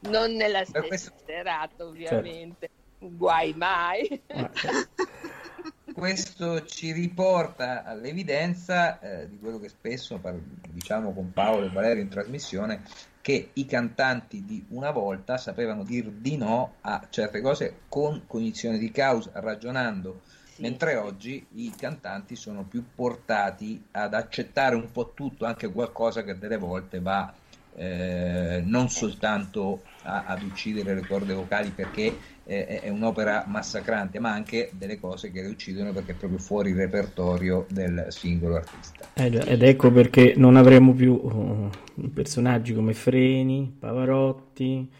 Non 0.00 0.32
nella 0.32 0.64
stessa 0.64 0.86
questo- 0.86 1.12
serata, 1.24 1.84
ovviamente. 1.84 2.70
Guai 2.98 3.52
mai. 3.56 4.20
Questo 5.92 6.64
ci 6.64 6.92
riporta 6.92 7.84
all'evidenza 7.84 8.98
eh, 9.00 9.28
di 9.28 9.38
quello 9.38 9.58
che 9.60 9.68
spesso 9.68 10.18
par- 10.18 10.38
diciamo 10.70 11.12
con 11.12 11.32
Paolo 11.32 11.66
e 11.66 11.70
Valerio 11.70 12.02
in 12.02 12.08
trasmissione, 12.08 12.82
che 13.22 13.50
i 13.54 13.66
cantanti 13.66 14.44
di 14.44 14.64
una 14.70 14.90
volta 14.90 15.38
sapevano 15.38 15.84
dir 15.84 16.10
di 16.10 16.36
no 16.36 16.74
a 16.82 17.06
certe 17.08 17.40
cose 17.40 17.82
con 17.88 18.24
cognizione 18.26 18.78
di 18.78 18.90
causa, 18.90 19.30
ragionando, 19.34 20.20
Sì. 20.52 20.62
mentre 20.62 20.96
oggi 20.96 21.46
i 21.54 21.72
cantanti 21.74 22.34
sono 22.36 22.64
più 22.64 22.84
portati 22.94 23.82
ad 23.92 24.12
accettare 24.12 24.74
un 24.74 24.90
po' 24.90 25.12
tutto, 25.14 25.46
anche 25.46 25.70
qualcosa 25.70 26.24
che 26.24 26.36
delle 26.36 26.58
volte 26.58 27.00
va 27.00 27.32
eh, 27.74 28.60
non 28.64 28.90
soltanto 28.90 29.82
a- 30.02 30.24
ad 30.26 30.42
uccidere 30.42 30.94
le 30.94 31.06
corde 31.06 31.34
vocali 31.34 31.70
perché 31.74 32.16
eh, 32.44 32.80
è 32.80 32.88
un'opera 32.88 33.44
massacrante, 33.46 34.18
ma 34.18 34.32
anche 34.32 34.70
delle 34.72 34.98
cose 34.98 35.30
che 35.30 35.42
le 35.42 35.48
uccidono 35.48 35.92
perché 35.92 36.12
è 36.12 36.14
proprio 36.14 36.38
fuori 36.38 36.70
il 36.70 36.76
repertorio 36.76 37.66
del 37.70 38.06
singolo 38.08 38.56
artista. 38.56 39.06
Eh 39.14 39.26
ed 39.26 39.62
ecco 39.62 39.90
perché 39.92 40.34
non 40.36 40.56
avremo 40.56 40.92
più 40.92 41.12
uh, 41.12 41.70
personaggi 42.12 42.74
come 42.74 42.94
Freni, 42.94 43.74
Pavarotti. 43.78 44.90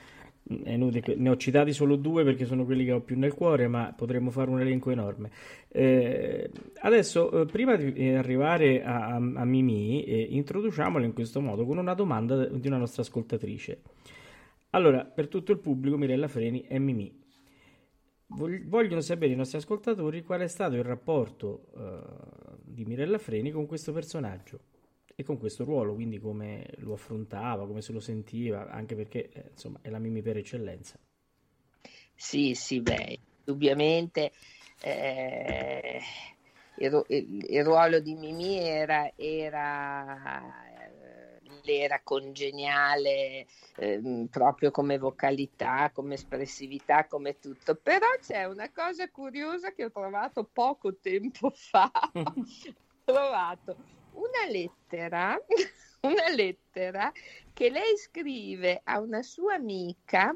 Che- 0.44 1.14
ne 1.16 1.30
ho 1.30 1.36
citati 1.36 1.72
solo 1.72 1.96
due 1.96 2.24
perché 2.24 2.44
sono 2.44 2.64
quelli 2.64 2.84
che 2.84 2.92
ho 2.92 3.00
più 3.00 3.16
nel 3.16 3.32
cuore, 3.32 3.68
ma 3.68 3.94
potremmo 3.96 4.30
fare 4.30 4.50
un 4.50 4.60
elenco 4.60 4.90
enorme. 4.90 5.30
Eh, 5.68 6.50
adesso, 6.80 7.40
eh, 7.40 7.46
prima 7.46 7.74
di 7.76 7.92
eh, 7.94 8.16
arrivare 8.16 8.84
a, 8.84 9.06
a, 9.06 9.14
a 9.14 9.44
Mimì, 9.44 10.04
eh, 10.04 10.26
introduciamolo 10.30 11.04
in 11.04 11.14
questo 11.14 11.40
modo 11.40 11.64
con 11.64 11.78
una 11.78 11.94
domanda 11.94 12.44
di 12.44 12.66
una 12.66 12.76
nostra 12.76 13.02
ascoltatrice. 13.02 13.78
Allora, 14.72 15.06
per 15.06 15.28
tutto 15.28 15.52
il 15.52 15.60
pubblico, 15.60 15.96
Mirella 15.96 16.28
Freni 16.28 16.60
è 16.64 16.76
Mimì. 16.78 17.18
Vog- 18.34 18.66
Vogliono 18.66 19.00
sapere 19.00 19.32
i 19.32 19.36
nostri 19.36 19.58
ascoltatori 19.58 20.22
qual 20.22 20.40
è 20.40 20.48
stato 20.48 20.74
il 20.74 20.82
rapporto 20.84 21.68
eh, 21.76 22.56
di 22.64 22.84
Mirella 22.84 23.18
Freni 23.18 23.50
con 23.50 23.66
questo 23.66 23.92
personaggio 23.92 24.60
e 25.14 25.22
con 25.22 25.38
questo 25.38 25.64
ruolo, 25.64 25.94
quindi 25.94 26.18
come 26.18 26.66
lo 26.78 26.94
affrontava, 26.94 27.66
come 27.66 27.82
se 27.82 27.92
lo 27.92 28.00
sentiva, 28.00 28.70
anche 28.70 28.94
perché 28.96 29.28
eh, 29.30 29.48
insomma 29.52 29.78
è 29.82 29.90
la 29.90 29.98
Mimì 29.98 30.22
per 30.22 30.36
eccellenza. 30.38 30.98
Sì, 32.14 32.54
sì, 32.54 32.80
beh, 32.80 33.18
indubbiamente 33.44 34.32
eh, 34.80 36.00
il, 36.76 37.04
il- 37.08 37.44
il 37.50 37.64
ruolo 37.64 38.00
di 38.00 38.14
Mimì 38.14 38.58
era, 38.58 39.10
era, 39.16 40.71
era 41.64 42.00
congeniale 42.02 43.46
ehm, 43.76 44.26
proprio 44.26 44.70
come 44.70 44.98
vocalità, 44.98 45.90
come 45.92 46.14
espressività, 46.14 47.06
come 47.06 47.38
tutto. 47.38 47.74
Però 47.76 48.06
c'è 48.20 48.44
una 48.44 48.70
cosa 48.72 49.08
curiosa 49.10 49.72
che 49.72 49.84
ho 49.84 49.90
trovato 49.90 50.48
poco 50.50 50.96
tempo 50.96 51.50
fa. 51.54 51.90
Ho 53.04 53.14
trovato 53.14 53.76
una 54.12 54.48
lettera, 54.48 55.36
una 56.02 56.28
lettera 56.28 57.10
che 57.52 57.68
lei 57.68 57.96
scrive 57.96 58.80
a 58.84 59.00
una 59.00 59.22
sua 59.22 59.54
amica 59.54 60.34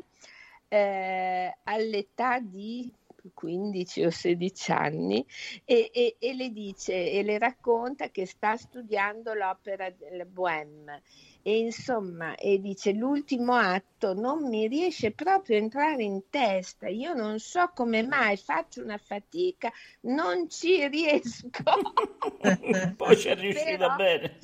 eh, 0.68 1.56
all'età 1.62 2.40
di 2.40 2.92
15 3.34 4.04
o 4.04 4.10
16 4.10 4.72
anni 4.72 5.24
e, 5.64 5.90
e- 5.92 6.16
e 6.18 6.34
le 6.34 6.50
dice 6.50 7.10
e 7.10 7.22
le 7.22 7.38
racconta 7.38 8.10
che 8.10 8.26
sta 8.26 8.56
studiando 8.56 9.34
l'opera 9.34 9.90
del 9.90 10.26
Bohème 10.26 11.02
e 11.42 11.58
insomma 11.58 12.34
e 12.34 12.60
dice 12.60 12.92
l'ultimo 12.92 13.54
atto 13.54 14.14
non 14.14 14.48
mi 14.48 14.66
riesce 14.66 15.12
proprio 15.12 15.56
a 15.56 15.60
entrare 15.60 16.02
in 16.02 16.22
testa 16.30 16.88
io 16.88 17.14
non 17.14 17.38
so 17.38 17.70
come 17.74 18.02
mai 18.02 18.36
faccio 18.36 18.82
una 18.82 18.98
fatica 18.98 19.70
non 20.02 20.48
ci 20.48 20.86
riesco 20.88 21.62
Poi 22.96 23.16
ci 23.16 23.28
è 23.28 23.34
riuscita 23.34 23.76
Però- 23.76 23.96
bene. 23.96 24.38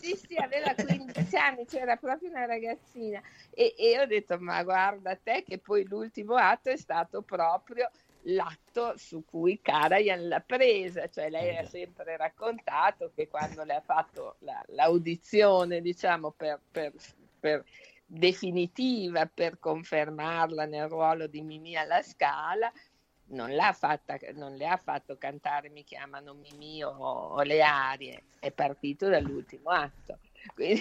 sì, 0.00 0.16
sì, 0.16 0.36
aveva 0.36 0.74
15 0.74 1.36
anni, 1.36 1.66
c'era 1.66 1.96
proprio 1.96 2.30
una 2.30 2.46
ragazzina. 2.46 3.20
E, 3.50 3.74
e 3.76 4.00
ho 4.00 4.06
detto, 4.06 4.38
ma 4.38 4.62
guarda 4.62 5.16
te 5.16 5.44
che 5.46 5.58
poi 5.58 5.84
l'ultimo 5.86 6.34
atto 6.34 6.70
è 6.70 6.76
stato 6.76 7.22
proprio 7.22 7.90
l'atto 8.24 8.96
su 8.96 9.24
cui 9.24 9.60
Karajan 9.60 10.28
l'ha 10.28 10.40
presa, 10.40 11.08
cioè 11.08 11.28
lei 11.30 11.56
ha 11.56 11.64
sempre 11.64 12.16
raccontato 12.16 13.12
che 13.14 13.28
quando 13.28 13.64
le 13.64 13.74
ha 13.74 13.80
fatto 13.80 14.36
la- 14.40 14.62
l'audizione, 14.68 15.80
diciamo, 15.80 16.30
per, 16.30 16.60
per- 16.70 16.94
per 17.40 17.64
definitiva, 18.06 19.26
per 19.26 19.58
confermarla 19.58 20.66
nel 20.66 20.88
ruolo 20.88 21.26
di 21.26 21.42
Mimì 21.42 21.76
alla 21.76 22.02
Scala, 22.02 22.70
non, 23.26 23.54
l'ha 23.54 23.72
fatta, 23.72 24.18
non 24.34 24.54
le 24.56 24.66
ha 24.66 24.76
fatto 24.76 25.16
cantare 25.16 25.70
Mi 25.70 25.84
chiamano 25.84 26.34
Mimì 26.34 26.82
o, 26.82 26.90
o 26.90 27.42
le 27.42 27.62
arie, 27.62 28.24
è 28.38 28.50
partito 28.52 29.08
dall'ultimo 29.08 29.70
atto. 29.70 30.18
Quindi... 30.54 30.80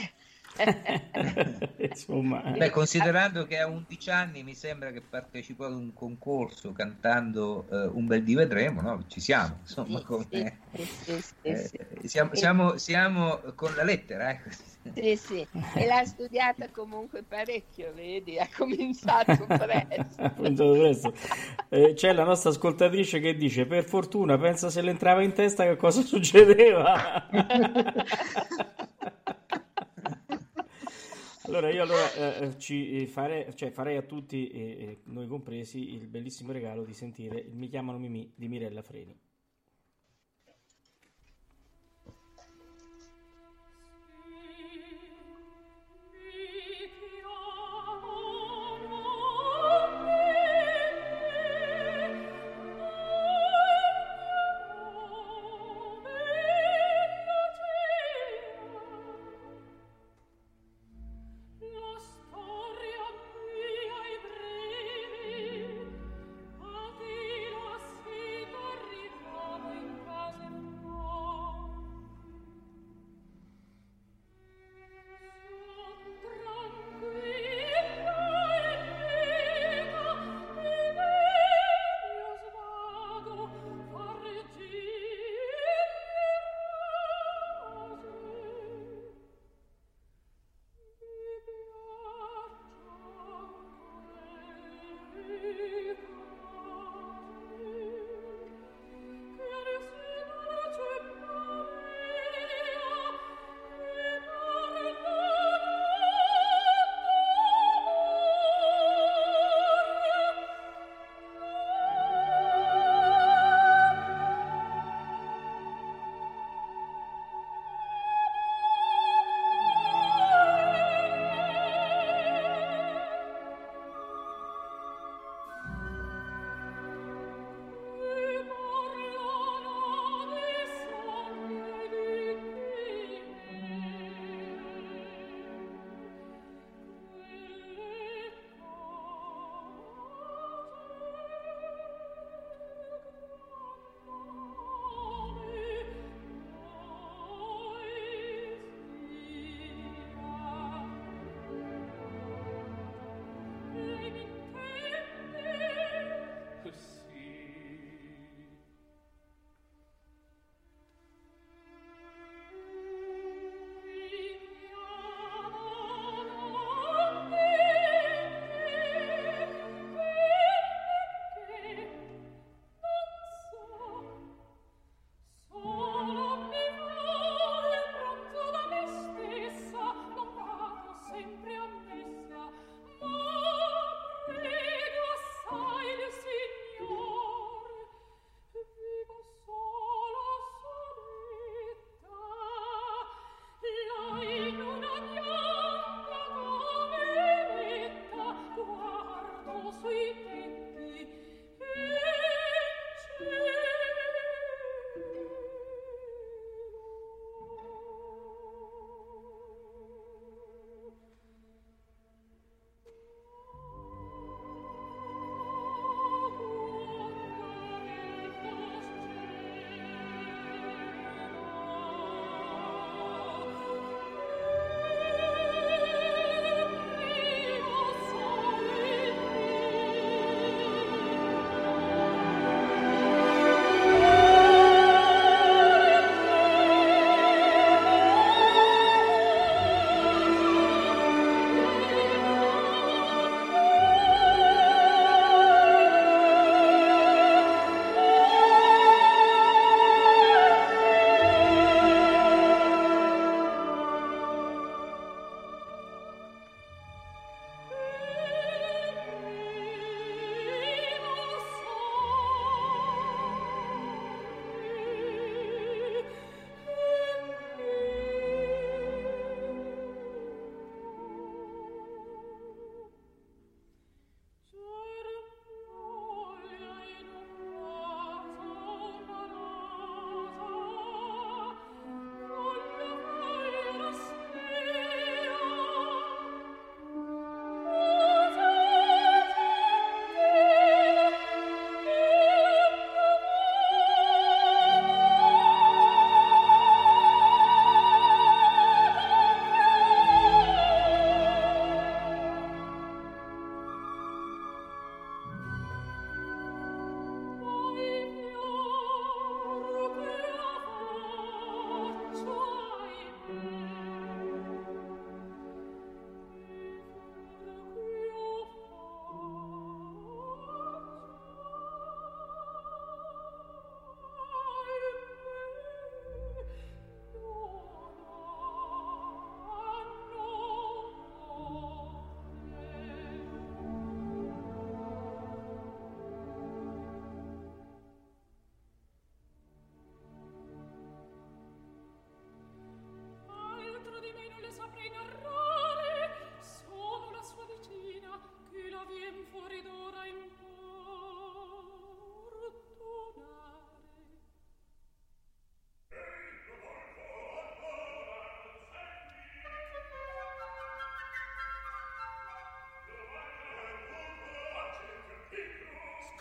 insomma, 1.77 2.53
eh. 2.53 2.57
Beh, 2.57 2.69
considerando 2.69 3.45
che 3.45 3.59
a 3.59 3.67
11 3.67 4.09
anni 4.09 4.43
mi 4.43 4.55
sembra 4.55 4.91
che 4.91 5.01
partecipò 5.01 5.65
ad 5.65 5.73
un 5.73 5.93
concorso 5.93 6.71
cantando 6.71 7.67
eh, 7.69 7.89
Un 7.93 8.05
bel 8.07 8.23
di 8.23 8.35
vedremo, 8.35 8.81
no? 8.81 9.05
Ci 9.07 9.19
siamo, 9.19 9.57
insomma, 9.61 9.99
Sì, 9.99 10.05
come- 10.05 10.59
sì, 10.71 10.85
sì, 10.85 11.21
sì, 11.55 11.77
eh, 11.77 12.07
siamo, 12.07 12.35
siamo- 12.35 12.77
siamo 12.77 13.41
con 13.55 13.73
la 13.75 13.83
lettera, 13.83 14.29
ecco. 14.31 14.49
Sì, 14.93 15.15
sì, 15.15 15.47
e 15.73 15.85
l'ha 15.85 16.03
studiata 16.03 16.69
comunque 16.69 17.23
parecchio, 17.23 17.93
vedi, 17.93 18.37
ha 18.37 18.47
cominciato 18.55 19.45
presto. 19.47 20.33
Cominciato 20.35 20.71
presto. 20.73 21.13
Eh, 21.69 21.93
c'è 21.93 22.11
la 22.13 22.23
nostra 22.25 22.49
ascoltatrice 22.49 23.19
che 23.19 23.35
dice: 23.35 23.65
Per 23.65 23.85
fortuna, 23.85 24.37
pensa 24.37 24.69
se 24.69 24.81
le 24.81 24.91
entrava 24.91 25.23
in 25.23 25.33
testa 25.33 25.63
che 25.63 25.77
cosa 25.77 26.01
succedeva. 26.01 27.29
Allora, 31.43 31.71
io 31.71 31.81
allora, 31.81 32.13
eh, 32.13 32.57
ci 32.59 33.05
fare- 33.07 33.53
cioè, 33.55 33.71
farei 33.71 33.97
a 33.97 34.03
tutti, 34.03 34.47
e 34.47 34.59
e 34.83 35.01
noi 35.05 35.27
compresi, 35.27 35.93
il 35.93 36.07
bellissimo 36.07 36.51
regalo 36.51 36.83
di 36.85 36.93
sentire 36.93 37.39
il 37.39 37.55
Mi 37.55 37.67
chiamano 37.67 37.97
Mimì 37.97 38.31
di 38.35 38.47
Mirella 38.47 38.81
Freni. 38.83 39.17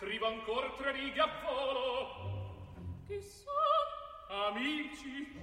scrivo 0.01 0.25
ancora 0.25 0.67
tre 0.77 0.93
righe 0.93 1.19
a 1.19 1.29
volo. 1.43 3.03
Chissà, 3.05 3.51
amici, 4.47 5.39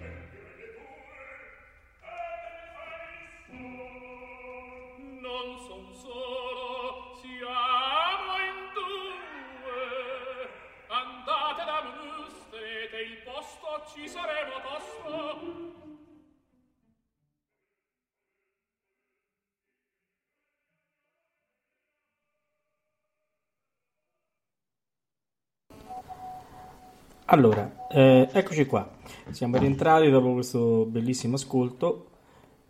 Allora, 27.30 27.88
eh, 27.90 28.26
eccoci 28.32 28.64
qua. 28.64 28.90
Siamo 29.28 29.58
rientrati 29.58 30.08
dopo 30.08 30.32
questo 30.32 30.86
bellissimo 30.86 31.34
ascolto. 31.34 32.06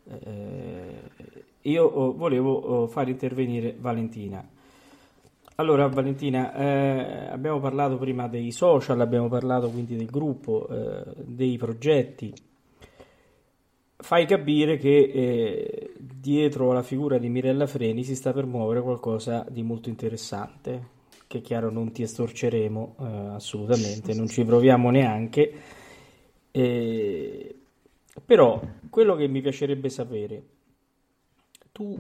Eh, 0.05 1.01
io 1.63 1.85
oh, 1.85 2.17
volevo 2.17 2.55
oh, 2.55 2.87
far 2.89 3.09
intervenire 3.09 3.77
Valentina. 3.79 4.45
Allora, 5.55 5.87
Valentina, 5.87 6.53
eh, 6.55 7.29
abbiamo 7.31 7.61
parlato 7.61 7.99
prima 7.99 8.27
dei 8.27 8.51
social, 8.51 9.01
abbiamo 9.01 9.29
parlato 9.29 9.71
quindi 9.71 9.95
del 9.95 10.11
gruppo, 10.11 10.67
eh, 10.69 11.05
dei 11.19 11.57
progetti. 11.57 12.35
Fai 13.95 14.27
capire 14.27 14.77
che 14.77 14.99
eh, 15.15 15.93
dietro 16.01 16.73
la 16.73 16.83
figura 16.83 17.19
di 17.19 17.29
Mirella 17.29 17.69
Freni 17.69 18.03
si 18.03 18.17
sta 18.17 18.33
per 18.33 18.45
muovere 18.45 18.83
qualcosa 18.83 19.47
di 19.49 19.63
molto 19.63 19.89
interessante 19.89 20.97
che 21.29 21.43
chiaro 21.43 21.71
non 21.71 21.93
ti 21.93 22.03
estorceremo 22.03 22.97
eh, 22.99 23.05
assolutamente, 23.35 24.15
non 24.15 24.27
ci 24.27 24.45
proviamo 24.45 24.91
neanche. 24.91 25.53
Eh, 26.51 27.55
però 28.25 28.61
quello 28.91 29.15
che 29.15 29.29
mi 29.29 29.41
piacerebbe 29.43 29.91
sapere, 29.91 30.43
tu 31.71 31.97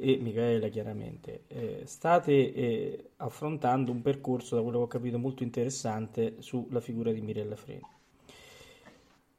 eh, 0.00 0.12
e 0.14 0.18
Michaela 0.20 0.68
chiaramente 0.68 1.44
eh, 1.46 1.82
state 1.84 2.52
eh, 2.52 3.04
affrontando 3.18 3.92
un 3.92 4.02
percorso, 4.02 4.56
da 4.56 4.62
quello 4.62 4.78
che 4.78 4.84
ho 4.84 4.88
capito, 4.88 5.18
molto 5.18 5.44
interessante 5.44 6.34
sulla 6.40 6.80
figura 6.80 7.12
di 7.12 7.20
Mirella 7.20 7.56
Freni. 7.56 7.86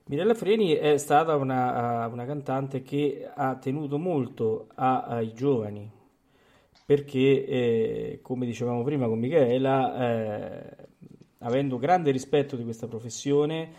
Mirella 0.06 0.34
Freni 0.34 0.72
è 0.72 0.98
stata 0.98 1.36
una, 1.36 2.08
una 2.08 2.26
cantante 2.26 2.82
che 2.82 3.30
ha 3.34 3.56
tenuto 3.56 3.98
molto 3.98 4.68
a, 4.76 5.04
ai 5.04 5.34
giovani, 5.34 5.90
perché, 6.86 7.46
eh, 7.46 8.20
come 8.22 8.46
dicevamo 8.46 8.84
prima 8.84 9.08
con 9.08 9.20
Michaela, 9.20 10.76
eh, 10.78 10.88
avendo 11.40 11.78
grande 11.78 12.12
rispetto 12.12 12.56
di 12.56 12.64
questa 12.64 12.88
professione, 12.88 13.72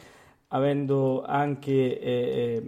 avendo 0.49 1.23
anche 1.23 1.99
eh, 2.01 2.63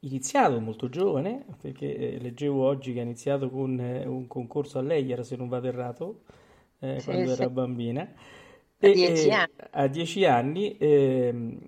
iniziato 0.00 0.60
molto 0.60 0.88
giovane, 0.88 1.44
perché 1.60 2.14
eh, 2.14 2.18
leggevo 2.18 2.64
oggi 2.64 2.92
che 2.92 3.00
ha 3.00 3.02
iniziato 3.02 3.50
con 3.50 3.78
eh, 3.78 4.06
un 4.06 4.26
concorso 4.26 4.78
a 4.78 4.82
Leyer, 4.82 5.24
se 5.24 5.36
non 5.36 5.48
vado 5.48 5.66
errato, 5.68 6.22
eh, 6.80 7.02
Sì, 7.04 7.04
quando 7.04 7.30
sì. 7.34 7.42
era 7.42 7.48
bambina, 7.50 8.08
A 8.82 8.88
e, 8.88 8.88
dieci 8.88 9.30
e- 9.30 9.40
anni. 9.40 9.54
a 9.72 9.86
dieci 9.88 10.24
anni, 10.24 10.76
ehm, 10.78 11.58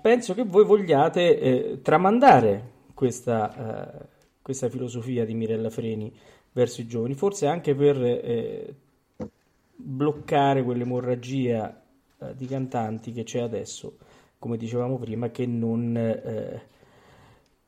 penso 0.00 0.34
che 0.34 0.44
voi 0.44 0.64
vogliate 0.64 1.80
tramandare 1.82 2.72
questa, 2.94 4.08
questa 4.40 4.68
filosofia 4.68 5.24
di 5.24 5.34
Mirella 5.34 5.70
Freni 5.70 6.12
verso 6.54 6.80
i 6.80 6.86
giovani, 6.86 7.14
forse 7.14 7.46
anche 7.46 7.74
per 7.74 8.00
eh, 8.00 8.74
bloccare 9.74 10.62
quell'emorragia 10.62 11.82
eh, 12.18 12.34
di 12.36 12.46
cantanti 12.46 13.12
che 13.12 13.24
c'è 13.24 13.40
adesso, 13.40 13.98
come 14.38 14.56
dicevamo 14.56 14.96
prima, 14.96 15.30
che 15.30 15.46
non, 15.46 15.96
eh, 15.96 16.62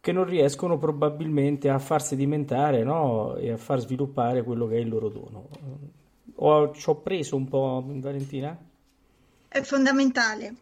che 0.00 0.12
non 0.12 0.24
riescono 0.24 0.78
probabilmente 0.78 1.68
a 1.68 1.80
far 1.80 2.00
sedimentare, 2.00 2.84
no? 2.84 3.36
e 3.36 3.50
a 3.50 3.56
far 3.56 3.80
sviluppare 3.80 4.44
quello 4.44 4.68
che 4.68 4.76
è 4.76 4.80
il 4.80 4.88
loro 4.88 5.08
dono. 5.08 5.48
Ho, 6.36 6.72
ci 6.72 6.88
ho 6.88 6.96
preso 7.00 7.34
un 7.34 7.48
po', 7.48 7.82
Valentina? 7.84 8.56
È 9.48 9.60
fondamentale. 9.62 10.54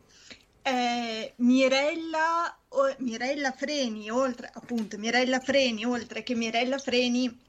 Eh, 0.62 1.34
Mirella, 1.36 2.56
o- 2.68 2.94
Mirella 3.00 3.50
Freni, 3.50 4.08
oltre 4.08 4.50
appunto 4.50 4.96
Mirella 4.96 5.40
Freni, 5.40 5.84
oltre 5.84 6.22
che 6.22 6.34
Mirella 6.34 6.78
Freni, 6.78 7.42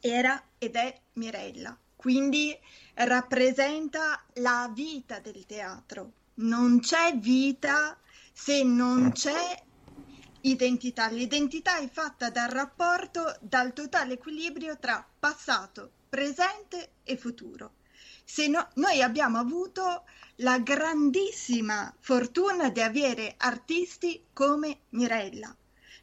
era 0.00 0.42
ed 0.58 0.76
è 0.76 1.00
Mirella, 1.14 1.76
quindi 1.94 2.56
rappresenta 2.94 4.24
la 4.34 4.70
vita 4.72 5.18
del 5.18 5.44
teatro. 5.46 6.12
Non 6.34 6.80
c'è 6.80 7.16
vita 7.16 7.98
se 8.32 8.62
non 8.62 9.12
c'è 9.12 9.64
identità. 10.42 11.08
L'identità 11.08 11.78
è 11.78 11.88
fatta 11.88 12.30
dal 12.30 12.48
rapporto, 12.48 13.36
dal 13.40 13.72
totale 13.72 14.14
equilibrio 14.14 14.78
tra 14.78 15.06
passato, 15.18 15.90
presente 16.08 16.90
e 17.02 17.16
futuro. 17.16 17.74
Se 18.24 18.48
no- 18.48 18.68
noi 18.74 19.02
abbiamo 19.02 19.38
avuto 19.38 20.04
la 20.36 20.58
grandissima 20.58 21.92
fortuna 22.00 22.70
di 22.70 22.80
avere 22.80 23.34
artisti 23.38 24.24
come 24.32 24.80
Mirella. 24.90 25.54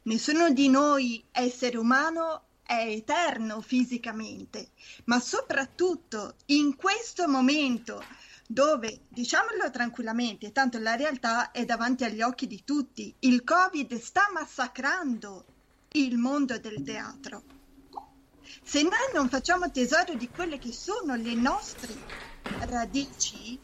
Nessuno 0.03 0.49
di 0.49 0.70
noi 0.70 1.24
essere 1.32 1.78
umano 1.78 2.44
è 2.65 2.88
eterno 2.88 3.61
fisicamente, 3.61 4.72
ma 5.06 5.19
soprattutto 5.19 6.35
in 6.48 6.76
questo 6.76 7.27
momento 7.27 8.02
dove, 8.48 9.06
diciamolo 9.10 9.69
tranquillamente, 9.72 10.52
tanto 10.52 10.80
la 10.80 10.95
realtà 10.95 11.52
è 11.52 11.65
davanti 11.65 12.03
agli 12.03 12.22
occhi 12.22 12.48
di 12.48 12.64
tutti, 12.64 13.14
il 13.19 13.44
Covid 13.44 13.94
sta 13.99 14.30
massacrando 14.34 15.45
il 15.94 16.18
mondo 16.18 16.57
del 16.57 16.84
teatro. 16.84 17.44
Se 18.64 18.81
noi 18.81 18.91
non 19.14 19.30
facciamo 19.30 19.72
tesoro 19.72 20.15
di 20.15 20.31
quelle 20.31 20.60
che 20.60 20.72
sono 20.72 21.15
le 21.15 21.35
nostre 21.35 21.95
radici, 22.60 23.60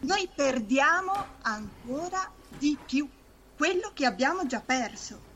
noi 0.00 0.28
perdiamo 0.34 1.38
ancora 1.42 2.32
di 2.48 2.78
più 2.84 3.08
quello 3.54 3.92
che 3.92 4.06
abbiamo 4.06 4.46
già 4.46 4.60
perso. 4.60 5.28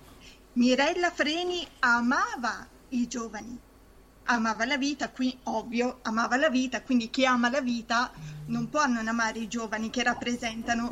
Mirella 0.53 1.11
Freni 1.11 1.67
amava 1.81 2.69
i 2.95 3.09
giovani, 3.09 3.59
amava 4.25 4.65
la 4.65 4.77
vita, 4.77 5.11
qui 5.11 5.37
ovvio, 5.45 5.99
amava 6.03 6.37
la 6.37 6.49
vita, 6.49 6.83
quindi 6.83 7.11
chi 7.11 7.27
ama 7.27 7.51
la 7.51 7.61
vita 7.61 8.13
non 8.47 8.69
può 8.69 8.87
non 8.87 9.09
amare 9.09 9.41
i 9.41 9.49
giovani 9.49 9.91
che 9.91 10.03
rappresentano 10.03 10.89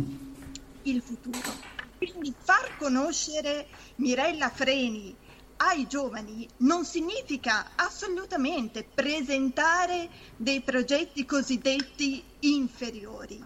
il 0.83 1.01
futuro. 1.01 1.71
Quindi 1.97 2.35
far 2.37 2.77
conoscere 2.77 3.69
Mirella 3.97 4.51
Freni 4.51 5.15
ai 5.59 5.87
giovani 5.87 6.49
non 6.59 6.85
significa 6.85 7.71
assolutamente 7.77 8.83
presentare 8.83 10.11
dei 10.37 10.61
progetti 10.61 11.25
cosiddetti 11.25 12.23
inferiori, 12.41 13.41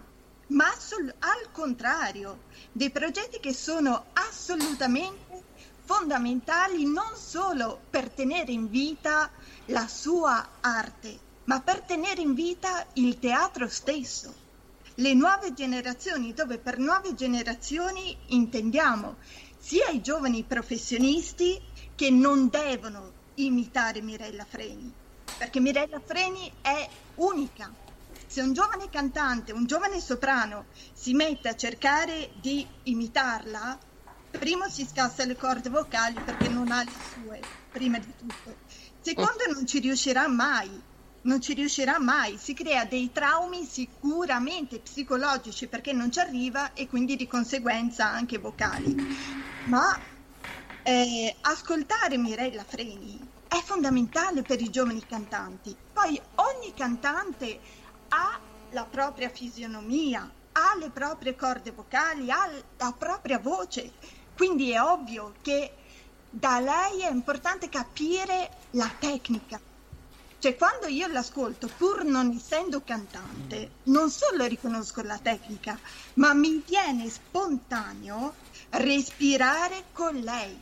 ma 0.47 0.65
al 0.65 1.51
contrario, 1.51 2.45
dei 2.71 2.89
progetti 2.89 3.39
che 3.39 3.53
sono 3.53 4.05
assolutamente 4.13 5.26
fondamentali 5.87 6.83
non 6.83 7.15
solo 7.15 7.79
per 7.89 8.09
tenere 8.09 8.51
in 8.51 8.69
vita 8.69 9.31
la 9.67 9.87
sua 9.87 10.45
arte, 10.59 11.17
ma 11.45 11.61
per 11.61 11.79
tenere 11.79 12.19
in 12.19 12.33
vita 12.33 12.85
il 12.95 13.17
teatro 13.19 13.69
stesso. 13.69 14.45
Le 14.95 15.13
nuove 15.13 15.53
generazioni, 15.53 16.33
dove 16.33 16.57
per 16.57 16.77
nuove 16.77 17.15
generazioni 17.15 18.17
intendiamo 18.27 19.15
sia 19.57 19.87
i 19.87 20.01
giovani 20.01 20.43
professionisti 20.43 21.57
che 21.95 22.09
non 22.09 22.49
devono 22.49 23.13
imitare 23.35 24.01
Mirella 24.01 24.43
Freni, 24.43 24.91
perché 25.37 25.61
Mirella 25.61 26.01
Freni 26.03 26.51
è 26.61 26.85
unica. 27.15 27.73
Se 28.25 28.41
un 28.41 28.51
giovane 28.51 28.89
cantante, 28.89 29.53
un 29.53 29.65
giovane 29.65 30.01
soprano 30.01 30.65
si 30.91 31.13
mette 31.13 31.47
a 31.47 31.55
cercare 31.55 32.31
di 32.41 32.67
imitarla, 32.83 33.79
primo 34.31 34.67
si 34.69 34.85
scassa 34.85 35.25
le 35.25 35.35
corde 35.35 35.69
vocali 35.69 36.19
perché 36.23 36.47
non 36.47 36.71
ha 36.71 36.83
le 36.83 36.91
sue, 37.13 37.39
prima 37.71 37.99
di 37.99 38.13
tutto. 38.17 38.55
Secondo 39.01 39.43
non 39.53 39.65
ci 39.65 39.79
riuscirà 39.79 40.27
mai, 40.27 40.81
non 41.21 41.41
ci 41.41 41.53
riuscirà 41.53 41.99
mai, 41.99 42.37
si 42.37 42.53
crea 42.53 42.85
dei 42.85 43.11
traumi 43.11 43.65
sicuramente 43.65 44.79
psicologici 44.79 45.67
perché 45.67 45.93
non 45.93 46.11
ci 46.11 46.19
arriva 46.19 46.73
e 46.73 46.87
quindi 46.87 47.15
di 47.15 47.27
conseguenza 47.27 48.07
anche 48.07 48.37
vocali. 48.37 48.95
Ma 49.65 49.97
eh, 50.83 51.35
ascoltare 51.41 52.17
Mirella 52.17 52.63
Freni 52.63 53.19
è 53.47 53.61
fondamentale 53.61 54.41
per 54.41 54.61
i 54.61 54.69
giovani 54.69 55.05
cantanti. 55.05 55.75
Poi 55.93 56.19
ogni 56.35 56.73
cantante 56.73 57.59
ha 58.09 58.39
la 58.71 58.85
propria 58.85 59.29
fisionomia, 59.29 60.29
ha 60.51 60.75
le 60.79 60.89
proprie 60.89 61.35
corde 61.35 61.71
vocali, 61.71 62.31
ha 62.31 62.49
la 62.77 62.95
propria 62.97 63.39
voce, 63.39 63.91
quindi 64.37 64.71
è 64.71 64.79
ovvio 64.79 65.33
che 65.41 65.73
da 66.29 66.59
lei 66.59 67.01
è 67.01 67.09
importante 67.09 67.69
capire 67.69 68.51
la 68.71 68.87
tecnica, 68.99 69.59
Cioè, 70.39 70.55
quando 70.55 70.85
io 70.85 71.07
l'ascolto, 71.07 71.67
pur 71.67 72.03
non 72.03 72.29
essendo 72.29 72.81
cantante, 72.81 73.71
non 73.85 74.11
solo 74.11 74.45
riconosco 74.45 75.01
la 75.01 75.17
tecnica, 75.17 75.79
ma 76.15 76.33
mi 76.35 76.63
viene 76.63 77.09
spontaneo 77.09 78.35
respirare 78.69 79.85
con 79.91 80.15
lei. 80.15 80.55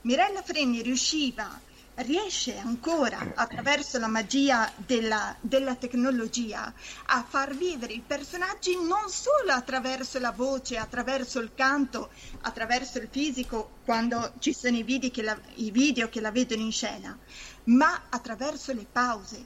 Mirella 0.00 0.40
Freni 0.42 0.80
riusciva 0.80 1.60
riesce 1.96 2.58
ancora 2.58 3.32
attraverso 3.34 3.98
la 3.98 4.06
magia 4.06 4.70
della, 4.76 5.34
della, 5.40 5.76
tecnologia 5.76 6.72
a 7.06 7.24
far 7.26 7.56
vivere 7.56 7.94
i 7.94 8.02
personaggi 8.06 8.74
non 8.74 9.08
solo 9.08 9.52
attraverso 9.52 10.18
la 10.18 10.32
voce, 10.32 10.76
attraverso 10.76 11.38
il 11.38 11.52
canto, 11.54 12.10
attraverso 12.42 12.98
il 12.98 13.08
fisico, 13.10 13.78
quando 13.84 14.32
ci 14.40 14.52
sono 14.52 14.76
i 14.76 14.82
video 14.82 15.10
che 15.10 15.22
la, 15.22 15.38
video 15.54 16.08
che 16.08 16.20
la 16.20 16.30
vedono 16.30 16.62
in 16.62 16.72
scena, 16.72 17.16
ma 17.64 18.04
attraverso 18.10 18.72
le 18.72 18.86
pause, 18.90 19.44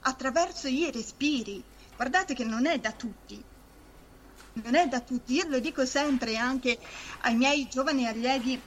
attraverso 0.00 0.68
i 0.68 0.90
respiri. 0.90 1.62
Guardate 1.96 2.34
che 2.34 2.44
non 2.44 2.66
è 2.66 2.78
da 2.78 2.92
tutti. 2.92 3.42
Non 4.52 4.74
è 4.74 4.88
da 4.88 5.00
tutti, 5.00 5.34
io 5.34 5.46
lo 5.48 5.60
dico 5.60 5.84
sempre 5.84 6.36
anche 6.36 6.78
ai 7.20 7.36
miei 7.36 7.68
giovani 7.68 8.08
allievi 8.08 8.60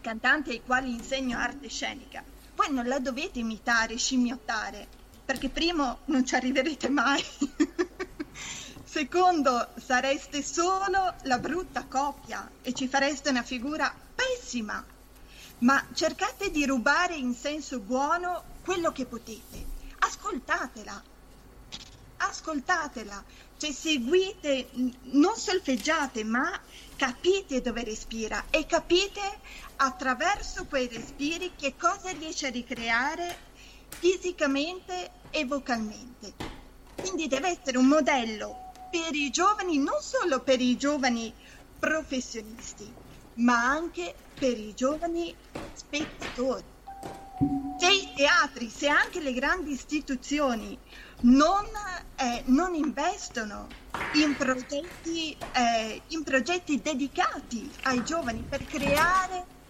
cantanti 0.00 0.50
ai 0.50 0.62
quali 0.64 0.90
insegno 0.90 1.38
arte 1.38 1.68
scenica 1.68 2.31
poi 2.54 2.72
non 2.72 2.86
la 2.86 2.98
dovete 2.98 3.38
imitare, 3.38 3.96
scimmiottare, 3.96 4.86
perché 5.24 5.48
primo 5.48 6.00
non 6.06 6.26
ci 6.26 6.34
arriverete 6.34 6.88
mai. 6.88 7.24
Secondo, 8.84 9.68
sareste 9.76 10.42
solo 10.42 11.14
la 11.22 11.38
brutta 11.38 11.86
coppia 11.86 12.50
e 12.60 12.74
ci 12.74 12.88
fareste 12.88 13.30
una 13.30 13.42
figura 13.42 13.92
pessima. 14.14 14.84
Ma 15.58 15.82
cercate 15.94 16.50
di 16.50 16.66
rubare 16.66 17.14
in 17.14 17.34
senso 17.34 17.78
buono 17.78 18.42
quello 18.62 18.92
che 18.92 19.06
potete. 19.06 19.64
Ascoltatela. 20.00 21.02
Ascoltatela. 22.18 23.24
Cioè 23.56 23.72
seguite, 23.72 24.68
non 25.02 25.36
solfeggiate, 25.36 26.24
ma 26.24 26.60
capite 26.96 27.60
dove 27.60 27.84
respira 27.84 28.44
e 28.50 28.66
capite 28.66 29.20
attraverso 29.76 30.66
quei 30.66 30.88
respiri 30.88 31.52
che 31.56 31.74
cosa 31.76 32.10
riesce 32.10 32.46
a 32.46 32.50
ricreare 32.50 33.50
fisicamente 33.88 35.10
e 35.30 35.44
vocalmente. 35.44 36.34
Quindi 36.96 37.28
deve 37.28 37.48
essere 37.48 37.78
un 37.78 37.86
modello 37.86 38.70
per 38.90 39.14
i 39.14 39.30
giovani, 39.30 39.78
non 39.78 40.00
solo 40.00 40.40
per 40.40 40.60
i 40.60 40.76
giovani 40.76 41.32
professionisti, 41.78 42.92
ma 43.34 43.64
anche 43.64 44.14
per 44.38 44.58
i 44.58 44.74
giovani 44.74 45.34
spettatori. 45.72 46.64
Se 47.78 47.90
i 47.90 48.12
teatri, 48.14 48.68
se 48.68 48.86
anche 48.88 49.20
le 49.20 49.32
grandi 49.32 49.72
istituzioni 49.72 50.78
non, 51.22 51.66
eh, 52.16 52.42
non 52.46 52.74
investono 52.74 53.66
in 54.14 54.36
progetti, 54.36 55.36
eh, 55.52 56.02
in 56.08 56.22
progetti 56.22 56.80
dedicati 56.80 57.68
ai 57.82 58.04
giovani 58.04 58.44
per 58.48 58.64
creare 58.66 59.60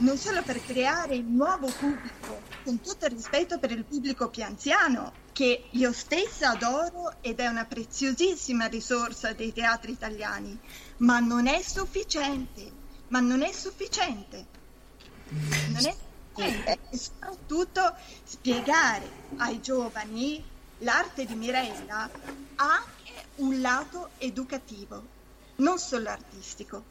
non 0.00 0.16
solo 0.16 0.42
per 0.42 0.62
creare 0.64 1.14
il 1.14 1.24
nuovo 1.24 1.66
pubblico, 1.66 2.40
con 2.64 2.80
tutto 2.80 3.06
il 3.06 3.12
rispetto 3.12 3.58
per 3.58 3.70
il 3.70 3.84
pubblico 3.84 4.28
più 4.28 4.42
anziano, 4.42 5.12
che 5.32 5.64
io 5.70 5.92
stessa 5.92 6.50
adoro 6.50 7.16
ed 7.20 7.40
è 7.40 7.46
una 7.46 7.64
preziosissima 7.64 8.66
risorsa 8.66 9.32
dei 9.32 9.52
teatri 9.52 9.92
italiani, 9.92 10.58
ma 10.98 11.18
non 11.18 11.46
è 11.46 11.60
sufficiente, 11.62 12.72
ma 13.08 13.20
non 13.20 13.42
è 13.42 13.52
sufficiente. 13.52 14.46
Non 15.28 15.86
è 15.86 15.94
sufficiente. 16.34 16.78
E 16.90 16.96
soprattutto 16.96 17.94
spiegare 18.24 19.08
ai 19.36 19.60
giovani 19.60 20.42
l'arte 20.78 21.26
di 21.26 21.34
Mirella 21.34 22.10
ha 22.56 22.72
anche 22.72 23.26
un 23.36 23.60
lato 23.60 24.10
educativo, 24.18 25.02
non 25.56 25.78
solo 25.78 26.08
artistico. 26.08 26.89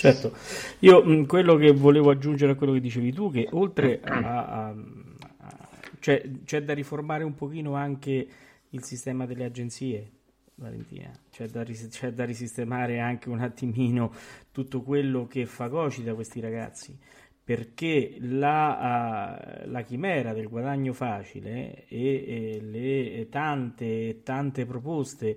Certo, 0.00 0.32
io 0.78 1.04
mh, 1.04 1.26
quello 1.26 1.56
che 1.56 1.72
volevo 1.72 2.10
aggiungere 2.10 2.52
a 2.52 2.54
quello 2.54 2.72
che 2.72 2.80
dicevi 2.80 3.12
tu, 3.12 3.30
che 3.30 3.46
oltre 3.50 4.00
a, 4.02 4.46
a, 4.46 4.74
cioè, 5.98 6.22
c'è 6.42 6.62
da 6.62 6.72
riformare 6.72 7.22
un 7.22 7.34
pochino 7.34 7.74
anche 7.74 8.26
il 8.70 8.82
sistema 8.82 9.26
delle 9.26 9.44
agenzie, 9.44 10.10
Valentina, 10.54 11.10
c'è 11.30 11.48
da, 11.48 11.64
c'è 11.64 12.12
da 12.14 12.24
risistemare 12.24 12.98
anche 12.98 13.28
un 13.28 13.40
attimino 13.40 14.10
tutto 14.52 14.80
quello 14.80 15.26
che 15.26 15.44
fagocita 15.44 16.14
questi 16.14 16.40
ragazzi, 16.40 16.98
perché 17.44 18.16
la, 18.20 19.60
uh, 19.66 19.70
la 19.70 19.82
chimera 19.82 20.32
del 20.32 20.48
guadagno 20.48 20.94
facile 20.94 21.86
e, 21.88 22.24
e 22.26 22.60
le 22.62 23.28
tante, 23.28 24.22
tante 24.22 24.64
proposte 24.64 25.36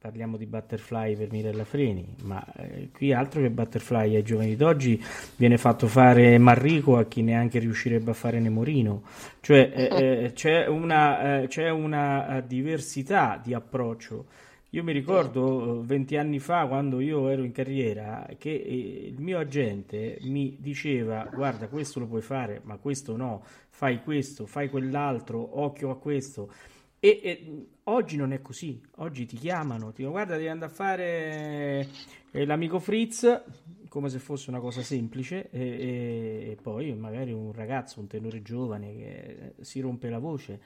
parliamo 0.00 0.36
di 0.36 0.46
Butterfly 0.46 1.16
per 1.16 1.32
Mirella 1.32 1.64
Freni, 1.64 2.14
ma 2.22 2.44
eh, 2.54 2.90
qui 2.92 3.12
altro 3.12 3.40
che 3.40 3.50
Butterfly 3.50 4.14
ai 4.14 4.22
giovani 4.22 4.54
d'oggi 4.54 5.02
viene 5.34 5.58
fatto 5.58 5.88
fare 5.88 6.38
Marrico 6.38 6.96
a 6.98 7.04
chi 7.06 7.20
neanche 7.22 7.58
riuscirebbe 7.58 8.12
a 8.12 8.14
fare 8.14 8.38
Nemorino, 8.38 9.02
cioè 9.40 9.72
eh, 9.74 9.88
eh, 10.26 10.32
c'è, 10.34 10.68
una, 10.68 11.40
eh, 11.40 11.48
c'è 11.48 11.68
una 11.70 12.36
eh, 12.36 12.46
diversità 12.46 13.40
di 13.42 13.54
approccio. 13.54 14.26
Io 14.72 14.84
mi 14.84 14.92
ricordo 14.92 15.82
20 15.84 16.14
eh, 16.14 16.18
anni 16.18 16.38
fa, 16.38 16.66
quando 16.66 17.00
io 17.00 17.28
ero 17.28 17.42
in 17.42 17.52
carriera, 17.52 18.28
che 18.38 18.50
il 18.50 19.18
mio 19.18 19.38
agente 19.38 20.18
mi 20.22 20.58
diceva: 20.60 21.28
Guarda, 21.32 21.66
questo 21.66 21.98
lo 21.98 22.06
puoi 22.06 22.20
fare, 22.22 22.60
ma 22.64 22.76
questo 22.76 23.16
no, 23.16 23.42
fai 23.70 24.00
questo, 24.02 24.46
fai 24.46 24.68
quell'altro, 24.68 25.60
occhio 25.60 25.90
a 25.90 25.96
questo. 25.96 26.52
E, 27.00 27.20
e, 27.22 27.66
oggi 27.84 28.16
non 28.16 28.32
è 28.32 28.42
così, 28.42 28.80
oggi 28.96 29.24
ti 29.24 29.36
chiamano, 29.36 29.90
ti 29.90 29.98
dicono 29.98 30.12
guarda 30.12 30.34
devi 30.34 30.48
andare 30.48 30.72
a 30.72 30.74
fare 30.74 31.88
eh, 32.32 32.44
l'amico 32.44 32.80
Fritz 32.80 33.42
come 33.88 34.08
se 34.08 34.18
fosse 34.18 34.50
una 34.50 34.60
cosa 34.60 34.82
semplice 34.82 35.48
e, 35.50 35.60
e, 35.60 36.50
e, 36.50 36.58
poi 36.60 36.92
magari 36.94 37.32
un 37.32 37.52
ragazzo, 37.52 38.00
un 38.00 38.06
tenore 38.08 38.42
giovane 38.42 38.94
che 38.94 39.54
si 39.60 39.80
rompe 39.80 40.08
la 40.08 40.18
voce. 40.18 40.60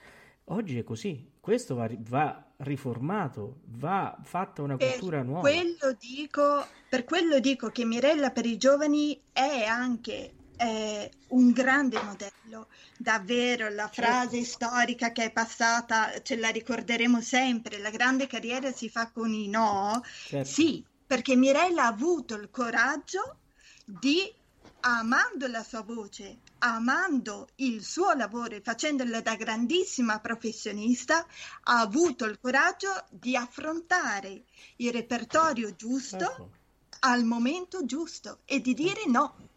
Oggi 0.46 0.76
è 0.78 0.82
così, 0.82 1.30
questo 1.38 1.74
va, 1.76 1.88
va 2.08 2.44
riformato, 2.58 3.60
va 3.66 4.18
fatta 4.22 4.62
una 4.62 4.76
cultura 4.76 5.18
per 5.18 5.26
nuova. 5.26 5.40
Quello 5.40 5.96
dico, 5.98 6.66
per 6.88 7.04
quello 7.04 7.38
dico 7.38 7.68
che 7.68 7.84
Mirella 7.84 8.30
per 8.30 8.46
i 8.46 8.56
giovani 8.56 9.20
è 9.32 9.64
anche 9.64 10.32
è 10.56 11.10
un 11.28 11.50
grande 11.50 12.00
modello, 12.02 12.68
davvero 12.96 13.68
la 13.68 13.88
frase 13.88 14.44
storica 14.44 15.10
che 15.12 15.24
è 15.24 15.30
passata 15.32 16.22
ce 16.22 16.36
la 16.36 16.50
ricorderemo 16.50 17.20
sempre, 17.20 17.78
la 17.78 17.90
grande 17.90 18.26
carriera 18.26 18.72
si 18.72 18.88
fa 18.88 19.10
con 19.10 19.32
i 19.32 19.48
no, 19.48 20.02
certo. 20.26 20.48
sì, 20.48 20.84
perché 21.06 21.36
Mirella 21.36 21.84
ha 21.84 21.88
avuto 21.88 22.34
il 22.34 22.48
coraggio 22.50 23.38
di, 23.84 24.32
amando 24.80 25.46
la 25.48 25.62
sua 25.62 25.82
voce, 25.82 26.38
amando 26.58 27.48
il 27.56 27.82
suo 27.82 28.12
lavoro 28.12 28.54
e 28.54 28.60
facendolo 28.62 29.20
da 29.20 29.34
grandissima 29.34 30.20
professionista, 30.20 31.26
ha 31.64 31.80
avuto 31.80 32.24
il 32.24 32.38
coraggio 32.40 33.04
di 33.10 33.36
affrontare 33.36 34.44
il 34.76 34.92
repertorio 34.92 35.74
giusto 35.74 36.30
ecco. 36.30 36.50
al 37.00 37.24
momento 37.24 37.84
giusto 37.84 38.40
e 38.44 38.60
di 38.60 38.74
dire 38.74 39.06
no 39.06 39.50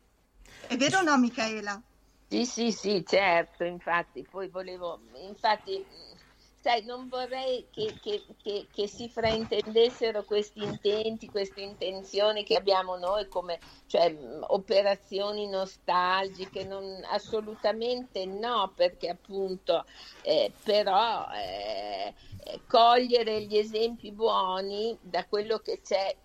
è 0.68 0.78
vero 0.78 1.00
o 1.00 1.02
no, 1.02 1.18
Michaela? 1.18 1.82
Sì, 2.28 2.46
sì, 2.46 2.72
sì, 2.72 3.04
certo, 3.06 3.64
infatti, 3.64 4.26
poi 4.30 4.48
volevo, 4.50 5.00
infatti, 5.28 5.86
sai, 6.60 6.84
non 6.84 7.08
vorrei 7.08 7.68
che, 7.72 7.94
che, 8.02 8.24
che, 8.42 8.68
che, 8.74 8.88
si 8.88 9.08
fraintendessero 9.08 10.24
questi 10.24 10.64
intenti, 10.64 11.30
queste 11.30 11.62
intenzioni 11.62 12.44
che 12.44 12.56
abbiamo 12.56 12.98
noi 12.98 13.28
come 13.28 13.60
cioè, 13.86 14.18
operazioni 14.48 15.48
nostalgiche, 15.48 16.64
non, 16.66 17.06
assolutamente 17.12 18.26
no, 18.26 18.74
perché 18.76 19.10
appunto, 19.10 19.86
eh, 20.24 20.52
però 20.64 21.28
eh, 21.32 22.12
cogliere 22.66 23.44
gli 23.44 23.58
esempi 23.58 24.12
buoni 24.12 24.98
da 25.00 25.26
quello 25.26 25.60
che 25.60 25.82
c'è 25.82 26.16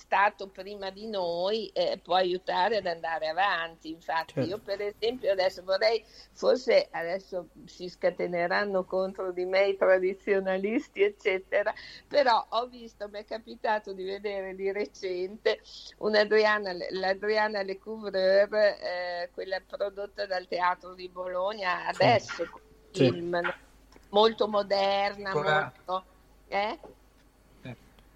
stato 0.00 0.48
prima 0.48 0.88
di 0.90 1.06
noi 1.06 1.68
eh, 1.74 2.00
può 2.02 2.14
aiutare 2.14 2.78
ad 2.78 2.86
andare 2.86 3.28
avanti. 3.28 3.90
Infatti, 3.90 4.32
certo. 4.32 4.48
io 4.48 4.58
per 4.58 4.80
esempio 4.80 5.30
adesso 5.30 5.62
vorrei, 5.62 6.02
forse 6.32 6.88
adesso 6.90 7.48
si 7.66 7.88
scateneranno 7.88 8.84
contro 8.84 9.30
di 9.30 9.44
me 9.44 9.68
i 9.68 9.76
tradizionalisti, 9.76 11.02
eccetera, 11.02 11.72
però 12.08 12.44
ho 12.48 12.66
visto, 12.66 13.08
mi 13.08 13.18
è 13.18 13.24
capitato 13.26 13.92
di 13.92 14.04
vedere 14.04 14.54
di 14.54 14.72
recente 14.72 15.60
un'Adriana, 15.98 16.72
l'Adriana 16.90 17.62
Lecouvreur, 17.62 18.54
eh, 18.54 19.30
quella 19.34 19.60
prodotta 19.60 20.24
dal 20.24 20.48
Teatro 20.48 20.94
di 20.94 21.08
Bologna, 21.10 21.86
adesso 21.86 22.44
sì. 22.90 23.04
film 23.04 23.38
molto 24.08 24.48
moderna, 24.48 25.34
molto... 25.34 26.04
Eh? 26.48 26.78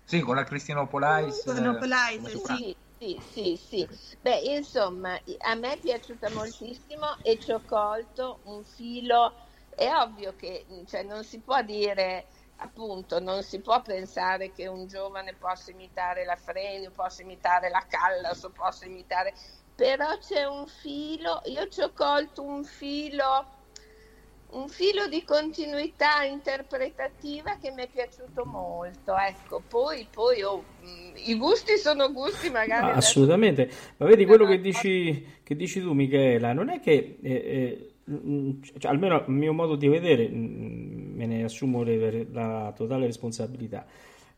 Sì, 0.05 0.20
con 0.20 0.36
la 0.36 0.44
Cristina 0.44 0.86
Polais. 0.86 1.43
Con 1.44 1.76
Polais, 1.78 2.31
sì. 2.31 2.76
sì. 2.98 3.20
sì, 3.20 3.56
sì. 3.56 3.89
Beh, 4.20 4.40
insomma, 4.40 5.18
a 5.39 5.55
me 5.55 5.72
è 5.72 5.78
piaciuta 5.78 6.31
moltissimo 6.31 7.18
e 7.22 7.39
ci 7.39 7.52
ho 7.52 7.62
colto 7.64 8.40
un 8.44 8.62
filo. 8.64 9.32
È 9.68 9.90
ovvio 9.93 10.36
che 10.36 10.66
cioè, 10.86 11.02
non 11.02 11.24
si 11.24 11.40
può 11.40 11.60
dire 11.62 12.26
appunto 12.59 13.18
non 13.18 13.43
si 13.43 13.60
può 13.60 13.82
pensare 13.82 14.52
che 14.52 14.68
un 14.68 14.86
giovane 14.86 15.35
possa 15.35 15.72
imitare 15.72 16.24
la 16.24 16.36
Freni, 16.36 16.89
possa 16.93 17.22
imitare 17.22 17.68
la 17.68 17.85
Callas 17.89 18.44
o 18.44 18.52
possa 18.52 18.86
imitare 18.86 19.35
però 19.74 20.16
c'è 20.18 20.44
un 20.44 20.68
filo, 20.68 21.40
io 21.47 21.66
ci 21.66 21.81
ho 21.81 21.93
colto 21.93 22.44
un 22.44 22.62
filo 22.62 23.64
un 24.55 24.68
filo 24.68 25.09
di 25.09 25.24
continuità 25.24 26.22
interpretativa 26.24 27.56
che 27.60 27.70
mi 27.70 27.82
è 27.82 27.89
piaciuto 27.89 28.44
molto. 28.44 29.14
Ecco, 29.16 29.62
poi, 29.66 30.06
poi 30.10 30.43
oh, 30.43 30.64
mm, 30.82 31.14
i 31.26 31.36
gusti 31.36 31.76
sono 31.76 32.12
gusti, 32.12 32.51
magari. 32.51 32.90
Ah, 32.90 32.94
assolutamente, 32.94 33.70
ma 33.97 34.06
vedi 34.06 34.24
quello 34.24 34.47
che 34.47 34.60
dici, 34.60 35.26
che 35.43 35.56
dici 35.56 35.81
tu, 35.81 35.93
Michela, 35.93 36.52
non 36.52 36.70
è 36.70 36.81
che. 36.81 37.18
Eh, 37.20 37.32
eh, 37.32 37.93
mm, 38.10 38.62
cioè, 38.78 38.90
almeno 38.90 39.16
a 39.16 39.24
mio 39.26 39.52
modo 39.52 39.76
di 39.76 39.89
vedere, 39.89 40.28
mm, 40.28 41.16
me 41.16 41.26
ne 41.26 41.44
assumo 41.44 41.82
le, 41.82 42.26
la 42.31 42.72
totale 42.74 43.06
responsabilità. 43.06 43.86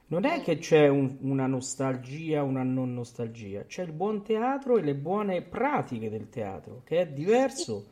Non 0.09 0.25
è 0.25 0.41
che 0.41 0.59
c'è 0.59 0.87
un, 0.87 1.17
una 1.23 1.49
nostalgia, 1.49 2.45
una 2.45 2.63
non 2.63 2.95
nostalgia, 2.95 3.65
c'è 3.65 3.83
il 3.83 3.91
buon 3.91 4.23
teatro 4.23 4.79
e 4.79 4.83
le 4.83 4.95
buone 4.95 5.43
pratiche 5.43 6.09
del 6.09 6.29
teatro, 6.29 6.83
che 6.85 7.01
è 7.01 7.07
diverso. 7.09 7.87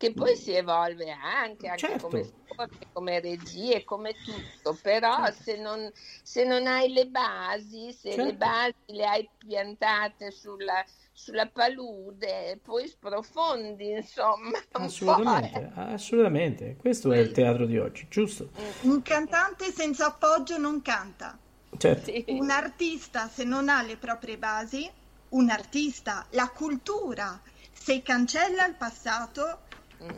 Che 0.00 0.14
poi 0.14 0.34
si 0.34 0.54
evolve 0.54 1.10
anche, 1.10 1.68
anche 1.68 1.86
certo. 1.86 2.06
come 2.06 2.24
sport, 2.24 2.86
come 2.90 3.20
regie, 3.20 3.84
come 3.84 4.14
tutto, 4.14 4.78
però 4.80 5.26
certo. 5.26 5.42
se, 5.42 5.56
non, 5.58 5.90
se, 6.22 6.44
non, 6.44 6.66
hai 6.66 6.90
le 6.90 7.06
basi, 7.06 7.92
se 7.92 8.12
certo. 8.12 8.24
le 8.24 8.34
basi 8.34 8.74
le 8.86 9.06
hai 9.06 9.28
piantate 9.36 10.30
sulla, 10.30 10.82
sulla 11.12 11.46
palude, 11.48 12.58
poi 12.62 12.88
sprofondi, 12.88 13.90
insomma. 13.90 14.58
Assolutamente, 14.72 15.70
assolutamente. 15.74 16.76
Questo 16.76 17.10
sì. 17.10 17.18
è 17.18 17.20
il 17.20 17.32
teatro 17.32 17.66
di 17.66 17.76
oggi, 17.76 18.06
giusto? 18.08 18.52
Un 18.80 19.02
cantante 19.02 19.70
senza 19.70 20.06
appoggio 20.06 20.56
non 20.56 20.80
canta. 20.80 21.38
Certo. 21.76 22.10
Sì. 22.10 22.24
Un 22.28 22.48
artista 22.48 23.28
se 23.28 23.44
non 23.44 23.68
ha 23.68 23.82
le 23.82 23.98
proprie 23.98 24.38
basi, 24.38 24.90
un 25.28 25.50
artista, 25.50 26.24
la 26.30 26.48
cultura, 26.48 27.38
se 27.70 28.00
cancella 28.00 28.64
il 28.64 28.76
passato, 28.76 29.68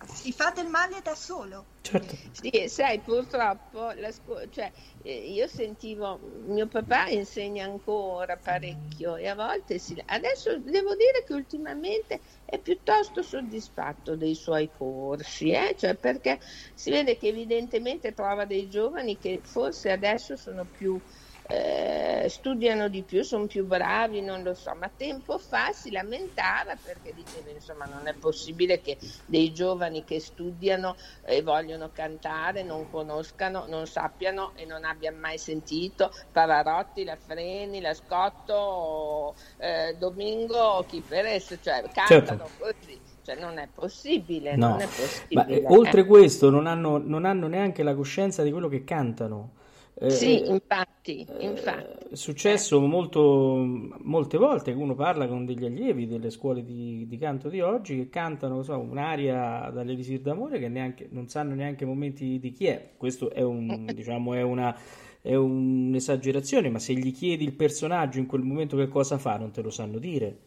si 0.07 0.33
fa 0.33 0.53
del 0.55 0.69
male 0.69 1.01
da 1.03 1.15
solo. 1.15 1.67
Certo. 1.81 2.15
Sì, 2.31 2.69
sai, 2.69 3.01
purtroppo 3.01 3.91
scu- 4.13 4.49
cioè, 4.51 4.71
eh, 5.03 5.33
io 5.33 5.49
sentivo, 5.49 6.21
mio 6.47 6.69
papà 6.69 7.09
insegna 7.09 7.65
ancora 7.65 8.37
parecchio 8.37 9.17
e 9.17 9.27
a 9.27 9.35
volte 9.35 9.79
si... 9.81 10.01
Adesso 10.05 10.59
devo 10.59 10.95
dire 10.95 11.25
che 11.27 11.35
ultimamente 11.35 12.21
è 12.45 12.61
piuttosto 12.61 13.23
soddisfatto 13.23 14.15
dei 14.15 14.37
suoi 14.37 14.71
corsi, 14.71 15.51
eh? 15.51 15.75
cioè, 15.77 15.97
perché 15.97 16.39
si 16.75 16.91
vede 16.91 17.17
che 17.17 17.29
evidentemente 17.29 18.13
trova 18.13 18.45
dei 18.45 18.69
giovani 18.69 19.19
che 19.19 19.41
forse 19.43 19.91
adesso 19.91 20.37
sono 20.37 20.67
più 20.67 21.03
eh, 21.49 22.27
studiano 22.29 22.89
di 22.89 23.03
più, 23.03 23.23
sono 23.23 23.47
più 23.47 23.67
bravi, 23.67 24.21
non 24.21 24.43
lo 24.43 24.55
so, 24.55 24.75
ma 24.79 24.91
tempo 24.95 25.39
fa 25.39 25.73
si 25.73 25.91
lamentava 25.91 26.77
perché 26.83 27.13
diceva 27.15 27.51
insomma 27.51 27.85
non 27.85 28.07
è 28.07 28.15
possibile 28.15 28.81
che 28.81 28.97
dei 29.27 29.53
giovani 29.53 30.05
che 30.05 30.21
studiano 30.21 30.97
e 31.25 31.43
vogliono 31.43 31.91
cantare 31.93 32.63
non 32.63 32.89
conoscano, 32.91 33.67
non 33.67 33.87
sappiano 33.87 34.53
e 34.55 34.65
non 34.65 34.85
abbiano 34.85 35.19
mai 35.19 35.39
sentito 35.39 36.11
Pavarotti, 36.31 37.05
la 37.05 37.17
Freni, 37.17 37.81
la 37.81 37.95
Scotto, 37.95 39.35
eh, 39.59 39.97
Domingo, 39.99 40.85
chi 40.89 41.03
per 41.07 41.27
esso, 41.27 41.59
cioè 41.61 41.83
cantano 41.93 42.09
certo. 42.09 42.51
così. 42.59 43.01
Cioè, 43.25 43.37
non 43.37 43.59
è 43.59 43.69
possibile, 43.73 44.57
no. 44.57 44.71
non 44.71 44.81
è 44.81 44.87
possibile. 44.87 45.45
Ma, 45.45 45.47
eh, 45.47 45.63
oltre 45.67 46.05
questo, 46.05 46.51
non 46.51 46.67
hanno, 46.67 46.99
non 46.99 47.25
hanno 47.25 47.47
neanche 47.47 47.85
la 47.85 47.95
coscienza 47.95 48.43
di 48.43 48.51
quello 48.51 48.67
che 48.67 48.83
cantano. 48.83 49.61
Eh, 49.95 50.11
sì, 50.11 50.49
infatti, 50.49 51.27
infatti. 51.41 52.09
È 52.11 52.17
successo 52.17 52.81
molto, 52.81 53.63
molte 54.01 54.39
volte 54.39 54.73
che 54.73 54.79
uno 54.79 54.95
parla 54.95 55.27
con 55.29 55.45
degli 55.45 55.65
allievi 55.65 56.07
delle 56.07 56.31
scuole 56.31 56.65
di, 56.65 57.07
di 57.07 57.19
canto 57.19 57.49
di 57.49 57.61
oggi 57.61 57.97
che 57.97 58.09
cantano 58.09 58.63
so, 58.63 58.79
un'aria 58.79 59.71
dall'Elisir 59.71 60.21
d'amore 60.21 60.59
che 60.59 60.69
neanche, 60.69 61.09
non 61.11 61.29
sanno 61.29 61.55
neanche 61.55 61.85
i 61.85 61.87
momenti 61.87 62.39
di 62.39 62.53
chi 62.53 62.67
è. 62.67 62.93
Questo 62.97 63.31
è, 63.31 63.43
un, 63.43 63.87
diciamo, 63.95 64.35
è, 64.35 64.43
una, 64.43 64.77
è 65.21 65.35
un'esagerazione, 65.35 66.71
ma 66.71 66.79
se 66.79 66.95
gli 66.95 67.13
chiedi 67.13 67.45
il 67.45 67.55
personaggio 67.55 68.19
in 68.19 68.27
quel 68.27 68.43
momento 68.43 68.77
che 68.77 68.89
cosa 68.89 69.19
fa, 69.19 69.37
non 69.37 69.53
te 69.53 69.61
lo 69.61 69.71
sanno 69.71 69.99
dire. 69.99 70.39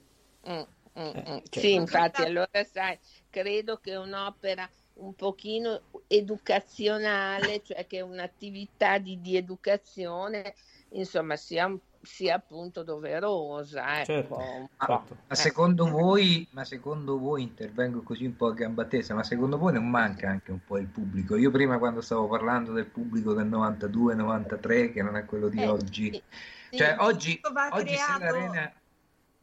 Mm, 0.49 0.53
mm, 0.53 0.61
eh, 0.95 1.23
mm. 1.29 1.37
cioè. 1.49 1.63
Sì, 1.63 1.73
infatti, 1.73 2.21
allora 2.25 2.49
sai, 2.69 2.97
credo 3.29 3.77
che 3.77 3.95
un'opera 3.95 4.67
un 4.95 5.13
pochino 5.15 5.81
educazionale, 6.07 7.61
cioè 7.63 7.85
che 7.87 8.01
un'attività 8.01 8.97
di, 8.97 9.19
di 9.19 9.35
educazione, 9.35 10.53
insomma, 10.89 11.35
sia, 11.35 11.75
sia 12.01 12.35
appunto 12.35 12.83
doverosa. 12.83 14.01
Ecco. 14.01 14.05
Certo. 14.05 14.35
Ma, 14.77 15.03
ma, 15.27 15.35
secondo 15.35 15.89
voi, 15.89 16.47
ma 16.51 16.63
secondo 16.63 17.17
voi, 17.17 17.43
intervengo 17.43 18.03
così 18.03 18.25
un 18.25 18.35
po' 18.35 18.47
a 18.47 18.53
gamba 18.53 18.85
tesa, 18.85 19.13
ma 19.13 19.23
secondo 19.23 19.57
voi 19.57 19.73
non 19.73 19.89
manca 19.89 20.29
anche 20.29 20.51
un 20.51 20.63
po' 20.65 20.77
il 20.77 20.87
pubblico? 20.87 21.35
Io 21.35 21.51
prima 21.51 21.77
quando 21.77 22.01
stavo 22.01 22.27
parlando 22.27 22.71
del 22.71 22.85
pubblico 22.85 23.33
del 23.33 23.47
92-93, 23.47 24.93
che 24.93 25.01
non 25.01 25.17
è 25.17 25.25
quello 25.25 25.49
di 25.49 25.61
eh, 25.61 25.67
oggi, 25.67 26.11
sì, 26.11 26.77
cioè 26.77 26.95
sì. 26.97 27.03
oggi, 27.03 27.41
oggi 27.71 27.85
creato... 27.85 28.23
l'arena 28.23 28.73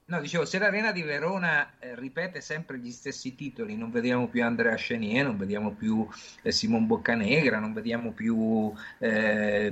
No, 0.04 0.20
dicevo, 0.20 0.44
se 0.44 0.58
l'Arena 0.58 0.90
di 0.90 1.02
Verona 1.02 1.78
eh, 1.78 1.94
ripete 1.94 2.40
sempre 2.40 2.78
gli 2.78 2.90
stessi 2.90 3.34
titoli, 3.34 3.76
non 3.76 3.90
vediamo 3.90 4.28
più 4.28 4.42
Andrea 4.44 4.74
Chenier, 4.74 5.24
non 5.24 5.38
vediamo 5.38 5.70
più 5.70 6.06
eh, 6.42 6.50
Simon 6.50 6.86
Boccanegra, 6.86 7.60
non 7.60 7.72
vediamo 7.72 8.10
più 8.10 8.72
eh, 8.98 9.66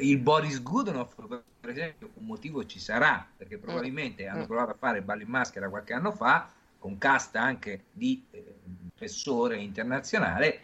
il 0.00 0.18
Boris 0.18 0.62
Gudonov, 0.62 1.14
per 1.60 1.70
esempio, 1.70 2.10
un 2.14 2.24
motivo 2.24 2.64
ci 2.64 2.80
sarà, 2.80 3.24
perché 3.36 3.58
mm. 3.58 3.60
probabilmente 3.60 4.26
hanno 4.26 4.44
mm. 4.44 4.46
provato 4.46 4.70
a 4.70 4.76
fare 4.78 5.02
Ballo 5.02 5.22
in 5.22 5.28
Maschera 5.28 5.68
qualche 5.68 5.92
anno 5.92 6.12
fa, 6.12 6.50
con 6.78 6.96
cast 6.96 7.36
anche 7.36 7.84
di 7.92 8.24
eh, 8.30 8.54
spessore 8.96 9.58
internazionale, 9.58 10.60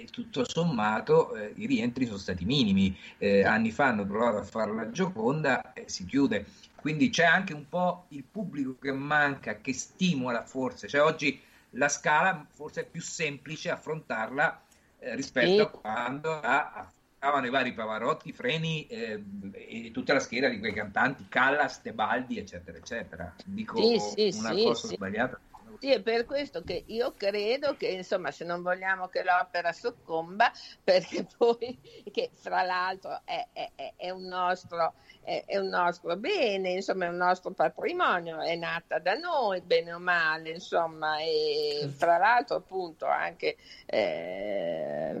e 0.00 0.06
tutto 0.06 0.48
sommato 0.48 1.34
eh, 1.34 1.52
i 1.56 1.66
rientri 1.66 2.06
sono 2.06 2.18
stati 2.18 2.44
minimi. 2.44 2.96
Eh, 3.18 3.44
anni 3.44 3.70
fa 3.70 3.86
hanno 3.86 4.06
provato 4.06 4.38
a 4.38 4.42
fare 4.42 4.72
la 4.72 4.90
Gioconda 4.90 5.72
e 5.74 5.84
si 5.88 6.06
chiude. 6.06 6.46
Quindi 6.80 7.10
c'è 7.10 7.24
anche 7.24 7.52
un 7.52 7.68
po' 7.68 8.06
il 8.08 8.24
pubblico 8.24 8.76
che 8.80 8.92
manca, 8.92 9.60
che 9.60 9.72
stimola 9.72 10.42
forse. 10.42 10.88
Cioè 10.88 11.02
oggi 11.02 11.40
la 11.70 11.88
scala 11.88 12.46
forse 12.50 12.82
è 12.82 12.84
più 12.84 13.00
semplice 13.00 13.70
affrontarla 13.70 14.62
eh, 14.98 15.14
rispetto 15.14 15.50
sì. 15.50 15.60
a 15.60 15.66
quando 15.66 16.40
affrontavano 16.40 17.46
i 17.46 17.50
vari 17.50 17.72
Pavarotti, 17.72 18.32
Freni 18.32 18.86
eh, 18.86 19.22
e 19.52 19.90
tutta 19.92 20.14
la 20.14 20.20
schiera 20.20 20.48
di 20.48 20.58
quei 20.58 20.72
cantanti, 20.72 21.26
Callas, 21.28 21.82
Tebaldi, 21.82 22.38
eccetera, 22.38 22.78
eccetera. 22.78 23.34
Dico 23.44 23.76
sì, 23.76 24.30
sì, 24.30 24.38
una 24.38 24.52
cosa 24.52 24.88
sbagliata. 24.88 25.40
Sì, 25.80 25.90
è 25.92 26.02
per 26.02 26.26
questo 26.26 26.62
che 26.62 26.84
io 26.88 27.14
credo 27.16 27.74
che, 27.74 27.86
insomma, 27.86 28.30
se 28.30 28.44
non 28.44 28.60
vogliamo 28.60 29.08
che 29.08 29.22
l'opera 29.22 29.72
soccomba, 29.72 30.52
perché 30.84 31.26
poi, 31.38 31.80
che 32.12 32.28
fra 32.34 32.60
l'altro 32.60 33.22
è, 33.24 33.46
è, 33.50 33.94
è, 33.96 34.10
un, 34.10 34.24
nostro, 34.24 34.92
è, 35.22 35.56
un 35.56 35.68
nostro 35.68 36.16
bene, 36.16 36.72
insomma, 36.72 37.06
è 37.06 37.08
un 37.08 37.16
nostro 37.16 37.52
patrimonio, 37.52 38.40
è 38.40 38.56
nata 38.56 38.98
da 38.98 39.14
noi, 39.14 39.62
bene 39.62 39.94
o 39.94 39.98
male, 39.98 40.50
insomma, 40.50 41.16
e 41.20 41.90
fra 41.96 42.18
l'altro 42.18 42.56
appunto 42.56 43.06
anche 43.06 43.56
eh, 43.86 45.14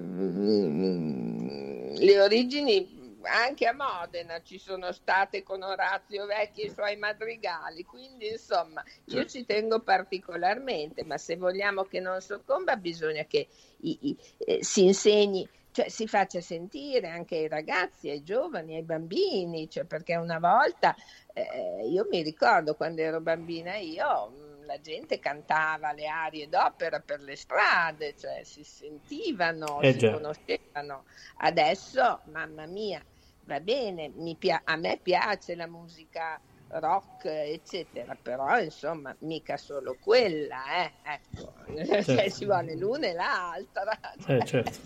le 1.96 2.20
origini 2.20 2.99
anche 3.22 3.66
a 3.66 3.72
Modena 3.72 4.42
ci 4.42 4.58
sono 4.58 4.92
state 4.92 5.42
con 5.42 5.62
Orazio 5.62 6.26
Vecchi 6.26 6.64
i 6.64 6.70
suoi 6.70 6.96
madrigali, 6.96 7.84
quindi 7.84 8.28
insomma 8.28 8.82
io 9.04 9.14
certo. 9.14 9.30
ci 9.30 9.46
tengo 9.46 9.80
particolarmente, 9.80 11.04
ma 11.04 11.18
se 11.18 11.36
vogliamo 11.36 11.84
che 11.84 12.00
non 12.00 12.20
soccomba 12.20 12.76
bisogna 12.76 13.24
che 13.24 13.48
i, 13.82 13.98
i, 14.02 14.16
eh, 14.38 14.64
si 14.64 14.84
insegni 14.84 15.48
cioè 15.72 15.88
si 15.88 16.08
faccia 16.08 16.40
sentire 16.40 17.08
anche 17.08 17.36
ai 17.36 17.48
ragazzi, 17.48 18.10
ai 18.10 18.24
giovani, 18.24 18.74
ai 18.74 18.82
bambini, 18.82 19.70
cioè, 19.70 19.84
perché 19.84 20.16
una 20.16 20.40
volta 20.40 20.96
eh, 21.32 21.86
io 21.86 22.06
mi 22.10 22.22
ricordo 22.22 22.74
quando 22.74 23.02
ero 23.02 23.20
bambina 23.20 23.76
io 23.76 24.49
la 24.64 24.80
gente 24.80 25.18
cantava 25.18 25.92
le 25.92 26.06
arie 26.06 26.48
d'opera 26.48 27.00
per 27.00 27.20
le 27.20 27.36
strade, 27.36 28.14
cioè 28.16 28.42
si 28.44 28.64
sentivano, 28.64 29.80
eh 29.80 29.92
si 29.92 29.98
già. 29.98 30.12
conoscevano. 30.12 31.04
Adesso, 31.38 32.22
mamma 32.26 32.66
mia, 32.66 33.04
va 33.40 33.60
bene, 33.60 34.12
pia- 34.38 34.62
a 34.64 34.76
me 34.76 34.98
piace 35.02 35.54
la 35.54 35.66
musica 35.66 36.40
rock, 36.72 37.24
eccetera, 37.24 38.14
però 38.14 38.60
insomma 38.60 39.14
mica 39.20 39.56
solo 39.56 39.96
quella, 40.00 40.84
eh? 40.84 40.92
ecco, 41.02 41.52
certo. 41.66 42.02
cioè, 42.14 42.30
ci 42.30 42.44
vuole 42.44 42.76
l'una 42.76 43.08
e 43.08 43.12
l'altra. 43.12 43.98
Eh, 44.26 44.44
certo. 44.44 44.78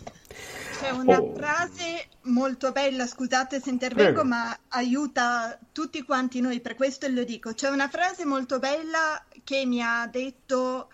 C'è 0.79 0.91
una 0.91 1.21
Oh. 1.21 1.35
frase 1.35 2.09
molto 2.23 2.73
bella, 2.73 3.07
scusate 3.07 3.61
se 3.61 3.71
intervengo, 3.71 4.21
Prego. 4.21 4.29
ma 4.29 4.59
aiuta 4.69 5.59
tutti 5.73 6.03
quanti 6.03 6.41
noi, 6.41 6.61
per 6.61 6.75
questo 6.75 7.07
lo 7.09 7.25
dico. 7.25 7.55
C'è 7.55 7.69
una 7.71 7.89
frase 7.89 8.25
molto 8.25 8.59
bella 8.59 9.25
che 9.45 9.65
mi 9.65 9.83
ha 9.83 10.07
detto 10.07 10.91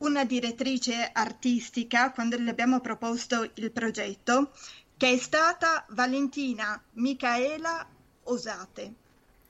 una 0.00 0.24
direttrice 0.24 1.10
artistica 1.12 2.10
quando 2.12 2.36
le 2.36 2.50
abbiamo 2.50 2.80
proposto 2.80 3.48
il 3.54 3.70
progetto, 3.70 4.52
che 4.96 5.12
è 5.12 5.18
stata 5.18 5.84
Valentina 5.90 6.80
Micaela 6.94 7.86
Osate. 8.24 8.92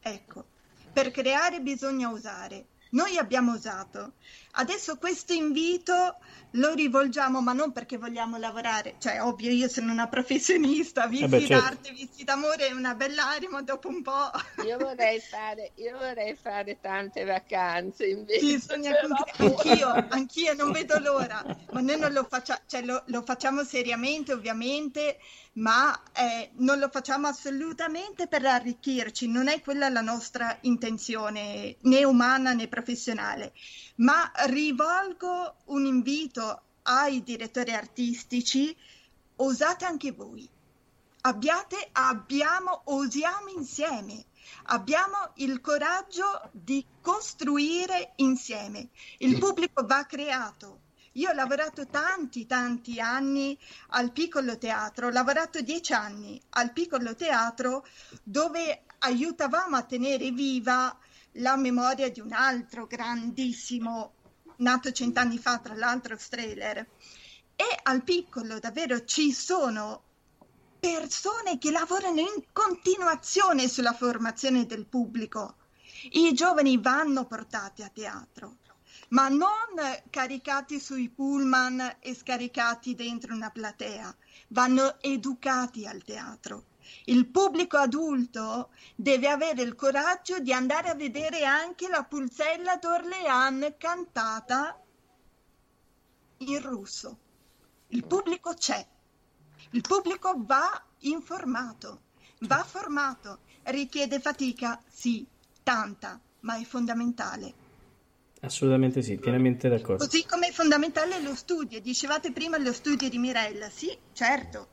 Ecco, 0.01 0.45
per 0.93 1.11
creare 1.11 1.61
bisogna 1.61 2.11
osare. 2.11 2.67
Noi 2.91 3.17
abbiamo 3.19 3.53
osato. 3.53 4.13
Adesso 4.57 4.97
questo 4.99 5.33
invito 5.33 6.19
lo 6.53 6.73
rivolgiamo, 6.75 7.41
ma 7.41 7.53
non 7.53 7.73
perché 7.73 7.97
vogliamo 7.99 8.37
lavorare, 8.39 8.97
cioè 8.99 9.21
ovvio 9.23 9.51
io 9.51 9.69
sono 9.69 9.91
una 9.93 10.09
professionista, 10.09 11.07
visti 11.09 11.25
Eh 11.25 11.29
beh, 11.29 11.41
certo. 11.41 11.77
d'arte, 11.77 11.91
visti 11.93 12.25
d'amore 12.25 12.69
è 12.69 12.73
una 12.73 12.95
bell'aria, 12.95 13.49
ma 13.51 13.63
dopo 13.63 13.89
un 13.89 14.03
po' 14.03 14.31
Io 14.57 14.79
vorrei 14.79 15.21
fare, 15.21 15.73
io 15.77 15.97
vorrei 15.99 16.35
fare 16.37 16.79
tante 16.81 17.25
vacanze 17.25 18.07
invece. 18.07 18.57
bisogna 18.57 18.91
però- 18.95 19.17
anch'io, 19.39 20.05
anch'io 20.09 20.55
non 20.55 20.71
vedo 20.71 20.99
l'ora, 20.99 21.45
ma 21.71 21.81
noi 21.81 21.99
non 21.99 22.13
lo 22.13 22.25
facciamo, 22.25 22.61
cioè 22.67 22.83
lo, 22.83 23.03
lo 23.07 23.23
facciamo 23.23 23.65
seriamente 23.65 24.33
ovviamente, 24.33 25.19
ma 25.55 25.93
eh, 26.13 26.51
non 26.59 26.79
lo 26.79 26.89
facciamo 26.89 27.27
assolutamente 27.29 28.27
per 28.29 28.45
arricchirci, 28.45 29.29
non 29.29 29.49
è 29.49 29.61
quella 29.61 29.89
la 29.89 30.01
nostra 30.01 30.57
intenzione 30.63 31.77
né 31.83 32.05
umana 32.05 32.53
né 32.53 32.69
professionale, 32.69 33.53
ma 33.97 34.31
rivolgo 34.47 35.57
un 35.67 35.85
invito 35.85 36.63
ai 36.83 37.23
direttori 37.23 37.73
artistici, 37.73 38.77
osate 39.37 39.85
anche 39.85 40.13
voi. 40.13 40.49
Abbiate, 41.23 41.89
abbiamo, 41.93 42.83
osiamo 42.85 43.49
insieme. 43.49 44.27
Abbiamo 44.65 45.33
il 45.37 45.61
coraggio 45.61 46.51
di 46.53 46.85
costruire 47.01 48.13
insieme. 48.17 48.91
Il 49.19 49.39
pubblico 49.39 49.87
va 49.87 50.05
creato. 50.05 50.81
Io 51.13 51.31
ho 51.31 51.33
lavorato 51.33 51.87
tanti, 51.87 52.45
tanti 52.45 53.01
anni 53.01 53.57
al 53.91 54.11
piccolo 54.11 54.59
teatro, 54.59 55.07
ho 55.07 55.11
lavorato 55.11 55.61
dieci 55.61 55.93
anni 55.93 56.41
al 56.51 56.73
piccolo 56.73 57.15
teatro 57.15 57.87
dove 58.23 58.83
aiutavamo 58.99 59.77
a 59.77 59.83
tenere 59.83 60.33
viva 60.33 60.95
la 61.39 61.57
memoria 61.57 62.11
di 62.11 62.21
un 62.21 62.33
altro 62.33 62.87
grandissimo, 62.87 64.13
nato 64.57 64.93
cent'anni 64.93 65.39
fa, 65.39 65.59
tra 65.59 65.75
l'altro, 65.75 66.17
Strehler. 66.17 66.79
E 67.57 67.65
al 67.83 68.03
piccolo 68.03 68.59
davvero 68.59 69.05
ci 69.05 69.33
sono 69.33 70.03
persone 70.79 71.59
che 71.59 71.71
lavorano 71.71 72.21
in 72.21 72.45
continuazione 72.53 73.69
sulla 73.69 73.95
formazione 73.95 74.67
del 74.67 74.87
pubblico. 74.87 75.57
I 76.11 76.33
giovani 76.35 76.79
vanno 76.79 77.27
portati 77.27 77.83
a 77.83 77.89
teatro, 77.89 78.59
ma 79.11 79.29
non 79.29 79.49
caricati 80.11 80.79
sui 80.79 81.09
pullman 81.09 81.97
e 82.01 82.15
scaricati 82.15 82.95
dentro 82.95 83.35
una 83.35 83.51
platea, 83.51 84.15
vanno 84.49 85.01
educati 85.01 85.87
al 85.87 86.03
teatro. 86.03 86.65
Il 87.05 87.27
pubblico 87.27 87.77
adulto 87.77 88.71
deve 88.95 89.29
avere 89.29 89.63
il 89.63 89.75
coraggio 89.75 90.39
di 90.39 90.53
andare 90.53 90.89
a 90.89 90.95
vedere 90.95 91.45
anche 91.45 91.89
la 91.89 92.03
Pulzella 92.05 92.77
d'Orléans 92.77 93.75
cantata 93.79 94.81
in 96.39 96.61
russo. 96.61 97.19
Il 97.89 98.07
pubblico 98.07 98.55
c'è. 98.55 98.87
Il 99.71 99.81
pubblico 99.81 100.35
va 100.37 100.83
informato, 101.01 102.03
va 102.41 102.65
formato, 102.65 103.41
richiede 103.65 104.21
fatica, 104.21 104.81
sì, 104.89 105.27
tanta, 105.63 106.21
ma 106.41 106.57
è 106.57 106.65
fondamentale. 106.65 107.63
Assolutamente 108.41 109.01
sì, 109.03 109.17
pienamente 109.17 109.69
d'accordo. 109.69 110.05
Così 110.05 110.27
come 110.27 110.49
è 110.49 110.53
fondamentale 110.53 111.21
lo 111.23 111.35
studio. 111.35 111.81
Dicevate 111.81 112.31
prima 112.31 112.59
lo 112.59 112.73
studio 112.73 113.09
di 113.09 113.19
Mirella, 113.19 113.71
sì, 113.71 113.97
certo, 114.13 114.69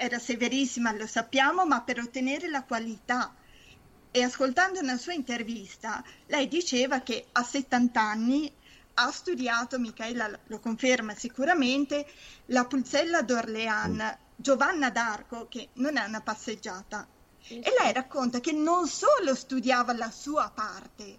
era 0.00 0.18
severissima, 0.18 0.92
lo 0.92 1.06
sappiamo, 1.06 1.66
ma 1.66 1.82
per 1.82 1.98
ottenere 1.98 2.48
la 2.48 2.62
qualità. 2.62 3.34
E 4.10 4.22
ascoltando 4.22 4.80
una 4.80 4.96
sua 4.96 5.12
intervista, 5.12 6.02
lei 6.26 6.48
diceva 6.48 7.00
che 7.00 7.26
a 7.32 7.42
70 7.42 8.00
anni 8.00 8.50
ha 8.94 9.10
studiato, 9.10 9.78
Michaela 9.78 10.38
lo 10.46 10.58
conferma 10.58 11.14
sicuramente, 11.14 12.06
la 12.46 12.64
Pulzella 12.64 13.20
d'Orléans, 13.20 14.16
Giovanna 14.36 14.88
d'Arco, 14.88 15.48
che 15.48 15.68
non 15.74 15.98
è 15.98 16.04
una 16.06 16.22
passeggiata. 16.22 17.06
E 17.46 17.72
lei 17.78 17.92
racconta 17.92 18.40
che 18.40 18.52
non 18.52 18.88
solo 18.88 19.34
studiava 19.34 19.92
la 19.92 20.10
sua 20.10 20.50
parte, 20.50 21.18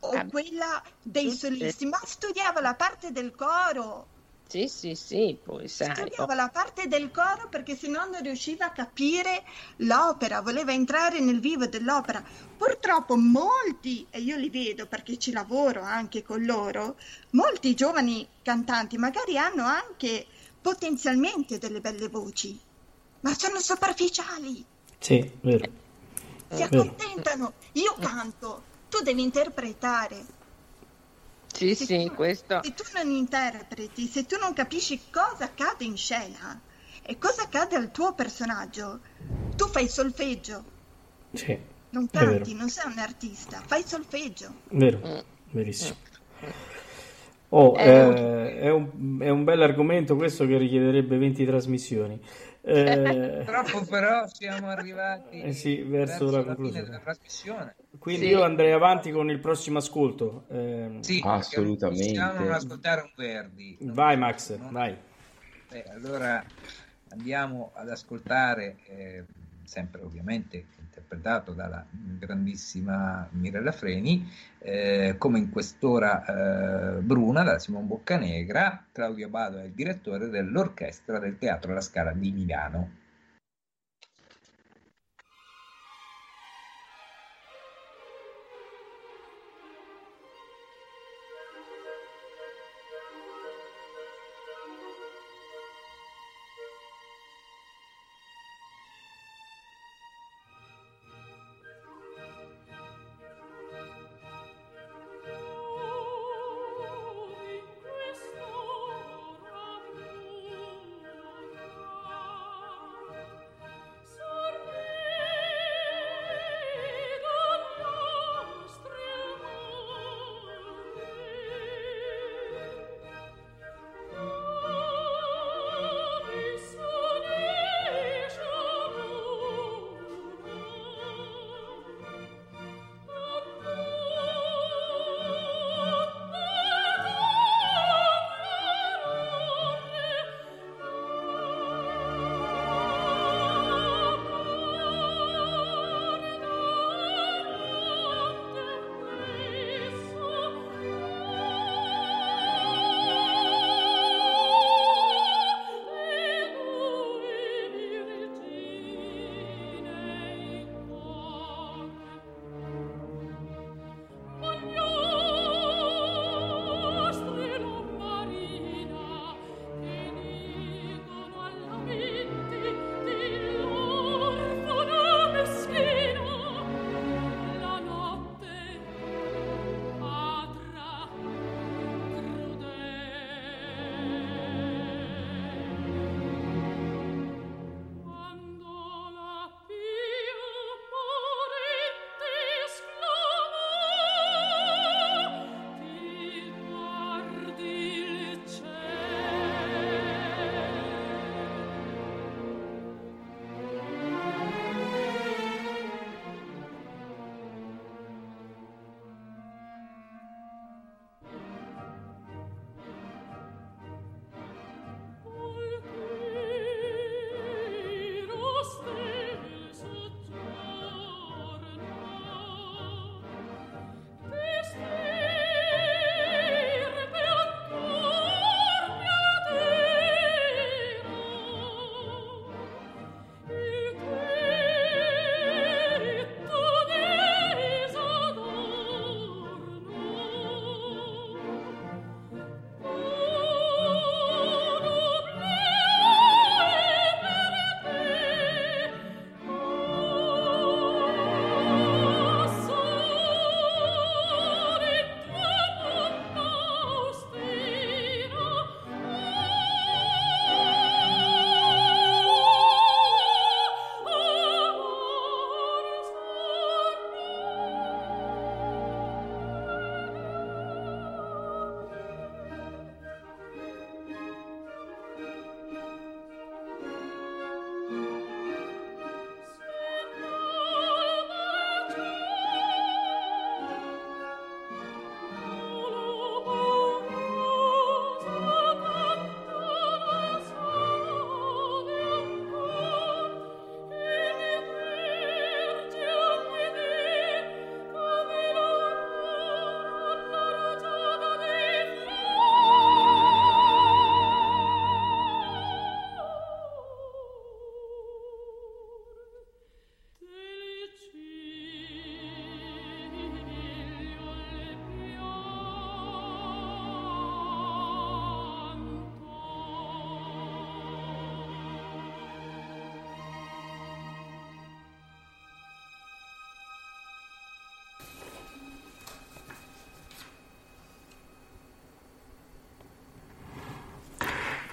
o 0.00 0.10
Ah, 0.10 0.24
quella 0.24 0.82
dei 1.02 1.32
solisti, 1.32 1.84
ma 1.84 2.00
studiava 2.02 2.60
la 2.62 2.74
parte 2.74 3.12
del 3.12 3.34
coro. 3.34 4.14
Sì, 4.48 4.68
sì, 4.68 4.94
sì, 4.94 5.36
poi 5.42 5.66
sai. 5.66 5.94
Studiava 5.94 6.34
la 6.34 6.48
parte 6.48 6.86
del 6.86 7.10
coro 7.10 7.48
perché 7.48 7.74
sennò 7.74 8.06
non 8.08 8.22
riusciva 8.22 8.66
a 8.66 8.70
capire 8.70 9.42
l'opera, 9.78 10.40
voleva 10.40 10.72
entrare 10.72 11.18
nel 11.18 11.40
vivo 11.40 11.66
dell'opera. 11.66 12.22
Purtroppo 12.56 13.16
molti, 13.16 14.06
e 14.08 14.20
io 14.20 14.36
li 14.36 14.48
vedo 14.48 14.86
perché 14.86 15.18
ci 15.18 15.32
lavoro 15.32 15.82
anche 15.82 16.22
con 16.22 16.44
loro, 16.44 16.96
molti 17.30 17.74
giovani 17.74 18.26
cantanti 18.42 18.96
magari 18.96 19.36
hanno 19.36 19.64
anche 19.64 20.26
potenzialmente 20.62 21.58
delle 21.58 21.80
belle 21.80 22.08
voci, 22.08 22.58
ma 23.20 23.34
sono 23.34 23.58
superficiali, 23.60 24.64
Sì, 24.98 25.28
vero. 25.42 25.70
si 26.48 26.62
accontentano. 26.62 27.52
Io 27.72 27.96
canto, 27.98 28.62
tu 28.88 29.02
devi 29.02 29.22
interpretare. 29.22 30.35
Sì, 31.56 31.74
Se 31.74 31.86
sì, 31.86 32.04
tu- 32.04 32.14
questo. 32.14 32.54
Se 32.60 32.72
tu 32.74 32.82
non 32.94 33.10
interpreti, 33.10 34.06
se 34.08 34.24
tu 34.26 34.36
non 34.38 34.52
capisci 34.54 35.08
cosa 35.10 35.44
accade 35.44 35.84
in 35.84 35.96
scena 35.96 36.62
e 37.02 37.18
cosa 37.18 37.42
accade 37.42 37.76
al 37.76 37.90
tuo 37.90 38.14
personaggio, 38.14 39.02
tu 39.54 39.66
fai 39.68 39.88
solfeggio, 39.88 40.64
Sì, 41.32 41.56
non 41.90 42.08
È 42.10 42.10
canti, 42.10 42.54
non 42.54 42.68
sei 42.70 42.90
un 42.92 42.98
artista, 42.98 43.62
fai 43.66 43.82
solfeggio. 43.84 44.60
vero, 44.70 45.00
verissimo. 45.52 45.98
Oh, 47.50 47.78
Eh, 47.78 47.82
eh, 47.82 48.58
è 48.58 48.70
un, 48.70 49.18
è 49.20 49.28
un 49.28 49.44
bel 49.44 49.62
argomento 49.62 50.16
questo 50.16 50.46
che 50.46 50.58
richiederebbe 50.58 51.16
20 51.16 51.44
trasmissioni. 51.44 52.20
Eh, 52.68 53.44
Purtroppo 53.44 53.84
però 53.86 54.26
siamo 54.26 54.68
arrivati 54.68 55.40
Eh 55.40 55.52
sì, 55.52 55.82
verso 55.82 56.24
la 56.24 56.40
fine 56.42 56.44
conclusione. 56.46 56.84
della 56.84 56.98
trasmissione. 56.98 57.76
quindi 58.00 58.26
Sì. 58.26 58.32
io 58.32 58.42
andrei 58.42 58.72
avanti 58.72 59.12
con 59.12 59.30
il 59.30 59.38
prossimo 59.38 59.78
ascolto. 59.78 60.46
Eh, 60.48 60.98
Sì, 61.00 61.20
Assolutamente. 61.24 62.04
possiamo 62.06 62.40
non 62.40 62.50
ascoltare 62.52 63.02
un 63.02 63.10
Verdi. 63.14 63.76
vai 63.82 64.16
Max, 64.16 64.56
No? 64.58 64.68
vai. 64.72 64.96
Eh, 65.68 65.84
allora 65.90 66.44
andiamo 67.10 67.70
ad 67.74 67.88
ascoltare, 67.88 68.76
eh, 68.88 69.24
sempre 69.64 70.02
ovviamente 70.02 70.64
interpretato 70.96 71.52
dalla 71.52 71.84
grandissima 71.90 73.28
Mirella 73.32 73.72
Freni, 73.72 74.26
eh, 74.58 75.16
come 75.18 75.38
in 75.38 75.50
quest'ora 75.50 76.24
eh, 76.96 77.00
Bruna 77.00 77.42
da 77.42 77.58
Simon 77.58 77.86
Boccanegra. 77.86 78.86
Claudio 78.90 79.28
Bado 79.28 79.58
è 79.58 79.64
il 79.64 79.72
direttore 79.72 80.28
dell'orchestra 80.28 81.18
del 81.18 81.36
Teatro 81.38 81.74
La 81.74 81.82
Scala 81.82 82.12
di 82.12 82.32
Milano. 82.32 83.04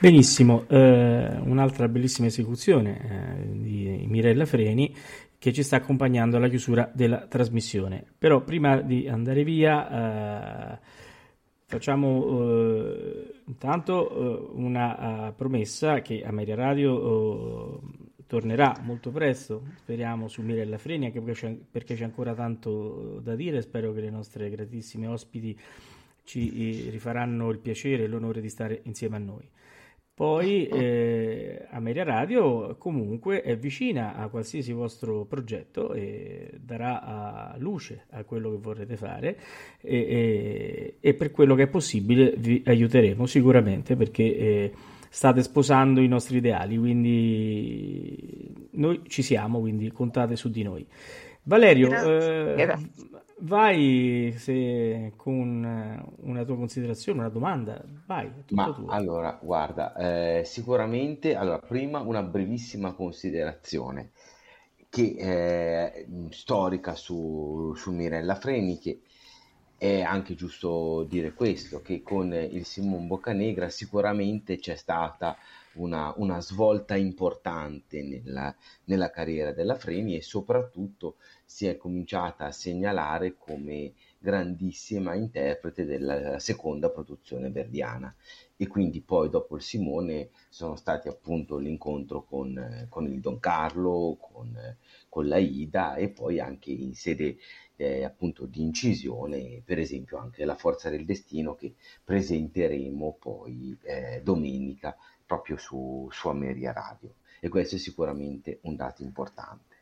Benissimo, 0.03 0.65
eh, 0.67 1.39
un'altra 1.45 1.87
bellissima 1.87 2.27
esecuzione 2.27 3.37
eh, 3.39 3.57
di 3.57 4.03
Mirella 4.09 4.45
Freni 4.45 4.93
che 5.37 5.53
ci 5.53 5.63
sta 5.63 5.77
accompagnando 5.77 6.35
alla 6.35 6.49
chiusura 6.49 6.91
della 6.93 7.25
trasmissione. 7.25 8.03
Però 8.17 8.41
prima 8.41 8.81
di 8.81 9.07
andare 9.07 9.45
via 9.45 10.73
eh, 10.73 10.79
facciamo 11.67 12.49
eh, 12.51 13.33
intanto 13.45 14.09
eh, 14.09 14.51
una 14.55 15.27
uh, 15.29 15.35
promessa 15.35 16.01
che 16.01 16.21
Ameria 16.25 16.55
Radio 16.55 16.93
uh, 16.97 17.81
tornerà 18.27 18.81
molto 18.81 19.09
presto, 19.09 19.63
speriamo 19.77 20.27
su 20.27 20.41
Mirella 20.41 20.77
Freni, 20.77 21.05
anche 21.05 21.21
perché 21.21 21.39
c'è, 21.47 21.57
perché 21.71 21.95
c'è 21.95 22.03
ancora 22.03 22.33
tanto 22.33 23.21
da 23.23 23.35
dire, 23.35 23.61
spero 23.61 23.93
che 23.93 24.01
le 24.01 24.09
nostre 24.09 24.49
gratissime 24.49 25.07
ospiti 25.07 25.57
ci 26.25 26.89
rifaranno 26.89 27.49
il 27.51 27.59
piacere 27.59 28.03
e 28.03 28.07
l'onore 28.07 28.41
di 28.41 28.49
stare 28.49 28.81
insieme 28.83 29.15
a 29.15 29.19
noi. 29.19 29.51
Poi 30.15 30.67
eh, 30.67 31.65
Ameria 31.71 32.03
Radio 32.03 32.75
comunque 32.77 33.41
è 33.41 33.57
vicina 33.57 34.15
a 34.15 34.27
qualsiasi 34.27 34.71
vostro 34.71 35.25
progetto 35.25 35.91
e 35.93 36.51
darà 36.61 37.55
luce 37.57 38.05
a 38.11 38.23
quello 38.23 38.51
che 38.51 38.57
vorrete 38.57 38.95
fare 38.95 39.39
e, 39.81 39.97
e, 39.97 40.97
e, 40.99 41.13
per 41.15 41.31
quello 41.31 41.55
che 41.55 41.63
è 41.63 41.67
possibile 41.67 42.35
vi 42.37 42.61
aiuteremo 42.63 43.25
sicuramente 43.25 43.95
perché 43.95 44.37
eh, 44.37 44.73
state 45.09 45.41
sposando 45.41 45.99
i 45.99 46.07
nostri 46.07 46.37
ideali, 46.37 46.77
quindi 46.77 48.53
noi 48.73 49.01
ci 49.07 49.23
siamo, 49.23 49.59
quindi 49.59 49.91
contate 49.91 50.35
su 50.35 50.51
di 50.51 50.61
noi. 50.61 50.85
Valerio, 51.43 51.89
Grazie. 51.89 52.51
Eh, 52.51 52.55
Grazie. 52.55 52.89
Vai 53.39 54.33
se 54.37 55.13
con 55.15 56.15
una 56.17 56.45
tua 56.45 56.55
considerazione, 56.55 57.19
una 57.19 57.29
domanda, 57.29 57.83
vai. 58.05 58.31
Ma 58.49 58.71
tuo. 58.71 58.87
allora, 58.87 59.37
guarda, 59.41 59.95
eh, 59.95 60.43
sicuramente, 60.45 61.35
allora, 61.35 61.59
prima 61.59 61.99
una 61.99 62.21
brevissima 62.21 62.93
considerazione 62.93 64.11
che 64.89 65.15
è 65.15 66.05
storica 66.29 66.93
su, 66.93 67.73
su 67.75 67.91
Mirella 67.91 68.35
Freni, 68.35 68.77
che 68.77 69.01
è 69.75 70.01
anche 70.01 70.35
giusto 70.35 71.03
dire 71.09 71.33
questo, 71.33 71.81
che 71.81 72.03
con 72.03 72.31
il 72.31 72.63
Simon 72.63 73.07
Boccanegra 73.07 73.69
sicuramente 73.69 74.57
c'è 74.57 74.75
stata 74.75 75.35
una, 75.75 76.13
una 76.17 76.41
svolta 76.41 76.95
importante 76.95 78.01
nella, 78.01 78.55
nella, 78.85 79.09
carriera 79.09 79.51
della 79.51 79.75
Freni 79.75 80.15
e 80.15 80.21
soprattutto 80.21 81.15
si 81.45 81.67
è 81.67 81.77
cominciata 81.77 82.45
a 82.45 82.51
segnalare 82.51 83.35
come 83.37 83.93
grandissima 84.17 85.15
interprete 85.15 85.85
della 85.85 86.39
seconda 86.39 86.89
produzione 86.89 87.49
verdiana. 87.49 88.13
E 88.55 88.67
quindi 88.67 89.01
poi 89.01 89.29
dopo 89.29 89.55
il 89.57 89.61
Simone 89.61 90.29
sono 90.47 90.75
stati 90.75 91.09
appunto 91.09 91.57
l'incontro 91.57 92.23
con, 92.23 92.87
con 92.87 93.05
il 93.11 93.19
Don 93.19 93.39
Carlo, 93.39 94.17
con, 94.19 94.57
con 95.09 95.27
la 95.27 95.37
Ida 95.37 95.95
e 95.95 96.09
poi 96.09 96.39
anche 96.39 96.71
in 96.71 96.95
sede 96.95 97.37
eh, 97.75 98.03
appunto 98.03 98.45
di 98.45 98.61
incisione, 98.61 99.61
per 99.65 99.79
esempio 99.79 100.17
anche 100.17 100.45
la 100.45 100.55
Forza 100.55 100.89
del 100.89 101.05
Destino 101.05 101.55
che 101.55 101.73
presenteremo 102.03 103.17
poi 103.19 103.77
eh, 103.83 104.21
domenica 104.23 104.95
proprio 105.25 105.57
su, 105.57 106.07
su 106.11 106.27
Ameria 106.27 106.71
Radio 106.71 107.15
e 107.39 107.49
questo 107.49 107.75
è 107.75 107.77
sicuramente 107.77 108.59
un 108.63 108.75
dato 108.75 109.03
importante. 109.03 109.75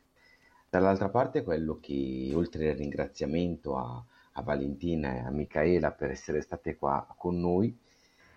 Dall'altra 0.68 1.08
parte 1.08 1.42
quello 1.42 1.78
che 1.80 2.32
oltre 2.34 2.70
al 2.70 2.76
ringraziamento 2.76 3.76
a, 3.76 4.04
a 4.32 4.42
Valentina 4.42 5.14
e 5.14 5.18
a 5.20 5.30
Michaela 5.30 5.92
per 5.92 6.10
essere 6.10 6.40
state 6.40 6.76
qua 6.76 7.06
con 7.16 7.38
noi 7.38 7.76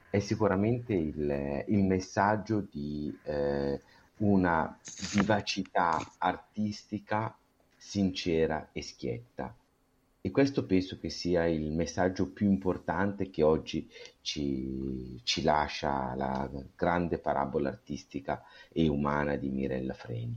è 0.10 0.20
sicuramente 0.20 0.94
il, 0.94 1.64
il 1.68 1.84
messaggio 1.84 2.62
di 2.62 3.18
eh, 3.24 3.82
una 4.18 4.78
vivacità 5.14 6.00
artistica 6.18 7.36
sincera 7.76 8.70
e 8.72 8.82
schietta 8.82 9.56
e 10.26 10.32
questo 10.32 10.66
penso 10.66 10.98
che 10.98 11.12
sia 11.12 11.46
il 11.46 11.72
messaggio 11.72 12.32
più 12.32 12.50
importante 12.50 13.30
che 13.30 13.44
oggi 13.44 13.88
ci, 14.22 15.22
ci 15.22 15.44
lascia 15.44 16.16
la 16.16 16.50
grande 16.76 17.20
parabola 17.20 17.70
artistica 17.70 18.44
e 18.74 18.88
umana 18.88 19.36
di 19.36 19.50
Mirella 19.50 19.94
Freni. 19.94 20.36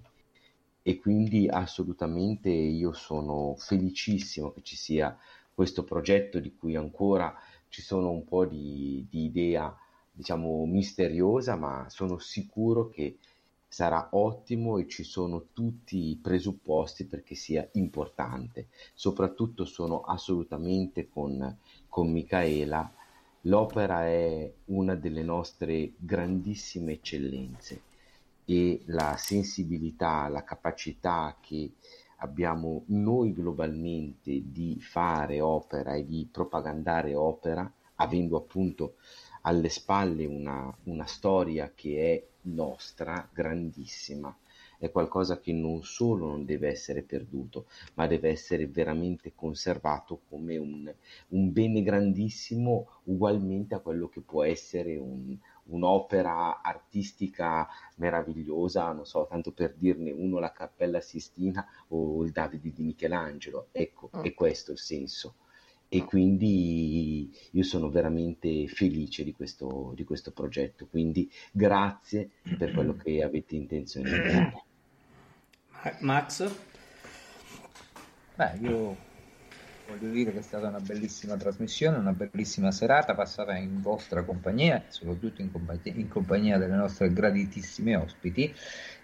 E 0.82 0.98
quindi 0.98 1.48
assolutamente 1.48 2.50
io 2.50 2.92
sono 2.92 3.54
felicissimo 3.56 4.52
che 4.52 4.60
ci 4.60 4.76
sia 4.76 5.16
questo 5.54 5.84
progetto 5.84 6.38
di 6.38 6.54
cui 6.54 6.76
ancora 6.76 7.34
ci 7.68 7.80
sono 7.80 8.10
un 8.10 8.26
po' 8.26 8.44
di, 8.44 9.06
di 9.08 9.24
idea, 9.24 9.74
diciamo, 10.12 10.66
misteriosa, 10.66 11.56
ma 11.56 11.86
sono 11.88 12.18
sicuro 12.18 12.90
che 12.90 13.16
sarà 13.68 14.08
ottimo 14.12 14.78
e 14.78 14.88
ci 14.88 15.04
sono 15.04 15.48
tutti 15.52 16.08
i 16.08 16.16
presupposti 16.16 17.04
perché 17.04 17.34
sia 17.34 17.68
importante. 17.72 18.68
Soprattutto 18.94 19.66
sono 19.66 20.00
assolutamente 20.00 21.08
con, 21.08 21.56
con 21.88 22.10
Michaela. 22.10 22.90
L'opera 23.42 24.06
è 24.06 24.50
una 24.66 24.94
delle 24.94 25.22
nostre 25.22 25.92
grandissime 25.96 26.94
eccellenze 26.94 27.82
e 28.46 28.82
la 28.86 29.16
sensibilità, 29.18 30.26
la 30.28 30.42
capacità 30.42 31.36
che 31.40 31.72
abbiamo 32.16 32.82
noi 32.86 33.32
globalmente 33.32 34.42
di 34.50 34.80
fare 34.80 35.40
opera 35.40 35.94
e 35.94 36.04
di 36.04 36.26
propagandare 36.30 37.14
opera, 37.14 37.70
avendo 37.96 38.36
appunto 38.38 38.94
alle 39.42 39.68
spalle 39.68 40.24
una, 40.24 40.74
una 40.84 41.06
storia 41.06 41.70
che 41.74 42.12
è 42.12 42.26
nostra, 42.54 43.28
grandissima, 43.32 44.36
è 44.78 44.90
qualcosa 44.90 45.40
che 45.40 45.52
non 45.52 45.82
solo 45.82 46.26
non 46.26 46.44
deve 46.44 46.68
essere 46.68 47.02
perduto, 47.02 47.66
ma 47.94 48.06
deve 48.06 48.30
essere 48.30 48.66
veramente 48.66 49.32
conservato 49.34 50.20
come 50.28 50.56
un, 50.56 50.92
un 51.28 51.52
bene 51.52 51.82
grandissimo, 51.82 53.00
ugualmente 53.04 53.74
a 53.74 53.80
quello 53.80 54.08
che 54.08 54.20
può 54.20 54.44
essere 54.44 54.96
un, 54.96 55.36
un'opera 55.64 56.62
artistica 56.62 57.68
meravigliosa, 57.96 58.92
non 58.92 59.04
so, 59.04 59.26
tanto 59.28 59.50
per 59.50 59.74
dirne 59.74 60.12
uno, 60.12 60.38
la 60.38 60.52
Cappella 60.52 61.00
Sistina 61.00 61.66
o 61.88 62.22
il 62.24 62.30
Davide 62.30 62.72
di 62.72 62.82
Michelangelo. 62.82 63.68
Ecco, 63.72 64.10
mm. 64.16 64.22
è 64.22 64.32
questo 64.32 64.70
il 64.72 64.78
senso 64.78 65.34
e 65.88 66.04
quindi 66.04 67.34
io 67.52 67.62
sono 67.62 67.88
veramente 67.88 68.66
felice 68.68 69.24
di 69.24 69.32
questo, 69.32 69.92
di 69.94 70.04
questo 70.04 70.32
progetto, 70.32 70.86
quindi 70.86 71.30
grazie 71.50 72.30
per 72.58 72.72
quello 72.72 72.94
che 72.94 73.22
avete 73.22 73.56
intenzione 73.56 74.10
di 74.10 74.28
fare. 74.28 74.64
Max? 76.00 76.54
Beh, 78.34 78.58
io 78.60 79.07
voglio 79.88 80.10
dire 80.12 80.32
che 80.32 80.40
è 80.40 80.42
stata 80.42 80.68
una 80.68 80.80
bellissima 80.80 81.36
trasmissione, 81.36 81.96
una 81.96 82.12
bellissima 82.12 82.70
serata 82.70 83.14
passata 83.14 83.56
in 83.56 83.80
vostra 83.80 84.22
compagnia, 84.22 84.84
soprattutto 84.88 85.40
in 85.40 85.50
compagnia, 85.50 85.92
in 85.94 86.08
compagnia 86.08 86.58
delle 86.58 86.76
nostre 86.76 87.10
graditissime 87.10 87.96
ospiti, 87.96 88.54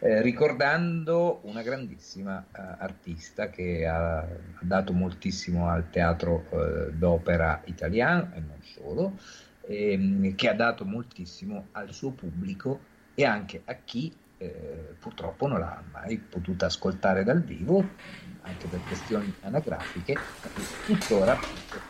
eh, 0.01 0.21
ricordando 0.21 1.41
una 1.45 1.63
grandissima 1.63 2.45
eh, 2.45 2.61
artista 2.79 3.49
che 3.49 3.87
ha, 3.87 4.19
ha, 4.19 4.29
dato 4.61 4.93
moltissimo 4.93 5.69
al 5.69 5.89
teatro 5.89 6.45
eh, 6.51 6.93
d'opera 6.93 7.63
italiano 7.65 8.31
e 8.35 8.41
non 8.41 8.61
solo, 8.63 9.19
ehm, 9.67 10.35
che 10.35 10.49
ha 10.51 10.55
dato 10.55 10.85
moltissimo 10.85 11.69
al 11.73 11.93
suo 11.95 12.11
pubblico 12.11 12.93
e 13.15 13.25
anche 13.25 13.63
a 13.65 13.75
chi 13.75 14.13
eh, 14.39 14.95
purtroppo 14.99 15.47
non 15.47 15.59
l'ha 15.59 15.83
mai 15.93 16.19
potuta 16.19 16.67
ascoltare 16.67 17.25
dal 17.25 17.43
vivo, 17.43 17.85
anche 18.43 18.67
per 18.67 18.81
questioni 18.87 19.33
anagrafiche, 19.43 20.17
tuttora 20.87 21.39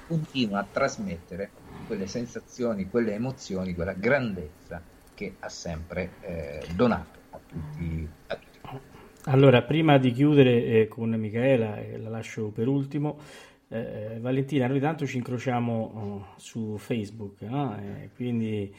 continua 0.07 0.61
a 0.61 0.67
trasmettere 0.71 1.51
quelle 1.87 2.07
sensazioni, 2.07 2.89
quelle 2.89 3.15
emozioni, 3.15 3.75
quella 3.75 3.93
grandezza 3.93 4.81
che 5.15 5.37
ha 5.41 5.49
sempre 5.49 6.13
eh, 6.21 6.67
donato 6.75 7.19
a 7.31 7.41
tutti, 7.47 8.09
a 8.27 8.37
tutti. 8.37 8.55
Allora, 9.27 9.63
prima 9.63 9.97
di 9.99 10.13
chiudere 10.13 10.65
eh, 10.65 10.89
con 10.89 11.11
Michaela, 11.11 11.79
e 11.79 11.97
la 11.97 12.11
lascio 12.11 12.49
per 12.49 12.69
ultimo, 12.69 13.19
eh, 13.69 14.19
Valentina, 14.21 14.67
noi 14.67 14.81
tanto 14.81 15.07
ci 15.07 15.17
incrociamo 15.17 15.73
oh, 15.73 16.27
su 16.37 16.77
Facebook, 16.77 17.41
no? 17.43 17.77
Eh, 17.79 18.11
quindi 18.15 18.73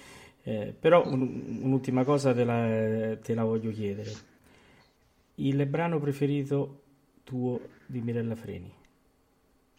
eh, 0.47 0.75
però 0.79 1.03
un, 1.07 1.59
un'ultima 1.63 2.03
cosa 2.03 2.31
te 2.31 2.43
la, 2.43 3.17
te 3.17 3.33
la, 3.33 3.43
voglio 3.43 3.71
chiedere. 3.71 4.13
Il 5.35 5.65
brano 5.65 5.99
preferito 5.99 6.83
tuo 7.23 7.59
di 7.87 7.99
Mirella 7.99 8.35
Freni? 8.35 8.71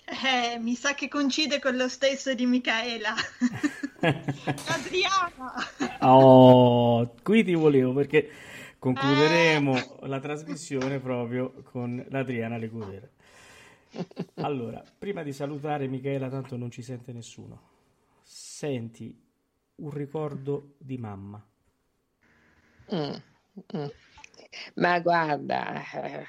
Eh, 0.04 0.58
mi 0.58 0.74
sa 0.74 0.94
che 0.94 1.06
coincide 1.06 1.60
con 1.60 1.76
lo 1.76 1.88
stesso 1.88 2.34
di 2.34 2.46
Michaela. 2.46 3.14
Adriana! 4.66 5.54
Oh, 6.00 7.14
qui 7.22 7.44
ti 7.44 7.54
volevo 7.54 7.92
perché 7.92 8.28
concluderemo 8.80 9.76
eh. 9.76 10.08
la 10.08 10.18
trasmissione 10.18 10.98
proprio 10.98 11.62
con 11.70 12.04
l'Adriana 12.08 12.56
Lecudera. 12.56 13.08
Allora, 14.40 14.82
prima 14.98 15.22
di 15.22 15.32
salutare 15.32 15.86
Michaela, 15.86 16.28
tanto 16.28 16.56
non 16.56 16.72
ci 16.72 16.82
sente 16.82 17.12
nessuno. 17.12 17.60
Senti 18.24 19.25
un 19.76 19.90
ricordo 19.90 20.74
di 20.78 20.98
mamma. 20.98 21.44
Mm, 22.92 23.14
mm. 23.76 23.86
Ma 24.74 25.00
guarda, 25.00 25.82
eh, 25.92 26.24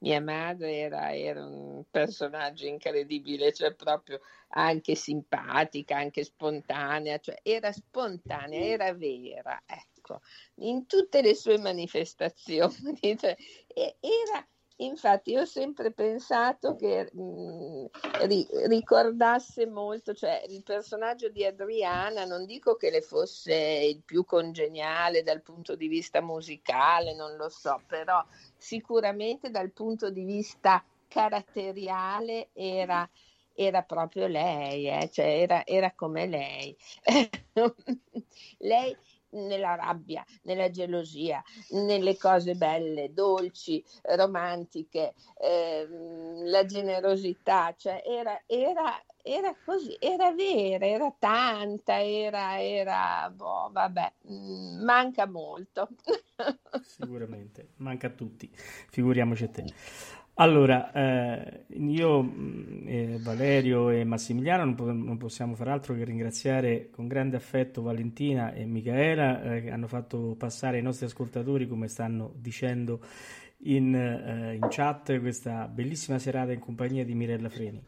mia 0.00 0.20
madre 0.20 0.76
era, 0.76 1.14
era, 1.14 1.44
un 1.44 1.84
personaggio 1.90 2.66
incredibile, 2.66 3.52
cioè 3.52 3.74
proprio 3.74 4.20
anche 4.48 4.94
simpatica, 4.94 5.96
anche 5.96 6.24
spontanea, 6.24 7.18
cioè 7.18 7.38
era 7.42 7.72
spontanea, 7.72 8.60
era 8.60 8.92
vera, 8.92 9.60
ecco, 9.66 10.20
in 10.56 10.86
tutte 10.86 11.22
le 11.22 11.34
sue 11.34 11.58
manifestazioni, 11.58 13.00
cioè, 13.18 13.36
era 13.74 14.46
Infatti 14.78 15.30
io 15.30 15.42
ho 15.42 15.46
sempre 15.46 15.92
pensato 15.92 16.74
che 16.74 17.08
mh, 17.12 17.22
mm, 17.22 17.84
ri- 18.22 18.48
ricordasse 18.66 19.66
molto, 19.66 20.14
cioè 20.14 20.42
il 20.48 20.64
personaggio 20.64 21.28
di 21.28 21.44
Adriana, 21.44 22.24
non 22.24 22.44
dico 22.44 22.74
che 22.74 22.90
le 22.90 23.00
fosse 23.00 23.54
il 23.54 24.02
più 24.04 24.24
congeniale 24.24 25.22
dal 25.22 25.42
punto 25.42 25.76
di 25.76 25.86
vista 25.86 26.20
musicale, 26.20 27.14
non 27.14 27.36
lo 27.36 27.48
so, 27.48 27.82
però 27.86 28.20
sicuramente 28.56 29.50
dal 29.50 29.70
punto 29.70 30.10
di 30.10 30.24
vista 30.24 30.84
caratteriale 31.06 32.48
era, 32.52 33.08
era 33.52 33.82
proprio 33.82 34.26
lei, 34.26 34.88
eh? 34.88 35.08
cioè 35.12 35.26
era, 35.26 35.64
era 35.64 35.92
come 35.94 36.26
lei. 36.26 36.76
lei 38.58 38.96
nella 39.34 39.74
rabbia, 39.74 40.24
nella 40.42 40.70
gelosia, 40.70 41.42
nelle 41.70 42.16
cose 42.16 42.54
belle, 42.54 43.12
dolci, 43.12 43.84
romantiche, 44.02 45.14
ehm, 45.40 46.44
la 46.46 46.64
generosità, 46.64 47.74
cioè 47.76 48.02
era, 48.04 48.42
era, 48.46 49.02
era 49.22 49.54
così, 49.64 49.96
era 49.98 50.32
vera, 50.32 50.86
era 50.86 51.14
tanta, 51.18 52.02
era, 52.02 52.60
era 52.60 53.30
boh, 53.34 53.70
vabbè, 53.72 54.12
mm, 54.30 54.82
manca 54.84 55.26
molto. 55.26 55.88
Sicuramente, 56.84 57.70
manca 57.76 58.08
a 58.08 58.10
tutti, 58.10 58.50
figuriamoci 58.54 59.44
a 59.44 59.48
te. 59.48 59.64
Allora, 60.36 60.90
eh, 60.92 61.64
io, 61.76 62.28
eh, 62.86 63.18
Valerio 63.20 63.90
e 63.90 64.02
Massimiliano 64.02 64.64
non, 64.64 64.74
po- 64.74 64.90
non, 64.90 65.16
possiamo 65.16 65.54
far 65.54 65.68
altro 65.68 65.94
che 65.94 66.02
ringraziare 66.02 66.90
con 66.90 67.06
grande 67.06 67.36
affetto 67.36 67.82
Valentina 67.82 68.52
e 68.52 68.64
Michaela 68.64 69.42
eh, 69.42 69.62
che 69.62 69.70
hanno 69.70 69.86
fatto 69.86 70.34
passare 70.36 70.78
ai 70.78 70.82
nostri 70.82 71.06
ascoltatori, 71.06 71.68
come 71.68 71.86
stanno 71.86 72.32
dicendo 72.34 72.98
in, 73.58 73.94
eh, 73.94 74.54
in, 74.54 74.66
chat, 74.70 75.20
questa 75.20 75.68
bellissima 75.68 76.18
serata 76.18 76.50
in 76.50 76.58
compagnia 76.58 77.04
di 77.04 77.14
Mirella 77.14 77.48
Freni. 77.48 77.80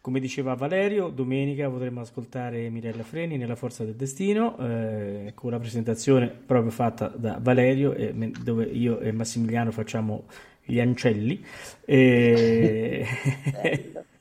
Come 0.00 0.20
diceva 0.20 0.54
Valerio, 0.54 1.08
domenica 1.08 1.68
potremo 1.68 2.00
ascoltare 2.00 2.70
Mirella 2.70 3.02
Freni 3.02 3.36
nella 3.36 3.56
Forza 3.56 3.84
del 3.84 3.96
Destino 3.96 4.56
eh, 4.58 5.32
con 5.34 5.50
la 5.50 5.58
presentazione 5.58 6.28
proprio 6.28 6.70
fatta 6.70 7.08
da 7.08 7.38
Valerio, 7.40 7.94
dove 8.42 8.64
io 8.64 9.00
e 9.00 9.10
Massimiliano 9.12 9.72
facciamo 9.72 10.24
gli 10.64 10.80
ancelli. 10.80 11.44
E... 11.84 13.06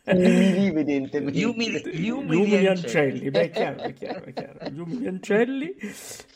Umili, 0.10 0.68
evidentemente. 0.68 1.40
Gli 1.40 1.44
umili, 1.44 1.82
gli 1.94 2.10
umili, 2.10 2.36
gli 2.36 2.40
umili 2.40 2.68
ancelli, 2.68 3.30
beh, 3.30 3.42
è 3.42 3.50
chiaro, 3.52 3.82
è 3.82 3.94
chiaro, 3.94 4.24
è 4.24 4.34
chiaro. 4.34 4.70
Gli 4.70 4.80
umili 4.80 5.08
ancelli. 5.08 5.76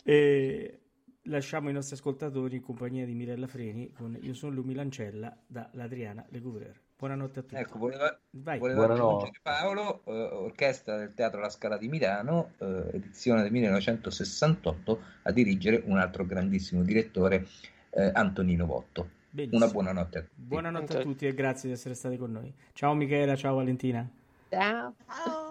E 0.04 0.80
lasciamo 1.24 1.70
i 1.70 1.74
nostri 1.74 1.96
ascoltatori 1.96 2.58
in 2.58 2.62
compagnia 2.62 3.06
di 3.06 3.14
Mirella 3.14 3.48
Freni 3.48 3.92
con 3.92 4.18
Io 4.22 4.34
sono 4.34 4.54
l'umile 4.54 4.82
ancella 4.82 5.36
da 5.46 5.70
Ladriana 5.74 6.26
Legouvreur. 6.30 6.80
Buonanotte 6.98 7.40
a 7.40 7.42
tutti. 7.42 7.56
Ecco, 7.56 7.80
voleva, 7.80 8.18
voleva 8.30 8.86
Buonanotte. 8.86 9.32
Paolo, 9.42 10.04
eh, 10.06 10.12
orchestra 10.12 10.98
del 10.98 11.14
Teatro 11.14 11.42
La 11.42 11.50
Scala 11.50 11.78
di 11.78 11.88
Milano, 11.88 12.52
eh, 12.60 12.92
edizione 12.94 13.42
del 13.42 13.52
1968, 13.52 15.02
a 15.24 15.32
dirigere 15.32 15.84
un 15.86 15.98
altro 15.98 16.26
grandissimo 16.26 16.82
direttore, 16.84 17.46
eh, 17.90 18.10
Antonino 18.14 18.66
Votto. 18.66 19.22
Benissimo. 19.34 19.64
Una 19.64 19.74
buonanotte 19.74 20.18
a 20.20 20.22
tutti. 20.22 20.34
Buonanotte 20.36 20.98
a 20.98 21.02
tutti 21.02 21.26
e 21.26 21.34
grazie 21.34 21.68
di 21.68 21.74
essere 21.74 21.96
stati 21.96 22.18
con 22.18 22.32
noi. 22.32 22.54
Ciao 22.74 22.94
Michela, 22.94 23.36
ciao 23.36 23.56
Valentina. 23.56 24.08
Ciao. 24.50 24.94
Ciao. 25.08 25.43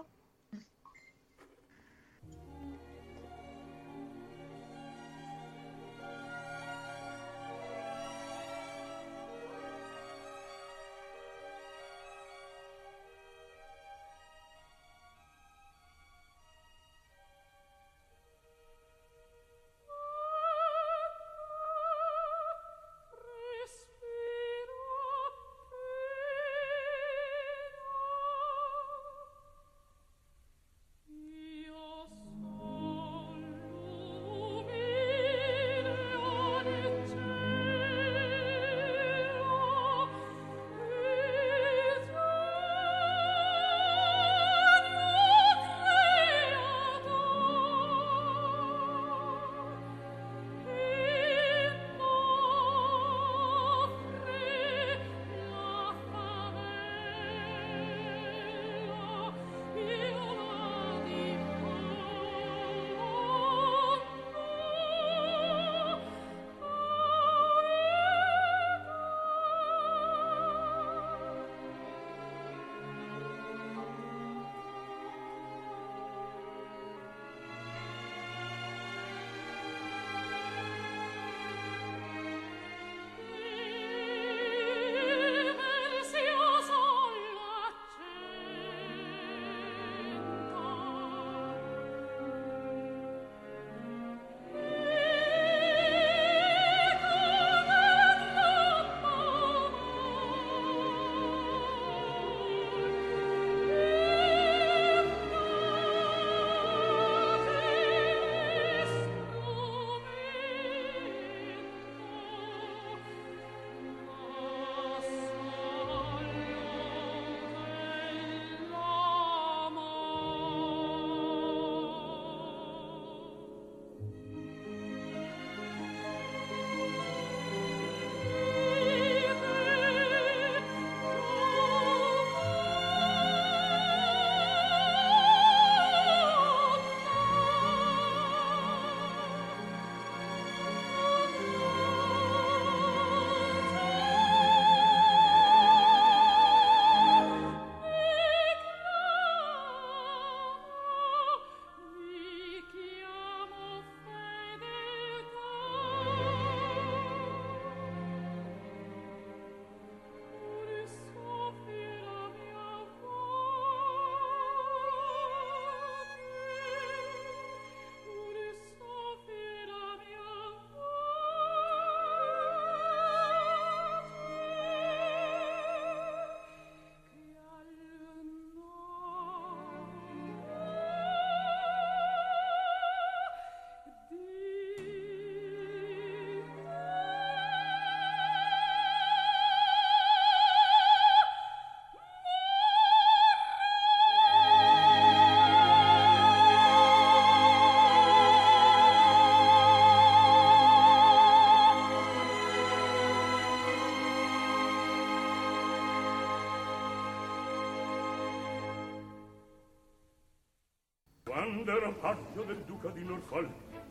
Paggio 212.03 212.43
del 212.43 212.61
duca 212.66 212.89
di 212.89 213.05
Norfolk 213.05 213.49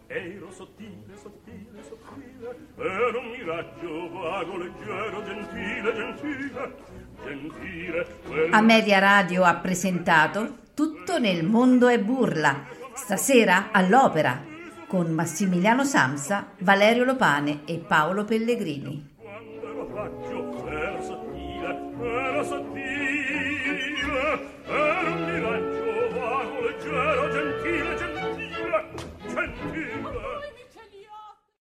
ero 0.07 0.51
sottile, 0.51 1.15
sottile, 1.15 1.81
sottile 1.81 2.57
ero 2.75 3.19
un 3.21 3.29
miraggio 3.29 4.09
vago, 4.11 4.57
leggero, 4.57 5.23
gentile, 5.23 5.93
gentile 5.93 6.75
gentile 7.23 8.07
quello... 8.27 8.53
A 8.53 8.99
Radio 8.99 9.43
ha 9.45 9.55
presentato 9.55 10.57
Tutto 10.73 11.19
nel 11.19 11.45
mondo 11.45 11.87
è 11.87 11.97
burla 11.99 12.65
stasera 12.93 13.69
all'opera 13.71 14.43
con 14.87 15.09
Massimiliano 15.09 15.85
Samsa, 15.85 16.51
Valerio 16.59 17.05
Lopane 17.05 17.61
e 17.63 17.77
Paolo 17.77 18.25
Pellegrini. 18.25 19.10